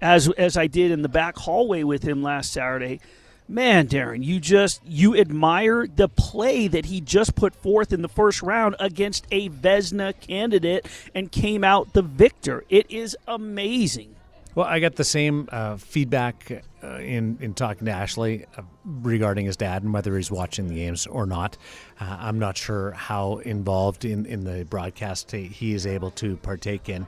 as 0.02 0.28
as 0.30 0.56
I 0.56 0.66
did 0.66 0.90
in 0.90 1.02
the 1.02 1.08
back 1.08 1.36
hallway 1.38 1.82
with 1.82 2.02
him 2.02 2.22
last 2.22 2.52
Saturday, 2.52 3.00
man, 3.48 3.86
Daren, 3.88 4.24
you 4.24 4.40
just 4.40 4.80
you 4.84 5.16
admire 5.16 5.86
the 5.86 6.08
play 6.08 6.68
that 6.68 6.86
he 6.86 7.00
just 7.00 7.34
put 7.34 7.54
forth 7.54 7.92
in 7.92 8.02
the 8.02 8.08
first 8.08 8.42
round 8.42 8.76
against 8.78 9.26
a 9.30 9.48
Vezina 9.48 10.18
candidate 10.20 10.86
and 11.14 11.30
came 11.30 11.64
out 11.64 11.92
the 11.92 12.02
victor. 12.02 12.64
It 12.68 12.90
is 12.90 13.16
amazing. 13.28 14.14
Well, 14.54 14.66
I 14.66 14.80
got 14.80 14.96
the 14.96 15.04
same 15.04 15.48
uh, 15.52 15.76
feedback 15.76 16.64
uh, 16.82 16.96
in 16.96 17.36
in 17.42 17.52
talking 17.52 17.84
to 17.86 17.90
Ashley 17.92 18.46
uh, 18.56 18.62
regarding 18.84 19.44
his 19.44 19.56
dad 19.56 19.82
and 19.82 19.92
whether 19.92 20.16
he's 20.16 20.30
watching 20.30 20.68
the 20.68 20.74
games 20.76 21.06
or 21.06 21.26
not. 21.26 21.58
Uh, 22.00 22.16
I'm 22.18 22.38
not 22.38 22.56
sure 22.56 22.92
how 22.92 23.36
involved 23.38 24.04
in 24.06 24.24
in 24.24 24.44
the 24.44 24.64
broadcast 24.64 25.30
he- 25.32 25.74
is 25.74 25.86
able 25.86 26.10
to 26.12 26.36
partake 26.38 26.88
in, 26.88 27.06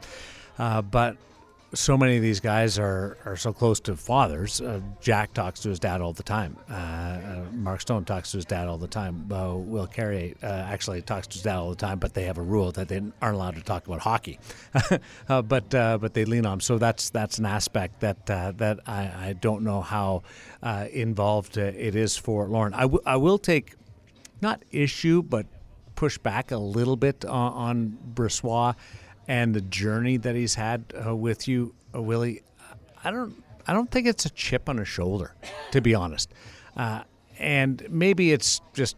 uh, 0.59 0.83
but. 0.83 1.17
So 1.75 1.99
many 1.99 2.17
of 2.17 2.23
these 2.23 2.41
guys 2.41 2.79
are, 2.79 3.19
are 3.27 3.37
so 3.37 3.53
close 3.53 3.79
to 3.81 3.95
fathers. 3.95 4.59
Uh, 4.63 4.81
Jack 5.03 5.35
talks 5.35 5.61
to 5.61 5.69
his 5.69 5.79
dad 5.79 6.01
all 6.01 6.15
the 6.15 6.23
time. 6.23 6.57
Uh, 6.71 6.73
uh, 6.73 7.45
Mark 7.53 7.83
Stone 7.83 8.07
talks 8.07 8.31
to 8.31 8.39
his 8.39 8.47
dad 8.47 8.69
all 8.69 8.79
the 8.79 8.87
time. 8.89 9.31
Uh, 9.31 9.55
Will 9.55 9.87
Carrier 9.87 10.35
uh, 10.43 10.47
actually 10.47 11.03
talks 11.03 11.27
to 11.27 11.35
his 11.35 11.43
dad 11.43 11.57
all 11.57 11.69
the 11.69 11.77
time, 11.77 11.99
but 11.99 12.15
they 12.15 12.25
have 12.25 12.39
a 12.39 12.43
rule 12.43 12.73
that 12.73 12.89
they 12.89 13.03
aren't 13.21 13.35
allowed 13.35 13.57
to 13.57 13.61
talk 13.61 13.87
about 13.87 14.01
hockey. 14.01 14.39
uh, 15.29 15.43
but 15.43 15.69
but 15.69 16.15
they 16.15 16.25
lean 16.25 16.47
on. 16.47 16.55
'em. 16.55 16.61
So 16.61 16.79
that's 16.79 17.11
that's 17.11 17.39
an 17.39 17.45
aspect 17.45 18.01
that 18.01 18.25
that 18.27 18.79
I, 18.87 19.29
I 19.29 19.33
don't 19.39 19.63
know 19.63 19.83
how 19.83 20.23
involved 20.63 21.59
it 21.59 21.95
is 21.95 22.17
for 22.17 22.49
Laurent. 22.49 22.75
I, 22.75 22.83
w- 22.83 23.03
I 23.05 23.17
will 23.17 23.39
take 23.39 23.75
not 24.41 24.63
issue, 24.71 25.23
but 25.23 25.45
push 25.97 26.17
back 26.17 26.51
a 26.53 26.57
little 26.57 26.97
bit 26.97 27.25
on, 27.25 27.53
on 27.53 27.99
Brossoit 28.15 28.77
and 29.29 29.55
the 29.55 29.61
journey 29.61 30.17
that 30.17 30.35
he's 30.35 30.55
had 30.55 30.85
uh, 31.07 31.15
with 31.15 31.47
you, 31.47 31.75
uh, 31.95 32.03
Willie. 32.03 32.43
I 33.05 33.11
don't, 33.11 33.45
I 33.67 33.75
don't 33.75 33.91
think 33.91 34.07
it's 34.07 34.25
a 34.25 34.31
chip 34.31 34.69
on 34.69 34.79
his 34.79 34.89
shoulder, 34.89 35.35
to 35.71 35.81
be 35.81 35.95
honest. 35.95 36.33
Uh, 36.77 37.03
and 37.39 37.87
maybe 37.91 38.33
it's 38.33 38.61
just 38.73 38.97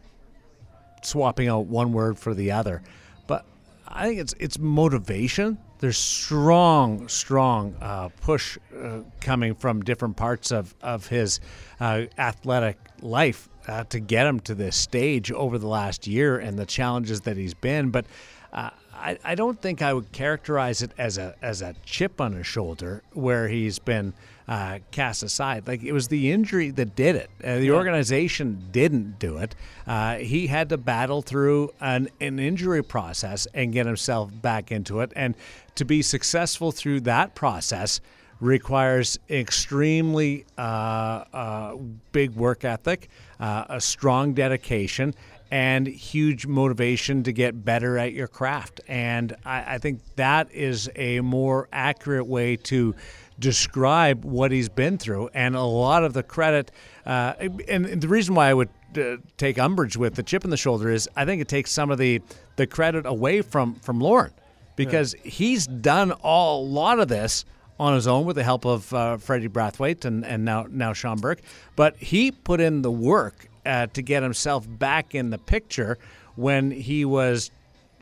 swapping 1.03 1.49
out 1.49 1.67
one 1.67 1.93
word 1.93 2.19
for 2.19 2.33
the 2.33 2.53
other, 2.53 2.83
but 3.27 3.45
I 3.87 4.07
think 4.07 4.21
it's 4.21 4.35
it's 4.39 4.59
motivation. 4.59 5.59
There's 5.79 5.99
strong, 5.99 7.09
strong 7.09 7.75
uh, 7.81 8.11
push 8.21 8.59
uh, 8.79 9.01
coming 9.21 9.55
from 9.55 9.83
different 9.83 10.17
parts 10.17 10.53
of 10.53 10.75
of 10.81 11.07
his 11.09 11.41
uh, 11.81 12.03
athletic 12.17 12.79
life 13.03 13.49
to 13.89 14.01
get 14.01 14.27
him 14.27 14.41
to 14.41 14.53
this 14.55 14.75
stage 14.75 15.31
over 15.31 15.57
the 15.57 15.69
last 15.69 16.07
year 16.07 16.39
and 16.39 16.59
the 16.59 16.67
challenges 16.67 17.21
that 17.21 17.37
he's 17.37 17.55
been. 17.55 17.91
But 17.91 18.05
uh, 18.53 18.71
I, 19.01 19.19
I 19.25 19.35
don't 19.35 19.61
think 19.61 19.83
I 19.83 19.93
would 19.93 20.13
characterize 20.13 20.83
it 20.83 20.93
as 20.99 21.19
a 21.19 21.35
as 21.43 21.63
a 21.63 21.75
chip 21.85 22.21
on 22.21 22.33
his 22.33 22.47
shoulder 22.47 23.03
where 23.13 23.49
he's 23.49 23.79
been 23.79 24.13
uh, 24.47 24.81
cast 24.91 25.23
aside. 25.23 25.67
Like 25.67 25.83
it 25.83 25.93
was 25.93 26.09
the 26.09 26.33
injury 26.33 26.71
that 26.71 26.97
did 26.97 27.17
it. 27.17 27.31
Uh, 27.43 27.59
the 27.59 27.71
organization 27.71 28.69
didn't 28.73 29.19
do 29.19 29.39
it. 29.39 29.55
Uh, 29.87 30.17
he 30.17 30.49
had 30.49 30.69
to 30.71 30.77
battle 30.77 31.23
through 31.23 31.73
an, 31.81 32.09
an 32.21 32.39
injury 32.39 32.83
process 32.83 33.47
and 33.55 33.73
get 33.73 33.87
himself 33.87 34.31
back 34.43 34.73
into 34.73 35.01
it. 35.01 35.13
And 35.15 35.35
to 35.77 35.85
be 35.85 36.03
successful 36.03 36.73
through 36.73 37.01
that 37.03 37.35
process 37.35 38.01
requires 38.41 39.19
extremely 39.29 40.47
uh, 40.59 41.25
uh, 41.33 41.77
big 42.11 42.35
work 42.35 42.65
ethic, 42.65 43.09
uh, 43.39 43.67
a 43.69 43.81
strong 43.81 44.33
dedication, 44.33 45.15
and 45.51 45.87
huge 45.87 46.47
motivation 46.47 47.23
to 47.25 47.33
get 47.33 47.65
better 47.65 47.99
at 47.99 48.13
your 48.13 48.29
craft. 48.29 48.81
And 48.87 49.35
I, 49.45 49.75
I 49.75 49.79
think 49.79 50.01
that 50.17 50.53
is 50.53 50.89
a 50.95 51.21
more 51.21 51.69
accurate 51.73 52.27
way 52.27 52.57
to 52.57 52.95
describe 53.39 54.25
what 54.25 54.53
he's 54.53 54.69
been 54.69 54.99
through. 54.99 55.29
And 55.35 55.57
a 55.57 55.63
lot 55.63 56.05
of 56.05 56.13
the 56.13 56.23
credit, 56.23 56.71
uh, 57.05 57.35
and 57.69 58.01
the 58.01 58.09
reason 58.09 58.35
why 58.35 58.51
I 58.51 58.55
would 58.55 58.69
uh, 58.97 59.17
take 59.37 59.59
umbrage 59.59 59.97
with 59.97 60.15
the 60.15 60.23
chip 60.23 60.45
in 60.45 60.51
the 60.51 60.57
shoulder 60.57 60.91
is 60.91 61.09
I 61.17 61.25
think 61.25 61.41
it 61.43 61.49
takes 61.49 61.73
some 61.73 61.91
of 61.91 61.99
the, 61.99 62.21
the 62.57 62.67
credit 62.67 63.07
away 63.07 63.43
from, 63.43 63.75
from 63.77 64.01
Laurent 64.01 64.35
because 64.77 65.15
he's 65.25 65.67
done 65.67 66.13
all, 66.13 66.63
a 66.63 66.65
lot 66.65 67.01
of 67.01 67.09
this 67.09 67.45
on 67.79 67.95
his 67.95 68.07
own 68.07 68.27
with 68.27 68.37
the 68.37 68.45
help 68.45 68.67
of 68.67 68.93
uh, 68.93 69.17
Freddie 69.17 69.49
Brathwaite 69.49 70.05
and, 70.05 70.25
and 70.25 70.45
now 70.45 70.67
now 70.71 70.93
Sean 70.93 71.19
Burke. 71.19 71.41
But 71.77 71.97
he 71.97 72.31
put 72.31 72.61
in 72.61 72.83
the 72.83 72.91
work 72.91 73.49
uh, 73.67 73.87
to 73.89 74.03
get 74.03 74.23
himself 74.23 74.67
back 74.69 75.15
in 75.15 75.31
the 75.31 75.39
picture 75.39 75.99
when 76.37 76.71
he 76.71 77.05
was 77.05 77.51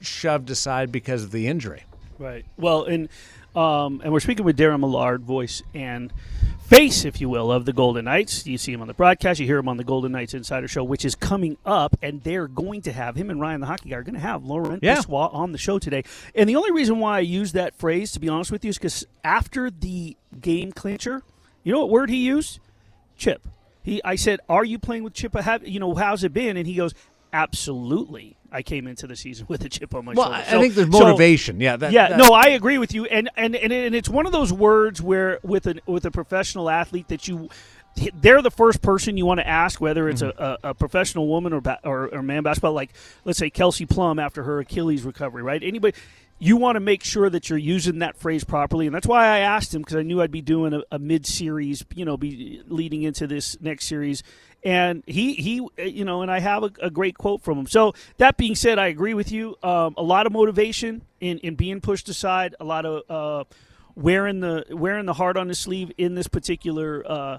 shoved 0.00 0.50
aside 0.50 0.92
because 0.92 1.24
of 1.24 1.30
the 1.30 1.46
injury. 1.48 1.84
Right. 2.18 2.44
Well, 2.56 2.84
and 2.84 3.08
um, 3.56 4.00
and 4.04 4.12
we're 4.12 4.20
speaking 4.20 4.44
with 4.44 4.56
Daren 4.56 4.80
Millard, 4.80 5.22
voice 5.22 5.62
and 5.74 6.12
face, 6.66 7.04
if 7.04 7.20
you 7.20 7.28
will, 7.28 7.50
of 7.50 7.64
the 7.64 7.72
Golden 7.72 8.04
Knights. 8.04 8.46
You 8.46 8.58
see 8.58 8.72
him 8.72 8.82
on 8.82 8.88
the 8.88 8.94
broadcast. 8.94 9.40
You 9.40 9.46
hear 9.46 9.58
him 9.58 9.68
on 9.68 9.78
the 9.78 9.84
Golden 9.84 10.12
Knights 10.12 10.34
Insider 10.34 10.68
Show, 10.68 10.84
which 10.84 11.04
is 11.04 11.14
coming 11.14 11.56
up, 11.64 11.96
and 12.02 12.22
they're 12.22 12.46
going 12.46 12.82
to 12.82 12.92
have 12.92 13.16
him 13.16 13.30
and 13.30 13.40
Ryan, 13.40 13.60
the 13.60 13.66
hockey 13.66 13.88
guy, 13.88 13.96
are 13.96 14.02
going 14.02 14.14
to 14.14 14.20
have 14.20 14.44
Laurent 14.44 14.82
Yeah. 14.82 14.96
Brossoit 14.98 15.34
on 15.34 15.52
the 15.52 15.58
show 15.58 15.78
today. 15.78 16.04
And 16.34 16.48
the 16.48 16.56
only 16.56 16.70
reason 16.70 16.98
why 17.00 17.16
I 17.16 17.20
use 17.20 17.52
that 17.52 17.74
phrase, 17.74 18.12
to 18.12 18.20
be 18.20 18.28
honest 18.28 18.52
with 18.52 18.64
you, 18.64 18.68
is 18.68 18.78
because 18.78 19.06
after 19.24 19.70
the 19.70 20.16
game 20.40 20.70
clincher, 20.72 21.22
you 21.64 21.72
know 21.72 21.80
what 21.80 21.90
word 21.90 22.10
he 22.10 22.18
used? 22.18 22.60
Chip. 23.16 23.48
He, 23.88 24.02
I 24.04 24.16
said, 24.16 24.40
"Are 24.48 24.64
you 24.64 24.78
playing 24.78 25.02
with 25.04 25.14
Chip? 25.14 25.34
Have 25.34 25.66
you 25.66 25.80
know 25.80 25.94
how's 25.94 26.22
it 26.24 26.32
been?" 26.32 26.56
And 26.56 26.66
he 26.66 26.74
goes, 26.74 26.94
"Absolutely. 27.32 28.36
I 28.50 28.62
came 28.62 28.86
into 28.86 29.06
the 29.06 29.14
season 29.16 29.44
with 29.48 29.62
a 29.64 29.68
chip 29.68 29.94
on 29.94 30.04
my 30.06 30.14
Well, 30.14 30.26
shoulder." 30.32 30.44
I 30.48 30.56
I 30.56 30.60
think 30.60 30.74
there's 30.74 30.90
so- 30.92 31.00
motivation. 31.00 31.60
yeah, 31.60 31.76
that, 31.76 31.92
yeah, 31.92 32.08
that- 32.10 32.18
no, 32.18 32.30
I 32.32 32.48
agree 32.48 32.78
with 32.78 32.92
you, 32.94 33.04
and 33.06 33.28
and 33.36 33.54
and, 33.56 33.72
and 33.72 33.94
it's 33.94 34.08
one 34.08 34.26
of 34.26 34.32
those 34.32 34.52
words 34.52 35.00
where 35.02 35.38
with 35.42 35.66
a 35.66 35.76
with 35.86 36.04
a 36.04 36.10
professional 36.10 36.68
athlete 36.70 37.08
that 37.08 37.28
you. 37.28 37.48
They're 38.14 38.42
the 38.42 38.50
first 38.52 38.80
person 38.80 39.16
you 39.16 39.26
want 39.26 39.40
to 39.40 39.48
ask 39.48 39.80
whether 39.80 40.08
it's 40.08 40.22
Mm-hmm. 40.22 40.40
a, 40.40 40.58
a, 40.62 40.70
a 40.70 40.74
professional 40.74 41.26
woman 41.26 41.52
or, 41.52 41.60
ba- 41.60 41.80
or 41.82 42.06
or 42.14 42.22
man 42.22 42.44
basketball. 42.44 42.72
Like 42.72 42.92
let's 43.24 43.40
say 43.40 43.50
Kelsey 43.50 43.86
Plum 43.86 44.20
after 44.20 44.44
her 44.44 44.60
Achilles 44.60 45.02
recovery, 45.02 45.42
right? 45.42 45.60
Anybody, 45.64 45.96
you 46.38 46.56
want 46.56 46.76
to 46.76 46.80
make 46.80 47.02
sure 47.02 47.28
that 47.28 47.50
you're 47.50 47.58
using 47.58 47.98
that 47.98 48.16
phrase 48.16 48.44
properly, 48.44 48.86
and 48.86 48.94
that's 48.94 49.06
why 49.06 49.26
I 49.26 49.38
asked 49.38 49.74
him 49.74 49.82
because 49.82 49.96
I 49.96 50.02
knew 50.02 50.20
I'd 50.22 50.30
be 50.30 50.40
doing 50.40 50.72
a, 50.72 50.82
a 50.92 50.98
mid 50.98 51.26
series, 51.26 51.84
you 51.94 52.04
know, 52.04 52.16
be 52.16 52.62
leading 52.66 53.02
into 53.02 53.26
this 53.26 53.60
next 53.60 53.86
series, 53.86 54.22
and 54.62 55.02
he 55.06 55.34
he 55.34 55.66
you 55.78 56.04
know, 56.04 56.22
and 56.22 56.30
I 56.30 56.38
have 56.38 56.62
a, 56.62 56.70
a 56.80 56.90
great 56.90 57.18
quote 57.18 57.42
from 57.42 57.58
him. 57.58 57.66
So 57.66 57.94
that 58.18 58.36
being 58.36 58.54
said, 58.54 58.78
I 58.78 58.86
agree 58.86 59.14
with 59.14 59.32
you. 59.32 59.56
Um, 59.62 59.94
a 59.96 60.02
lot 60.02 60.26
of 60.26 60.32
motivation 60.32 61.02
in 61.20 61.38
in 61.38 61.56
being 61.56 61.80
pushed 61.80 62.08
aside, 62.08 62.54
a 62.60 62.64
lot 62.64 62.86
of 62.86 63.02
uh, 63.10 63.44
wearing 63.96 64.40
the 64.40 64.64
wearing 64.70 65.06
the 65.06 65.14
heart 65.14 65.36
on 65.36 65.48
the 65.48 65.54
sleeve 65.54 65.92
in 65.98 66.14
this 66.14 66.28
particular. 66.28 67.02
Uh, 67.06 67.38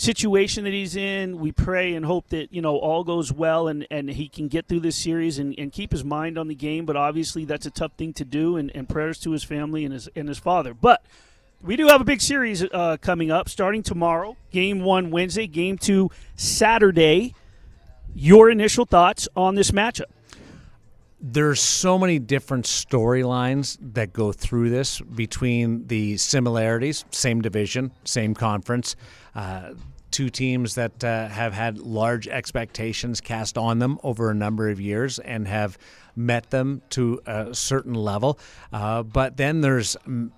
situation 0.00 0.64
that 0.64 0.72
he's 0.72 0.96
in 0.96 1.38
we 1.38 1.52
pray 1.52 1.94
and 1.94 2.06
hope 2.06 2.26
that 2.30 2.50
you 2.50 2.62
know 2.62 2.78
all 2.78 3.04
goes 3.04 3.30
well 3.30 3.68
and 3.68 3.86
and 3.90 4.08
he 4.08 4.30
can 4.30 4.48
get 4.48 4.66
through 4.66 4.80
this 4.80 4.96
series 4.96 5.38
and, 5.38 5.54
and 5.58 5.72
keep 5.72 5.92
his 5.92 6.02
mind 6.02 6.38
on 6.38 6.48
the 6.48 6.54
game. 6.54 6.86
But 6.86 6.96
obviously 6.96 7.44
that's 7.44 7.66
a 7.66 7.70
tough 7.70 7.92
thing 7.98 8.14
to 8.14 8.24
do 8.24 8.56
and, 8.56 8.74
and 8.74 8.88
prayers 8.88 9.18
to 9.20 9.32
his 9.32 9.44
family 9.44 9.84
and 9.84 9.92
his 9.92 10.08
and 10.16 10.26
his 10.26 10.38
father. 10.38 10.72
But 10.72 11.04
we 11.62 11.76
do 11.76 11.88
have 11.88 12.00
a 12.00 12.04
big 12.04 12.22
series 12.22 12.64
uh, 12.64 12.96
coming 13.02 13.30
up 13.30 13.50
starting 13.50 13.82
tomorrow. 13.82 14.38
Game 14.50 14.80
one 14.80 15.10
wednesday. 15.10 15.46
Game 15.46 15.76
two 15.76 16.10
saturday. 16.34 17.34
Your 18.14 18.50
initial 18.50 18.86
thoughts 18.86 19.28
on 19.36 19.54
this 19.54 19.70
matchup? 19.70 20.10
There's 21.20 21.60
so 21.60 21.98
many 21.98 22.18
different 22.18 22.64
storylines 22.64 23.76
that 23.92 24.14
go 24.14 24.32
through 24.32 24.70
this 24.70 25.02
between 25.02 25.86
the 25.86 26.16
similarities, 26.16 27.04
same 27.10 27.42
division, 27.42 27.92
same 28.04 28.32
conference, 28.34 28.96
uh, 29.34 29.74
two 30.10 30.28
teams 30.28 30.74
that 30.74 31.02
uh, 31.04 31.28
have 31.28 31.52
had 31.52 31.78
large 31.78 32.28
expectations 32.28 33.20
cast 33.20 33.56
on 33.56 33.78
them 33.78 33.98
over 34.02 34.30
a 34.30 34.34
number 34.34 34.68
of 34.68 34.80
years 34.80 35.18
and 35.18 35.46
have 35.48 35.78
met 36.16 36.50
them 36.50 36.82
to 36.90 37.20
a 37.26 37.54
certain 37.54 37.94
level. 37.94 38.38
Uh, 38.72 39.02
but 39.02 39.36
then 39.36 39.60
there's 39.60 39.96
mm, 40.06 40.30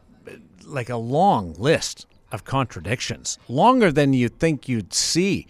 like 0.64 0.88
a 0.88 0.96
long 0.96 1.54
list 1.54 2.06
of 2.30 2.44
contradictions, 2.44 3.38
longer 3.48 3.92
than 3.92 4.12
you 4.12 4.28
think 4.28 4.68
you'd 4.68 4.94
see 4.94 5.46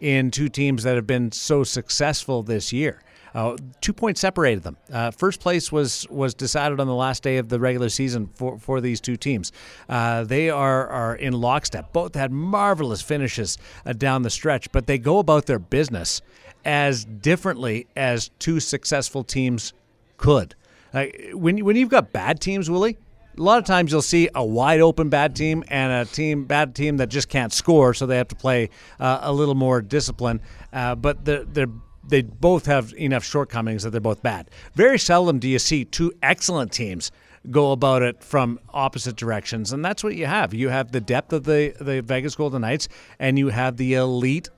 in 0.00 0.30
two 0.30 0.48
teams 0.48 0.82
that 0.82 0.94
have 0.94 1.06
been 1.06 1.32
so 1.32 1.64
successful 1.64 2.42
this 2.42 2.72
year. 2.72 3.02
Uh, 3.36 3.54
two 3.82 3.92
points 3.92 4.18
separated 4.18 4.62
them. 4.62 4.78
Uh, 4.90 5.10
first 5.10 5.40
place 5.40 5.70
was 5.70 6.08
was 6.08 6.32
decided 6.32 6.80
on 6.80 6.86
the 6.86 6.94
last 6.94 7.22
day 7.22 7.36
of 7.36 7.50
the 7.50 7.60
regular 7.60 7.90
season 7.90 8.30
for, 8.34 8.58
for 8.58 8.80
these 8.80 8.98
two 8.98 9.14
teams. 9.14 9.52
Uh, 9.90 10.24
they 10.24 10.48
are 10.48 10.88
are 10.88 11.14
in 11.16 11.34
lockstep. 11.34 11.92
Both 11.92 12.14
had 12.14 12.32
marvelous 12.32 13.02
finishes 13.02 13.58
uh, 13.84 13.92
down 13.92 14.22
the 14.22 14.30
stretch, 14.30 14.72
but 14.72 14.86
they 14.86 14.96
go 14.96 15.18
about 15.18 15.44
their 15.44 15.58
business 15.58 16.22
as 16.64 17.04
differently 17.04 17.86
as 17.94 18.30
two 18.38 18.58
successful 18.58 19.22
teams 19.22 19.74
could. 20.16 20.54
Like 20.94 21.30
when 21.34 21.62
when 21.62 21.76
you've 21.76 21.90
got 21.90 22.14
bad 22.14 22.40
teams, 22.40 22.70
Willie, 22.70 22.96
a 23.36 23.42
lot 23.42 23.58
of 23.58 23.66
times 23.66 23.92
you'll 23.92 24.00
see 24.00 24.30
a 24.34 24.42
wide 24.42 24.80
open 24.80 25.10
bad 25.10 25.36
team 25.36 25.62
and 25.68 25.92
a 25.92 26.10
team 26.10 26.46
bad 26.46 26.74
team 26.74 26.96
that 26.96 27.10
just 27.10 27.28
can't 27.28 27.52
score, 27.52 27.92
so 27.92 28.06
they 28.06 28.16
have 28.16 28.28
to 28.28 28.36
play 28.36 28.70
uh, 28.98 29.18
a 29.20 29.32
little 29.32 29.54
more 29.54 29.82
discipline. 29.82 30.40
Uh, 30.72 30.94
but 30.94 31.22
they're, 31.26 31.44
they're 31.44 31.68
they 32.08 32.22
both 32.22 32.66
have 32.66 32.94
enough 32.96 33.24
shortcomings 33.24 33.82
that 33.82 33.90
they're 33.90 34.00
both 34.00 34.22
bad. 34.22 34.50
Very 34.74 34.98
seldom 34.98 35.38
do 35.38 35.48
you 35.48 35.58
see 35.58 35.84
two 35.84 36.12
excellent 36.22 36.72
teams 36.72 37.10
go 37.50 37.72
about 37.72 38.02
it 38.02 38.22
from 38.22 38.58
opposite 38.72 39.16
directions, 39.16 39.72
and 39.72 39.84
that's 39.84 40.02
what 40.02 40.16
you 40.16 40.26
have. 40.26 40.52
You 40.52 40.68
have 40.68 40.92
the 40.92 41.00
depth 41.00 41.32
of 41.32 41.44
the 41.44 41.74
the 41.80 42.02
Vegas 42.02 42.34
Golden 42.34 42.62
Knights, 42.62 42.88
and 43.18 43.38
you 43.38 43.48
have 43.48 43.76
the 43.76 43.94
elite 43.94 44.48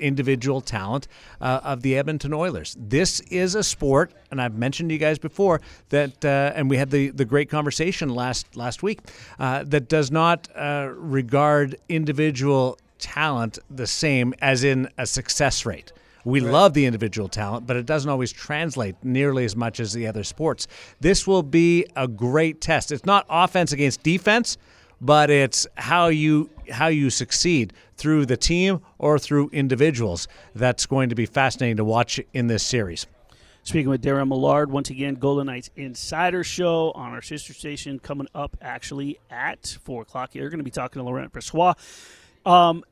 individual 0.00 0.60
talent 0.60 1.08
uh, 1.40 1.60
of 1.62 1.82
the 1.82 1.96
Edmonton 1.96 2.32
Oilers. 2.32 2.76
This 2.78 3.20
is 3.20 3.54
a 3.54 3.62
sport, 3.62 4.14
and 4.30 4.40
I've 4.40 4.54
mentioned 4.56 4.90
to 4.90 4.94
you 4.94 4.98
guys 4.98 5.18
before 5.18 5.60
that, 5.88 6.24
uh, 6.24 6.52
and 6.54 6.70
we 6.70 6.76
had 6.76 6.90
the, 6.90 7.10
the 7.10 7.24
great 7.24 7.50
conversation 7.50 8.08
last 8.08 8.56
last 8.56 8.82
week 8.82 9.00
uh, 9.38 9.64
that 9.64 9.88
does 9.88 10.10
not 10.10 10.48
uh, 10.54 10.90
regard 10.94 11.76
individual 11.88 12.78
talent 12.98 13.58
the 13.70 13.86
same 13.86 14.34
as 14.40 14.64
in 14.64 14.88
a 14.98 15.06
success 15.06 15.64
rate. 15.64 15.92
We 16.24 16.40
love 16.40 16.74
the 16.74 16.86
individual 16.86 17.28
talent, 17.28 17.66
but 17.66 17.76
it 17.76 17.86
doesn't 17.86 18.10
always 18.10 18.32
translate 18.32 18.96
nearly 19.02 19.44
as 19.44 19.56
much 19.56 19.80
as 19.80 19.92
the 19.92 20.06
other 20.06 20.24
sports. 20.24 20.66
This 21.00 21.26
will 21.26 21.42
be 21.42 21.86
a 21.96 22.08
great 22.08 22.60
test. 22.60 22.92
It's 22.92 23.06
not 23.06 23.26
offense 23.28 23.72
against 23.72 24.02
defense, 24.02 24.58
but 25.00 25.30
it's 25.30 25.66
how 25.76 26.08
you 26.08 26.50
how 26.70 26.88
you 26.88 27.08
succeed 27.08 27.72
through 27.96 28.26
the 28.26 28.36
team 28.36 28.80
or 28.98 29.18
through 29.18 29.50
individuals. 29.52 30.28
That's 30.54 30.86
going 30.86 31.08
to 31.08 31.14
be 31.14 31.26
fascinating 31.26 31.76
to 31.78 31.84
watch 31.84 32.20
in 32.32 32.46
this 32.48 32.62
series. 32.62 33.06
Speaking 33.62 33.90
with 33.90 34.02
Daren 34.02 34.28
Millard, 34.28 34.70
once 34.70 34.88
again, 34.88 35.16
Golden 35.16 35.46
Knights 35.46 35.70
Insider 35.76 36.42
Show 36.42 36.90
on 36.92 37.12
our 37.12 37.20
sister 37.20 37.52
station 37.52 37.98
coming 37.98 38.26
up 38.34 38.56
actually 38.62 39.18
at 39.30 39.78
4 39.84 40.02
o'clock. 40.02 40.34
You're 40.34 40.48
going 40.48 40.58
to 40.58 40.64
be 40.64 40.70
talking 40.70 41.00
to 41.00 41.04
Laurent 41.04 41.32
Brossoit. 41.32 41.74
Um, 42.46 42.82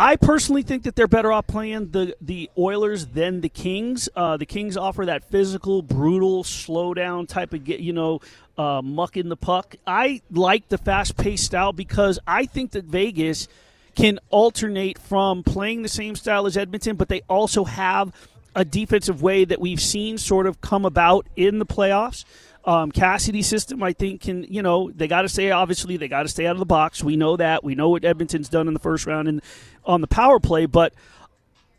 I 0.00 0.14
personally 0.14 0.62
think 0.62 0.84
that 0.84 0.94
they're 0.94 1.08
better 1.08 1.32
off 1.32 1.48
playing 1.48 1.90
the, 1.90 2.14
the 2.20 2.48
Oilers 2.56 3.06
than 3.06 3.40
the 3.40 3.48
Kings. 3.48 4.08
Uh, 4.14 4.36
the 4.36 4.46
Kings 4.46 4.76
offer 4.76 5.04
that 5.06 5.24
physical, 5.24 5.82
brutal, 5.82 6.44
slow 6.44 6.94
down 6.94 7.26
type 7.26 7.52
of 7.52 7.66
you 7.66 7.92
know 7.92 8.20
uh, 8.56 8.80
muck 8.80 9.16
in 9.16 9.28
the 9.28 9.36
puck. 9.36 9.74
I 9.88 10.22
like 10.30 10.68
the 10.68 10.78
fast 10.78 11.16
paced 11.16 11.46
style 11.46 11.72
because 11.72 12.20
I 12.28 12.46
think 12.46 12.70
that 12.72 12.84
Vegas 12.84 13.48
can 13.96 14.20
alternate 14.30 15.00
from 15.00 15.42
playing 15.42 15.82
the 15.82 15.88
same 15.88 16.14
style 16.14 16.46
as 16.46 16.56
Edmonton, 16.56 16.94
but 16.94 17.08
they 17.08 17.22
also 17.28 17.64
have 17.64 18.12
a 18.54 18.64
defensive 18.64 19.20
way 19.20 19.44
that 19.44 19.60
we've 19.60 19.80
seen 19.80 20.16
sort 20.16 20.46
of 20.46 20.60
come 20.60 20.84
about 20.84 21.26
in 21.34 21.58
the 21.58 21.66
playoffs. 21.66 22.24
Um, 22.68 22.92
Cassidy's 22.92 23.46
system, 23.46 23.82
I 23.82 23.94
think, 23.94 24.20
can 24.20 24.44
you 24.44 24.60
know 24.60 24.90
they 24.90 25.08
got 25.08 25.22
to 25.22 25.28
stay. 25.30 25.50
Obviously, 25.50 25.96
they 25.96 26.06
got 26.06 26.24
to 26.24 26.28
stay 26.28 26.46
out 26.46 26.52
of 26.52 26.58
the 26.58 26.66
box. 26.66 27.02
We 27.02 27.16
know 27.16 27.34
that. 27.38 27.64
We 27.64 27.74
know 27.74 27.88
what 27.88 28.04
Edmonton's 28.04 28.50
done 28.50 28.68
in 28.68 28.74
the 28.74 28.80
first 28.80 29.06
round 29.06 29.26
and 29.26 29.40
on 29.86 30.02
the 30.02 30.06
power 30.06 30.38
play. 30.38 30.66
But 30.66 30.92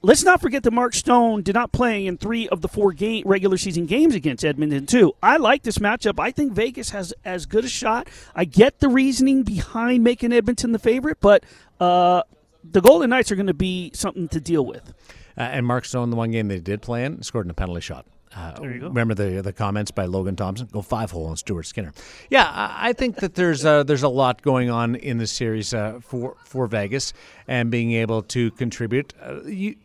let's 0.01 0.23
not 0.23 0.41
forget 0.41 0.63
that 0.63 0.71
Mark 0.71 0.95
Stone 0.95 1.43
did 1.43 1.53
not 1.53 1.71
play 1.71 2.07
in 2.07 2.17
three 2.17 2.49
of 2.49 2.61
the 2.61 2.67
four 2.67 2.91
game 2.91 3.21
regular 3.27 3.55
season 3.55 3.85
games 3.85 4.15
against 4.15 4.43
Edmonton 4.43 4.87
too. 4.87 5.13
I 5.21 5.37
like 5.37 5.61
this 5.61 5.77
matchup. 5.77 6.19
I 6.19 6.31
think 6.31 6.53
Vegas 6.53 6.89
has 6.89 7.13
as 7.23 7.45
good 7.45 7.65
a 7.65 7.69
shot. 7.69 8.07
I 8.33 8.45
get 8.45 8.79
the 8.79 8.89
reasoning 8.89 9.43
behind 9.43 10.03
making 10.03 10.33
Edmonton 10.33 10.71
the 10.71 10.79
favorite, 10.79 11.19
but 11.21 11.43
uh, 11.79 12.23
the 12.63 12.81
Golden 12.81 13.11
Knights 13.11 13.31
are 13.31 13.35
going 13.35 13.45
to 13.45 13.53
be 13.53 13.91
something 13.93 14.27
to 14.29 14.41
deal 14.41 14.65
with. 14.65 14.91
Uh, 15.37 15.41
and 15.41 15.67
Mark 15.67 15.85
Stone, 15.85 16.09
the 16.09 16.15
one 16.15 16.31
game 16.31 16.47
they 16.47 16.59
did 16.59 16.81
play 16.81 17.05
in, 17.05 17.21
scored 17.21 17.45
in 17.45 17.51
a 17.51 17.53
penalty 17.53 17.81
shot. 17.81 18.07
Uh, 18.35 18.59
There 18.59 18.71
you 18.73 18.79
go. 18.79 18.87
Remember 18.87 19.13
the 19.15 19.41
the 19.41 19.53
comments 19.53 19.91
by 19.91 20.05
Logan 20.05 20.35
Thompson? 20.35 20.67
Go 20.71 20.81
five 20.81 21.11
hole 21.11 21.25
on 21.25 21.37
Stuart 21.37 21.63
Skinner. 21.63 21.93
Yeah, 22.29 22.43
I, 22.45 22.89
I 22.89 22.93
think 22.93 23.17
that 23.17 23.33
there's 23.35 23.65
uh, 23.65 23.83
there's 23.83 24.03
a 24.03 24.09
lot 24.09 24.41
going 24.41 24.69
on 24.69 24.95
in 24.95 25.17
this 25.17 25.31
series 25.31 25.73
uh, 25.73 25.99
for 26.01 26.35
for 26.45 26.67
Vegas 26.67 27.13
and 27.47 27.71
being 27.71 27.91
able 27.93 28.21
to 28.23 28.51
contribute. 28.51 29.13
Uh, 29.21 29.41
you, 29.43 29.75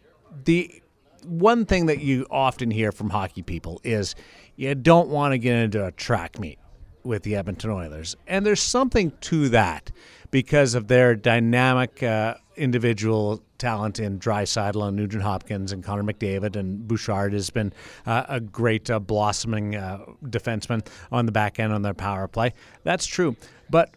the 0.45 0.83
one 1.25 1.65
thing 1.65 1.87
that 1.87 2.01
you 2.01 2.27
often 2.31 2.71
hear 2.71 2.93
from 2.93 3.09
hockey 3.11 3.43
people 3.43 3.81
is 3.83 4.15
you 4.57 4.75
don't 4.75 5.09
want 5.09 5.33
to 5.33 5.39
get 5.39 5.57
into 5.57 5.85
a 5.85 5.91
track 5.93 6.39
meet 6.39 6.59
with 7.03 7.23
the 7.23 7.37
Edmonton 7.37 7.71
Oilers, 7.71 8.15
and 8.27 8.45
there's 8.45 8.61
something 8.63 9.13
to 9.23 9.49
that 9.51 9.91
because 10.35 10.75
of 10.75 10.89
their 10.89 11.15
dynamic 11.15 12.03
uh, 12.03 12.35
individual 12.57 13.41
talent 13.57 14.01
in 14.01 14.19
Draisaitl 14.19 14.89
and 14.89 14.97
Nugent 14.97 15.23
Hopkins 15.23 15.71
and 15.71 15.85
Connor 15.85 16.03
McDavid 16.03 16.57
and 16.57 16.89
Bouchard 16.89 17.33
has 17.33 17.51
been 17.51 17.73
uh, 18.05 18.25
a 18.29 18.41
great 18.41 18.91
uh, 18.91 18.99
blossoming 18.99 19.77
uh, 19.77 20.05
defenseman 20.25 20.85
on 21.13 21.27
the 21.27 21.31
back 21.31 21.61
end 21.61 21.73
on 21.73 21.83
their 21.83 21.95
power 21.95 22.27
play. 22.27 22.53
That's 22.83 23.07
true, 23.07 23.37
but 23.71 23.95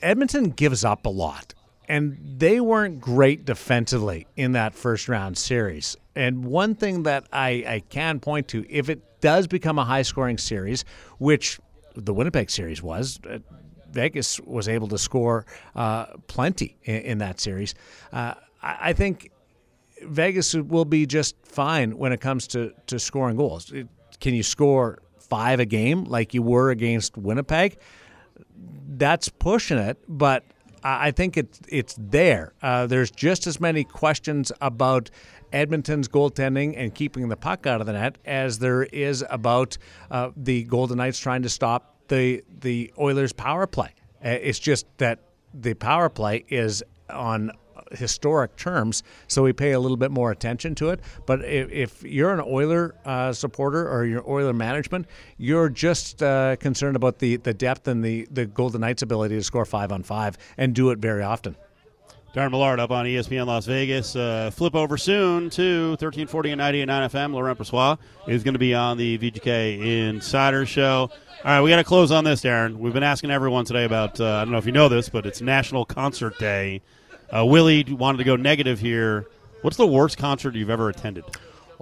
Edmonton 0.00 0.50
gives 0.50 0.84
up 0.84 1.06
a 1.06 1.08
lot. 1.08 1.54
And 1.88 2.16
they 2.38 2.60
weren't 2.60 3.00
great 3.00 3.44
defensively 3.44 4.28
in 4.36 4.52
that 4.52 4.76
first 4.76 5.08
round 5.08 5.36
series. 5.36 5.96
And 6.14 6.44
one 6.44 6.76
thing 6.76 7.02
that 7.02 7.26
I, 7.32 7.64
I 7.66 7.82
can 7.88 8.20
point 8.20 8.46
to, 8.48 8.64
if 8.70 8.88
it 8.88 9.20
does 9.20 9.48
become 9.48 9.80
a 9.80 9.84
high 9.84 10.02
scoring 10.02 10.38
series, 10.38 10.84
which 11.18 11.58
the 11.96 12.14
Winnipeg 12.14 12.48
series 12.48 12.80
was, 12.80 13.18
uh, 13.28 13.40
Vegas 13.92 14.40
was 14.40 14.68
able 14.68 14.88
to 14.88 14.98
score 14.98 15.46
uh, 15.74 16.06
plenty 16.26 16.76
in, 16.84 16.96
in, 17.02 17.18
that 17.18 17.40
series. 17.40 17.74
Uh, 18.12 18.34
I, 18.62 18.92
think 18.92 19.30
Vegas 20.02 20.54
will 20.54 20.84
be 20.84 21.06
just 21.06 21.36
fine 21.44 21.98
when 21.98 22.12
it 22.12 22.20
comes 22.20 22.46
to, 22.48 22.72
to 22.86 22.98
scoring 22.98 23.36
goals. 23.36 23.72
It, 23.72 23.88
can 24.20 24.34
you 24.34 24.42
score 24.42 25.02
five 25.18 25.60
a 25.60 25.64
game 25.64 26.04
like 26.04 26.34
you 26.34 26.42
were 26.42 26.70
against 26.70 27.16
Winnipeg? 27.16 27.78
That's 28.88 29.28
pushing 29.28 29.78
it, 29.78 29.98
but 30.08 30.44
I 30.84 31.12
think 31.12 31.36
it's 31.36 31.60
it's 31.68 31.96
there. 31.98 32.54
Uh, 32.60 32.86
there's 32.86 33.10
just 33.10 33.46
as 33.46 33.60
many 33.60 33.84
questions 33.84 34.50
about 34.60 35.10
Edmonton's 35.52 36.08
goaltending 36.08 36.74
and 36.76 36.94
keeping 36.94 37.28
the 37.28 37.36
puck 37.36 37.66
out 37.66 37.80
of 37.80 37.86
the 37.86 37.92
net 37.92 38.18
as 38.24 38.58
there 38.58 38.84
is 38.84 39.24
about 39.30 39.78
uh, 40.10 40.30
the 40.36 40.64
Golden 40.64 40.98
Knights 40.98 41.18
trying 41.18 41.42
to 41.42 41.48
stop 41.48 41.91
the 42.12 42.44
the 42.60 42.92
Oilers' 42.98 43.32
power 43.32 43.66
play. 43.66 43.94
Uh, 44.24 44.28
it's 44.30 44.58
just 44.58 44.86
that 44.98 45.18
the 45.54 45.74
power 45.74 46.08
play 46.08 46.44
is 46.48 46.82
on 47.10 47.50
historic 47.92 48.56
terms, 48.56 49.02
so 49.26 49.42
we 49.42 49.52
pay 49.52 49.72
a 49.72 49.80
little 49.80 49.96
bit 49.96 50.10
more 50.10 50.30
attention 50.30 50.74
to 50.74 50.90
it. 50.90 51.00
But 51.26 51.44
if, 51.44 51.70
if 51.70 52.02
you're 52.02 52.32
an 52.32 52.40
Oiler 52.40 52.94
uh, 53.04 53.32
supporter 53.32 53.88
or 53.88 54.04
your 54.06 54.28
Oiler 54.28 54.52
management, 54.52 55.06
you're 55.36 55.68
just 55.68 56.22
uh, 56.22 56.56
concerned 56.56 56.96
about 56.96 57.18
the, 57.18 57.36
the 57.36 57.52
depth 57.52 57.88
and 57.88 58.02
the, 58.04 58.26
the 58.30 58.46
Golden 58.46 58.80
Knights' 58.80 59.02
ability 59.02 59.36
to 59.36 59.42
score 59.42 59.64
five 59.64 59.92
on 59.92 60.02
five 60.02 60.38
and 60.56 60.74
do 60.74 60.90
it 60.90 60.98
very 60.98 61.22
often. 61.22 61.56
Daren 62.34 62.50
Millard 62.50 62.80
up 62.80 62.90
on 62.90 63.04
ESPN 63.04 63.46
Las 63.46 63.66
Vegas. 63.66 64.16
Uh, 64.16 64.50
flip 64.50 64.74
over 64.74 64.96
soon 64.96 65.50
to 65.50 65.90
1340 65.90 66.52
and 66.52 66.60
98.9 66.62 66.88
FM. 67.10 67.34
Laurent 67.34 67.58
Brossoit 67.58 67.98
is 68.26 68.42
going 68.42 68.54
to 68.54 68.58
be 68.58 68.74
on 68.74 68.96
the 68.96 69.18
VGK 69.18 70.08
Insider 70.08 70.64
Show. 70.64 71.10
All 71.10 71.10
right, 71.44 71.60
we 71.60 71.68
got 71.68 71.76
to 71.76 71.84
close 71.84 72.10
on 72.10 72.24
this, 72.24 72.40
Daren. 72.40 72.76
We've 72.76 72.94
been 72.94 73.02
asking 73.02 73.30
everyone 73.30 73.66
today 73.66 73.84
about, 73.84 74.18
uh, 74.18 74.36
I 74.36 74.44
don't 74.44 74.52
know 74.52 74.58
if 74.58 74.64
you 74.64 74.72
know 74.72 74.88
this, 74.88 75.10
but 75.10 75.26
it's 75.26 75.42
National 75.42 75.84
Concert 75.84 76.38
Day. 76.38 76.80
Uh, 77.30 77.44
Willie 77.44 77.84
wanted 77.84 78.18
to 78.18 78.24
go 78.24 78.36
negative 78.36 78.80
here. 78.80 79.26
What's 79.60 79.76
the 79.76 79.86
worst 79.86 80.16
concert 80.16 80.54
you've 80.54 80.70
ever 80.70 80.88
attended? 80.88 81.24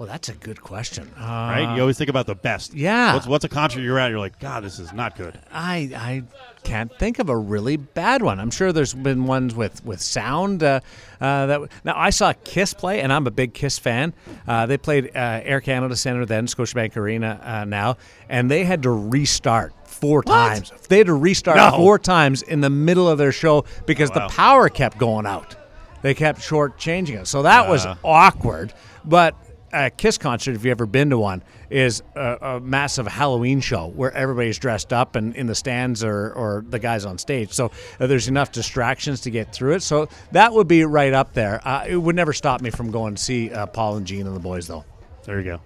Well, 0.00 0.08
that's 0.08 0.30
a 0.30 0.34
good 0.34 0.62
question. 0.62 1.12
Uh, 1.14 1.20
right? 1.20 1.74
You 1.74 1.82
always 1.82 1.98
think 1.98 2.08
about 2.08 2.24
the 2.24 2.34
best. 2.34 2.72
Yeah. 2.72 3.12
What's, 3.12 3.26
what's 3.26 3.44
a 3.44 3.50
concert 3.50 3.82
you're 3.82 3.98
at? 3.98 4.08
You're 4.08 4.18
like, 4.18 4.38
God, 4.38 4.64
this 4.64 4.78
is 4.78 4.94
not 4.94 5.14
good. 5.14 5.38
I 5.52 5.90
I 5.94 6.22
can't 6.62 6.90
think 6.98 7.18
of 7.18 7.28
a 7.28 7.36
really 7.36 7.76
bad 7.76 8.22
one. 8.22 8.40
I'm 8.40 8.50
sure 8.50 8.72
there's 8.72 8.94
been 8.94 9.26
ones 9.26 9.54
with 9.54 9.84
with 9.84 10.00
sound. 10.00 10.62
Uh, 10.62 10.80
uh, 11.20 11.44
that 11.44 11.60
now 11.84 11.92
I 11.98 12.08
saw 12.08 12.32
Kiss 12.32 12.72
play, 12.72 13.02
and 13.02 13.12
I'm 13.12 13.26
a 13.26 13.30
big 13.30 13.52
Kiss 13.52 13.78
fan. 13.78 14.14
Uh, 14.48 14.64
they 14.64 14.78
played 14.78 15.08
uh, 15.14 15.42
Air 15.44 15.60
Canada 15.60 15.94
Center 15.94 16.24
then, 16.24 16.46
Scotiabank 16.46 16.96
Arena 16.96 17.38
uh, 17.44 17.64
now, 17.66 17.98
and 18.30 18.50
they 18.50 18.64
had 18.64 18.84
to 18.84 18.90
restart 18.90 19.74
four 19.86 20.22
what? 20.24 20.28
times. 20.28 20.72
They 20.88 20.96
had 20.96 21.08
to 21.08 21.12
restart 21.14 21.58
no. 21.58 21.76
four 21.76 21.98
times 21.98 22.40
in 22.40 22.62
the 22.62 22.70
middle 22.70 23.06
of 23.06 23.18
their 23.18 23.32
show 23.32 23.66
because 23.84 24.08
wow. 24.08 24.28
the 24.28 24.32
power 24.32 24.70
kept 24.70 24.96
going 24.96 25.26
out. 25.26 25.56
They 26.00 26.14
kept 26.14 26.40
short 26.40 26.78
changing 26.78 27.18
it. 27.18 27.26
So 27.26 27.42
that 27.42 27.68
was 27.68 27.86
awkward. 28.02 28.72
But 29.04 29.34
a 29.72 29.90
Kiss 29.90 30.18
concert, 30.18 30.54
if 30.54 30.64
you've 30.64 30.72
ever 30.72 30.86
been 30.86 31.10
to 31.10 31.18
one, 31.18 31.42
is 31.68 32.02
a, 32.14 32.38
a, 32.40 32.60
massive 32.60 33.06
Halloween 33.06 33.60
show 33.60 33.88
where 33.88 34.12
everybody's 34.12 34.58
dressed 34.58 34.92
up 34.92 35.16
and 35.16 35.34
in 35.36 35.46
the 35.46 35.54
stands 35.54 36.02
or, 36.02 36.32
or 36.32 36.64
the 36.68 36.78
guys 36.78 37.04
on 37.04 37.18
stage. 37.18 37.52
So 37.52 37.70
uh, 37.98 38.06
there's 38.06 38.28
enough 38.28 38.52
distractions 38.52 39.22
to 39.22 39.30
get 39.30 39.52
through 39.52 39.74
it. 39.74 39.82
So 39.82 40.08
that 40.32 40.52
would 40.52 40.68
be 40.68 40.84
right 40.84 41.12
up 41.12 41.32
there. 41.32 41.60
Uh, 41.66 41.84
it 41.88 41.96
would 41.96 42.16
never 42.16 42.32
stop 42.32 42.60
me 42.60 42.70
from 42.70 42.90
going 42.90 43.14
to 43.14 43.22
see 43.22 43.50
uh, 43.50 43.66
Paul 43.66 43.96
and 43.96 44.06
Gene 44.06 44.26
and 44.26 44.34
the 44.34 44.40
boys, 44.40 44.66
though. 44.66 44.84
There 45.24 45.38
you 45.38 45.44
go. 45.44 45.60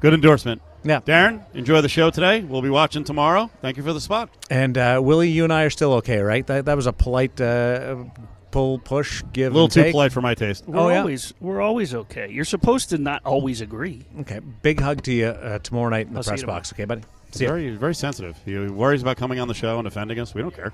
Good 0.00 0.14
endorsement. 0.14 0.62
Yeah. 0.82 1.00
Daren, 1.00 1.44
enjoy 1.54 1.82
the 1.82 1.88
show 1.88 2.10
today. 2.10 2.40
We'll 2.40 2.62
be 2.62 2.70
watching 2.70 3.04
tomorrow. 3.04 3.50
Thank 3.60 3.76
you 3.76 3.82
for 3.82 3.92
the 3.92 4.00
spot. 4.00 4.30
And 4.48 4.78
uh, 4.78 5.00
Willie, 5.02 5.28
you 5.28 5.44
and 5.44 5.52
I 5.52 5.64
are 5.64 5.70
still 5.70 5.94
okay, 5.94 6.20
right? 6.20 6.46
That, 6.46 6.64
that 6.64 6.76
was 6.76 6.86
a 6.86 6.92
polite 6.92 7.38
uh, 7.40 8.04
pull, 8.50 8.78
push, 8.78 9.22
give. 9.32 9.52
A 9.52 9.54
little 9.54 9.68
too 9.68 9.82
take. 9.84 9.92
polite 9.92 10.12
for 10.12 10.20
my 10.20 10.34
taste. 10.34 10.64
We're 10.66 10.78
Oh, 10.78 10.88
yeah? 10.88 11.00
always 11.00 11.34
we're 11.40 11.60
always 11.60 11.94
okay. 11.94 12.28
You're 12.30 12.44
supposed 12.44 12.90
to 12.90 12.98
not 12.98 13.22
always 13.24 13.60
agree. 13.60 14.04
Okay. 14.20 14.40
Big 14.62 14.80
hug 14.80 15.02
to 15.04 15.12
you 15.12 15.26
uh, 15.26 15.58
tomorrow 15.60 15.88
night 15.90 16.06
in 16.06 16.12
the 16.14 16.20
I'll 16.20 16.24
press 16.24 16.42
box. 16.42 16.72
Okay, 16.72 16.84
buddy. 16.84 17.02
See 17.32 17.44
ya. 17.44 17.50
very, 17.50 17.70
very 17.76 17.94
sensitive. 17.94 18.36
He 18.44 18.58
worries 18.58 19.02
about 19.02 19.16
coming 19.16 19.38
on 19.38 19.46
the 19.46 19.54
show 19.54 19.78
and 19.78 19.86
offending 19.86 20.18
us. 20.18 20.34
We 20.34 20.42
don't 20.42 20.52
care. 20.52 20.72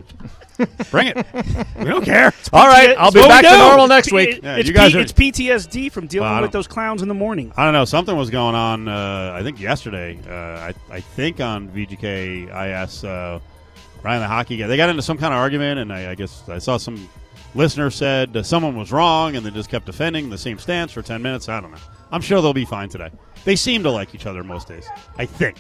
Bring 0.91 1.09
it. 1.09 1.17
We 1.79 1.85
don't 1.85 2.03
care. 2.03 2.33
All 2.51 2.67
right. 2.67 2.97
I'll 2.97 3.11
be 3.13 3.21
back 3.21 3.45
to 3.45 3.59
normal 3.59 3.89
next 3.89 4.11
week. 4.11 4.37
It- 4.39 4.43
Yeah, 4.43 4.57
it's, 4.57 4.67
you 4.69 4.75
guys 4.75 4.93
P- 4.93 4.99
are- 4.99 5.03
it's 5.03 5.13
PTSD 5.13 5.93
from 5.93 6.07
dealing 6.07 6.31
Well, 6.31 6.41
with 6.41 6.53
those 6.53 6.67
clowns 6.67 7.03
in 7.03 7.09
the 7.09 7.15
morning. 7.15 7.53
I 7.59 7.65
don't 7.65 7.75
know. 7.75 7.85
Something 7.85 8.17
was 8.17 8.31
going 8.31 8.55
on. 8.55 8.89
Uh, 8.89 9.33
I 9.39 9.43
think 9.43 9.61
yesterday. 9.61 10.19
Uh, 10.27 10.33
I, 10.33 10.75
I 10.91 11.01
think 11.01 11.43
on 11.43 11.69
VGK 11.69 12.47
IS, 12.85 13.05
uh, 13.05 13.39
Ryan 14.03 14.23
the 14.23 14.27
hockey 14.29 14.57
guy. 14.57 14.67
They 14.67 14.79
got 14.79 14.89
into 14.89 15.03
some 15.03 15.19
kind 15.19 15.35
of 15.35 15.39
argument, 15.39 15.79
and 15.81 15.93
I, 15.93 16.13
I 16.13 16.15
guess 16.15 16.49
I 16.49 16.57
saw 16.57 16.79
some 16.79 17.07
listener 17.57 17.91
said 17.91 18.37
uh, 18.37 18.43
someone 18.43 18.77
was 18.77 18.93
wrong, 18.93 19.37
and 19.37 19.47
they 19.47 19.51
just 19.51 19.71
kept 19.71 19.87
defending 19.87 20.31
the 20.31 20.39
same 20.39 20.59
stance 20.59 20.93
for 20.93 21.03
ten 21.03 21.23
minutes. 21.23 21.49
I 21.49 21.61
don't 21.61 21.71
know. 21.71 21.79
I'm 22.11 22.21
sure 22.21 22.43
they'll 22.43 22.53
be 22.53 22.65
fine 22.65 22.89
today. 22.89 23.11
They 23.45 23.57
seem 23.57 23.83
to 23.85 23.91
like 23.91 24.15
each 24.15 24.27
other 24.27 24.43
most 24.43 24.67
days. 24.67 24.89
I 25.19 25.27
think. 25.27 25.55